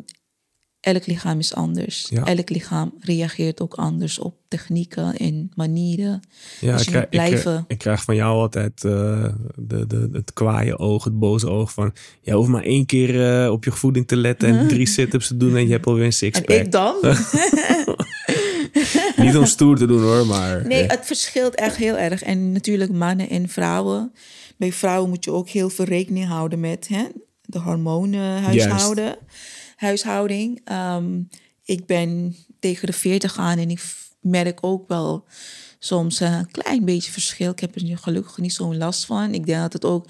elk 0.81 1.07
lichaam 1.07 1.39
is 1.39 1.55
anders. 1.55 2.07
Ja. 2.11 2.25
Elk 2.25 2.51
lichaam 2.51 2.93
reageert 3.01 3.61
ook 3.61 3.75
anders 3.75 4.19
op 4.19 4.35
technieken 4.49 5.17
en 5.17 5.51
manieren. 5.55 6.21
Ja, 6.61 6.73
Dus 6.73 6.83
ik 6.83 6.89
krijg, 6.89 7.09
blijven- 7.09 7.59
Ik, 7.59 7.65
ik 7.69 7.79
krijg 7.79 8.03
van 8.03 8.15
jou 8.15 8.39
altijd 8.41 8.85
eh, 8.85 9.25
de, 9.57 9.87
de, 9.87 10.09
het 10.13 10.33
kwaaie 10.33 10.79
oog, 10.79 11.05
het 11.05 11.19
boze 11.19 11.49
oog 11.49 11.73
van... 11.73 11.93
Je 12.23 12.33
hoeft 12.33 12.49
maar 12.49 12.63
één 12.63 12.87
keer 12.87 13.43
eh, 13.45 13.51
op 13.51 13.65
je 13.65 13.71
voeding 13.73 14.07
te 14.09 14.17
letten 14.17 14.49
en 14.59 14.69
drie 14.69 14.87
sit-ups 14.97 15.27
te 15.27 15.37
doen 15.37 15.57
en 15.57 15.67
je 15.67 15.73
hebt 15.73 15.87
alweer 15.87 16.03
een 16.03 16.09
En 16.09 16.13
sixpack. 16.13 16.57
ik 16.57 16.73
dan? 16.73 16.95
Niet 19.17 19.37
om 19.37 19.45
stoer 19.47 19.77
te 19.77 19.87
doen 19.87 20.03
hoor, 20.03 20.27
maar... 20.27 20.67
Nee, 20.67 20.87
het 20.87 21.07
verschilt 21.07 21.55
echt 21.55 21.77
heel 21.77 21.97
erg. 21.97 22.23
En 22.23 22.53
natuurlijk 22.53 22.93
mannen 22.93 23.29
en 23.31 23.49
vrouwen. 23.49 24.13
Bij 24.57 24.73
vrouwen 24.73 25.09
moet 25.09 25.25
je 25.25 25.33
ook 25.33 25.49
heel 25.49 25.71
veel 25.71 25.85
rekening 25.85 26.27
houden 26.27 26.61
met 26.61 26.89
hè, 26.89 27.05
de 27.43 27.59
hormonen 27.59 28.43
huishouden, 28.43 29.17
huishouding. 29.79 30.61
Ehm, 30.65 31.21
ik 31.65 31.87
ben 31.87 32.37
tegen 32.61 32.87
de 32.87 32.93
40 32.93 33.39
aan 33.39 33.59
en 33.59 33.71
ik 33.71 33.81
merk 34.21 34.59
ook 34.61 34.89
wel 34.89 35.25
soms 35.79 36.21
een 36.21 36.51
klein 36.51 36.85
beetje 36.85 37.13
verschil. 37.13 37.51
Ik 37.51 37.61
heb 37.61 37.75
er 37.75 37.83
nu 37.83 37.97
gelukkig 37.97 38.39
niet 38.39 38.53
zo'n 38.53 38.77
last 38.77 39.05
van. 39.05 39.35
Ik 39.35 39.47
denk 39.47 39.61
dat 39.61 39.73
het 39.73 39.85
ook 39.85 40.07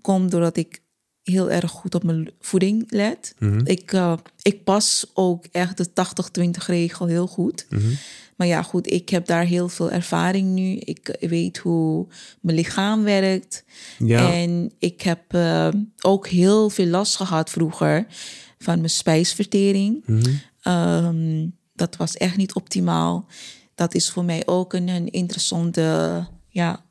komt 0.00 0.30
doordat 0.30 0.56
ik 0.56 0.82
heel 1.22 1.50
erg 1.50 1.70
goed 1.70 1.94
op 1.94 2.04
mijn 2.04 2.30
voeding 2.40 2.84
let. 2.88 3.34
ik, 3.64 3.92
eh, 3.92 4.16
ik 4.42 4.64
pas 4.64 5.06
ook 5.14 5.44
echt 5.50 5.76
de 5.76 5.92
80-20 5.92 6.66
regel 6.66 7.06
heel 7.06 7.26
goed. 7.26 7.66
Maar 8.36 8.46
ja, 8.46 8.62
goed, 8.62 8.92
ik 8.92 9.08
heb 9.08 9.26
daar 9.26 9.44
heel 9.44 9.68
veel 9.68 9.90
ervaring 9.90 10.48
nu. 10.48 10.76
Ik 10.76 11.16
weet 11.20 11.58
hoe 11.58 12.06
mijn 12.40 12.56
lichaam 12.56 13.04
werkt. 13.04 13.64
Ja. 13.98 14.32
En 14.32 14.72
ik 14.78 15.02
heb 15.02 15.20
eh, 15.28 15.68
ook 16.00 16.28
heel 16.28 16.70
veel 16.70 16.86
last 16.86 17.16
gehad 17.16 17.50
vroeger 17.50 18.06
van 18.64 18.78
mijn 18.78 18.90
spijsvertering. 18.90 20.04
Ehm, 20.62 21.46
dat 21.74 21.96
was 21.96 22.16
echt 22.16 22.36
niet 22.36 22.54
optimaal. 22.54 23.26
Dat 23.74 23.94
is 23.94 24.10
voor 24.10 24.24
mij 24.24 24.46
ook 24.46 24.72
een, 24.72 24.88
een 24.88 25.10
interessante 25.10 26.26
ja, 26.48 26.84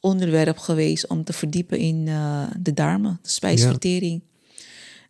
onderwerp 0.00 0.58
geweest 0.58 1.06
om 1.06 1.24
te 1.24 1.32
verdiepen 1.32 1.78
in 1.78 2.08
eh, 2.08 2.42
de 2.58 2.72
darmen, 2.74 3.18
de 3.22 3.28
spijsvertering. 3.28 4.22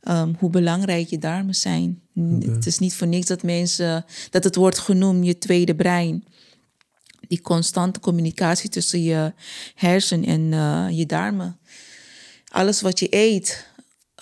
Ehm, 0.00 0.32
hoe 0.38 0.50
belangrijk 0.50 1.08
je 1.08 1.18
darmen 1.18 1.54
zijn. 1.54 2.00
Het 2.40 2.66
is 2.66 2.78
niet 2.78 2.94
voor 2.94 3.06
niks 3.06 3.26
dat 3.26 3.42
mensen, 3.42 4.04
dat 4.30 4.44
het 4.44 4.54
wordt 4.54 4.78
genoemd 4.78 5.26
je 5.26 5.38
tweede 5.38 5.74
brein. 5.74 6.24
Die 7.28 7.40
constante 7.40 8.00
communicatie 8.00 8.70
tussen 8.70 9.02
je 9.02 9.32
hersen 9.74 10.24
en 10.24 10.52
eh, 10.52 10.86
je 10.90 11.06
darmen. 11.06 11.58
Alles 12.48 12.80
wat 12.80 12.98
je 12.98 13.06
eet 13.10 13.70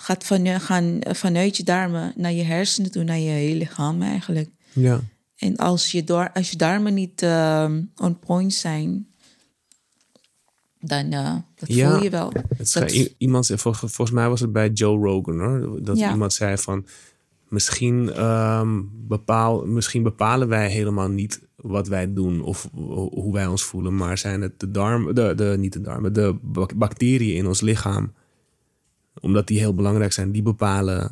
gaat 0.02 0.24
van, 0.26 0.46
gaan 0.60 0.98
vanuit 1.00 1.56
je 1.56 1.62
darmen 1.62 2.12
naar 2.16 2.32
je 2.32 2.42
hersenen 2.42 2.90
toe, 2.90 3.04
naar 3.04 3.18
je 3.18 3.30
hele 3.30 3.56
lichaam 3.58 4.02
eigenlijk. 4.02 4.48
ja. 4.72 5.00
En 5.36 5.56
als 5.56 5.90
je, 5.92 6.04
dar 6.04 6.32
als 6.32 6.50
je 6.50 6.56
darmen 6.56 6.94
niet 6.94 7.22
ehm, 7.22 7.82
on 7.96 8.18
point 8.18 8.54
zijn, 8.54 9.06
dan 10.80 11.12
uh, 11.12 11.34
dat 11.54 11.68
Ja. 11.74 11.90
voel 11.90 12.02
je 12.02 12.10
wel. 12.10 12.32
Het 12.56 12.72
Dat- 12.72 12.92
iemand, 13.18 13.46
vol- 13.54 13.72
volgens 13.72 14.10
mij 14.10 14.28
was 14.28 14.40
het 14.40 14.52
bij 14.52 14.68
Joe 14.70 14.98
Rogan 15.06 15.38
hoor. 15.40 15.82
Dat 15.82 15.98
Ja. 15.98 16.10
iemand 16.10 16.32
zei 16.32 16.58
van 16.58 16.86
misschien, 17.48 18.12
ehm, 18.12 18.80
bepaal, 18.92 19.66
misschien 19.66 20.02
bepalen 20.02 20.48
wij 20.48 20.70
helemaal 20.70 21.08
niet 21.08 21.40
wat 21.56 21.88
wij 21.88 22.12
doen 22.12 22.42
of 22.42 22.68
ho- 22.74 23.10
hoe 23.14 23.32
wij 23.32 23.46
ons 23.46 23.62
voelen. 23.62 23.96
Maar 23.96 24.18
zijn 24.18 24.40
het 24.40 24.60
de 24.60 24.70
darmen, 24.70 25.14
de, 25.14 25.32
de, 25.36 25.54
niet 25.58 25.72
de 25.72 25.80
darmen, 25.80 26.12
de 26.12 26.36
bacteriën 26.76 27.36
in 27.36 27.46
ons 27.46 27.60
lichaam. 27.60 28.12
Omdat 29.20 29.46
die 29.46 29.58
heel 29.58 29.74
belangrijk 29.74 30.12
zijn. 30.12 30.32
Die 30.32 30.42
bepalen 30.42 31.10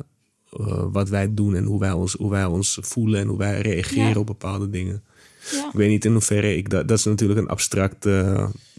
eh, 0.59 0.83
wat 0.91 1.09
wij 1.09 1.33
doen 1.33 1.55
en 1.55 1.63
hoe 1.63 1.79
wij, 1.79 1.91
ons, 1.91 2.13
hoe 2.13 2.29
wij 2.29 2.45
ons 2.45 2.77
voelen 2.81 3.19
en 3.19 3.27
hoe 3.27 3.37
wij 3.37 3.61
reageren 3.61 4.09
Ja. 4.09 4.19
op 4.19 4.25
bepaalde 4.25 4.69
dingen. 4.69 5.03
ja. 5.51 5.65
Ik 5.67 5.73
weet 5.73 5.89
niet 5.89 6.05
in 6.05 6.11
hoeverre 6.11 6.55
ik 6.57 6.69
dat. 6.69 6.87
Dat 6.87 6.97
is 6.97 7.03
natuurlijk 7.05 7.39
een 7.39 7.47
abstracte 7.47 8.09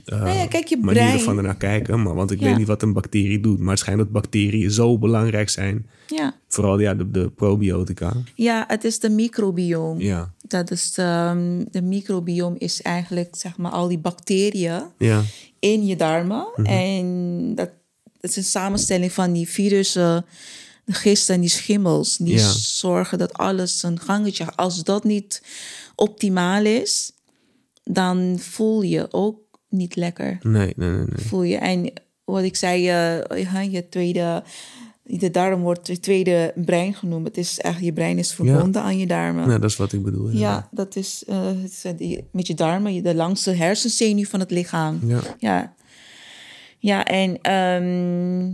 eh, 0.04 0.20
Nou 0.22 0.36
ja, 0.38 0.46
kijk, 0.46 0.66
je 0.68 0.76
manier 0.76 1.02
brein- 1.02 1.20
van 1.20 1.36
ernaar 1.36 1.56
kijken. 1.56 2.02
Maar, 2.02 2.14
want 2.14 2.30
ik 2.30 2.40
weet 2.40 2.56
niet 2.56 2.66
wat 2.66 2.82
een 2.82 2.92
bacterie 2.92 3.40
doet. 3.40 3.58
Maar 3.58 3.70
het 3.70 3.78
schijnt 3.78 3.98
dat 3.98 4.10
bacteriën 4.10 4.70
zo 4.70 4.98
belangrijk 4.98 5.48
zijn. 5.48 5.86
Ja. 6.06 6.34
Vooral 6.48 6.78
ja, 6.78 6.94
de, 6.94 7.10
de 7.10 7.30
probiotica. 7.30 8.12
ja, 8.34 8.64
het 8.68 8.84
is 8.84 8.98
de 8.98 9.10
microbiome. 9.10 10.02
Ja, 10.02 10.32
Dat 10.46 10.70
is 10.70 10.92
de, 10.92 11.66
de 11.70 11.82
microbiome 11.82 12.58
is 12.58 12.82
eigenlijk 12.82 13.34
zeg 13.36 13.56
maar 13.56 13.70
al 13.72 13.88
die 13.88 13.98
bacteriën 13.98 14.82
ja, 14.98 15.22
in 15.58 15.86
je 15.86 15.96
darmen. 15.96 16.46
Mhm. 16.56 16.66
En 16.66 17.52
dat, 17.54 17.70
dat 18.20 18.30
is 18.30 18.36
een 18.36 18.44
samenstelling 18.44 19.12
van 19.12 19.32
die 19.32 19.48
virussen, 19.48 20.24
de 20.84 20.92
gisten 20.92 21.34
en 21.34 21.40
die 21.40 21.50
schimmels. 21.50 22.16
Die 22.16 22.34
Ja. 22.38 22.52
zorgen 22.52 23.18
dat 23.18 23.32
alles 23.32 23.78
zijn 23.78 24.00
gangetje. 24.00 24.54
Als 24.56 24.84
dat 24.84 25.04
niet 25.04 25.42
optimaal 25.94 26.64
is, 26.64 27.12
dan 27.84 28.38
voel 28.40 28.82
je 28.82 29.06
ook 29.12 29.38
niet 29.68 29.96
lekker. 29.96 30.38
nee, 30.42 30.72
nee, 30.76 30.88
nee. 30.90 30.98
nee. 30.98 31.26
Voel 31.26 31.42
je. 31.42 31.56
En 31.56 31.92
wat 32.24 32.42
ik 32.42 32.56
zei, 32.56 32.88
eh, 32.88 33.42
ja, 33.52 33.60
je 33.60 33.88
tweede, 33.88 34.42
de 35.02 35.30
darm 35.30 35.60
wordt 35.60 35.86
je 35.86 36.00
tweede 36.00 36.52
brein 36.54 36.94
genoemd. 36.94 37.26
Het 37.26 37.36
is 37.36 37.58
echt, 37.58 37.80
je 37.80 37.92
brein 37.92 38.18
is 38.18 38.32
verbonden 38.32 38.82
aan 38.82 38.98
je 38.98 39.06
darmen. 39.06 39.50
Ja, 39.50 39.58
dat 39.58 39.70
is 39.70 39.76
wat 39.76 39.92
ik 39.92 40.02
bedoel. 40.02 40.30
Ja, 40.30 40.68
dat 40.70 40.96
is, 40.96 41.24
eh, 41.26 41.50
met 42.32 42.46
je 42.46 42.54
darmen, 42.54 43.02
de 43.02 43.14
langste 43.14 43.50
hersenzenuw 43.50 44.24
van 44.24 44.40
het 44.40 44.50
lichaam. 44.50 45.00
Ja. 45.06 45.20
Ja, 45.38 45.74
ja 46.80 47.04
en 47.04 47.40
ehm, 47.42 48.52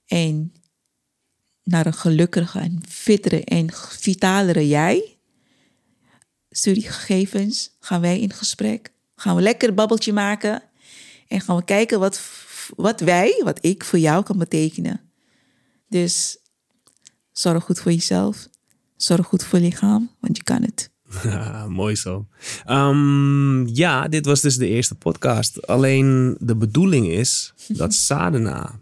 En 0.07 0.53
naar 1.63 1.87
een 1.87 1.95
gelukkige 1.95 2.59
en 2.59 2.81
fittere 2.89 3.45
en 3.45 3.73
vitalere 3.75 4.69
jij? 4.69 5.19
Studiegegevens, 6.51 7.77
gaan 7.81 8.01
wij 8.01 8.21
in 8.21 8.33
gesprek. 8.33 8.93
Gaan 9.17 9.37
we 9.37 9.43
lekker 9.43 9.69
een 9.69 9.75
babbeltje 9.75 10.13
maken. 10.13 10.63
En 11.29 11.41
gaan 11.41 11.57
we 11.57 11.65
kijken 11.65 12.01
wat, 12.01 12.23
wat 12.77 13.01
wij, 13.01 13.41
wat 13.45 13.59
ik 13.61 13.85
voor 13.85 13.99
jou 13.99 14.25
kan 14.25 14.39
betekenen. 14.39 15.01
Dus 15.89 16.39
zorg 17.33 17.65
goed 17.65 17.81
voor 17.81 17.93
jezelf. 17.93 18.49
Zorg 18.97 19.27
goed 19.27 19.45
voor 19.45 19.59
je 19.59 19.65
lichaam, 19.65 20.11
want 20.21 20.37
je 20.37 20.43
kan 20.43 20.63
het. 20.63 20.91
mooi 21.69 21.97
zo. 21.97 22.27
Um, 22.67 23.67
ja, 23.67 24.09
dit 24.09 24.27
was 24.27 24.41
dus 24.41 24.57
de 24.57 24.67
eerste 24.67 24.95
podcast. 24.95 25.67
Alleen 25.67 26.37
de 26.41 26.57
bedoeling 26.57 27.09
is 27.09 27.55
dat 27.69 27.95
Sadena 28.05 28.81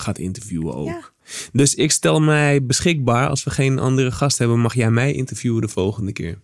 gaat 0.00 0.18
interviewen 0.18 0.74
ook. 0.74 1.14
Dus 1.52 1.74
ik 1.74 1.90
stel 1.90 2.20
mij 2.20 2.64
beschikbaar. 2.64 3.28
Als 3.28 3.44
we 3.44 3.50
geen 3.50 3.78
andere 3.78 4.10
gast 4.10 4.38
hebben, 4.38 4.60
mag 4.60 4.74
jij 4.74 4.90
mij 4.90 5.12
interviewen 5.12 5.60
de 5.60 5.68
volgende 5.68 6.12
keer. 6.12 6.38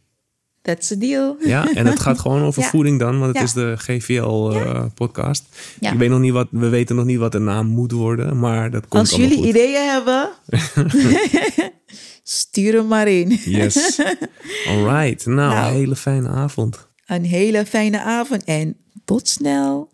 That's 0.62 0.92
a 0.92 0.94
deal. 0.94 1.36
Ja, 1.40 1.74
en 1.74 1.86
het 1.86 2.00
gaat 2.00 2.18
gewoon 2.18 2.42
over 2.42 2.62
voeding 2.72 2.98
dan, 2.98 3.18
want 3.18 3.34
het 3.34 3.44
is 3.44 3.52
de 3.52 3.74
GVL-podcast. 3.76 5.44
Uh, 5.80 5.92
ik 5.92 5.98
weet 5.98 6.08
nog 6.08 6.20
niet 6.20 6.32
wat, 6.32 6.48
we 6.50 6.68
weten 6.68 6.96
nog 6.96 7.04
niet 7.04 7.18
wat 7.18 7.32
de 7.32 7.38
naam 7.38 7.66
moet 7.66 7.92
worden, 7.92 8.38
maar 8.38 8.70
dat 8.70 8.88
komt 8.88 9.02
Als 9.02 9.20
jullie 9.20 9.46
ideeën 9.46 9.88
hebben, 9.88 10.30
stuur 12.22 12.74
hem 12.74 12.86
maar 12.86 13.08
in. 13.08 13.38
yes. 13.44 14.00
All 14.68 14.84
right. 14.84 15.26
Nou, 15.26 15.54
nou, 15.54 15.68
een 15.68 15.74
hele 15.74 15.96
fijne 15.96 16.28
avond. 16.28 16.88
Een 17.06 17.24
hele 17.24 17.66
fijne 17.66 18.00
avond 18.02 18.44
en 18.44 18.76
tot 19.04 19.28
snel. 19.28 19.90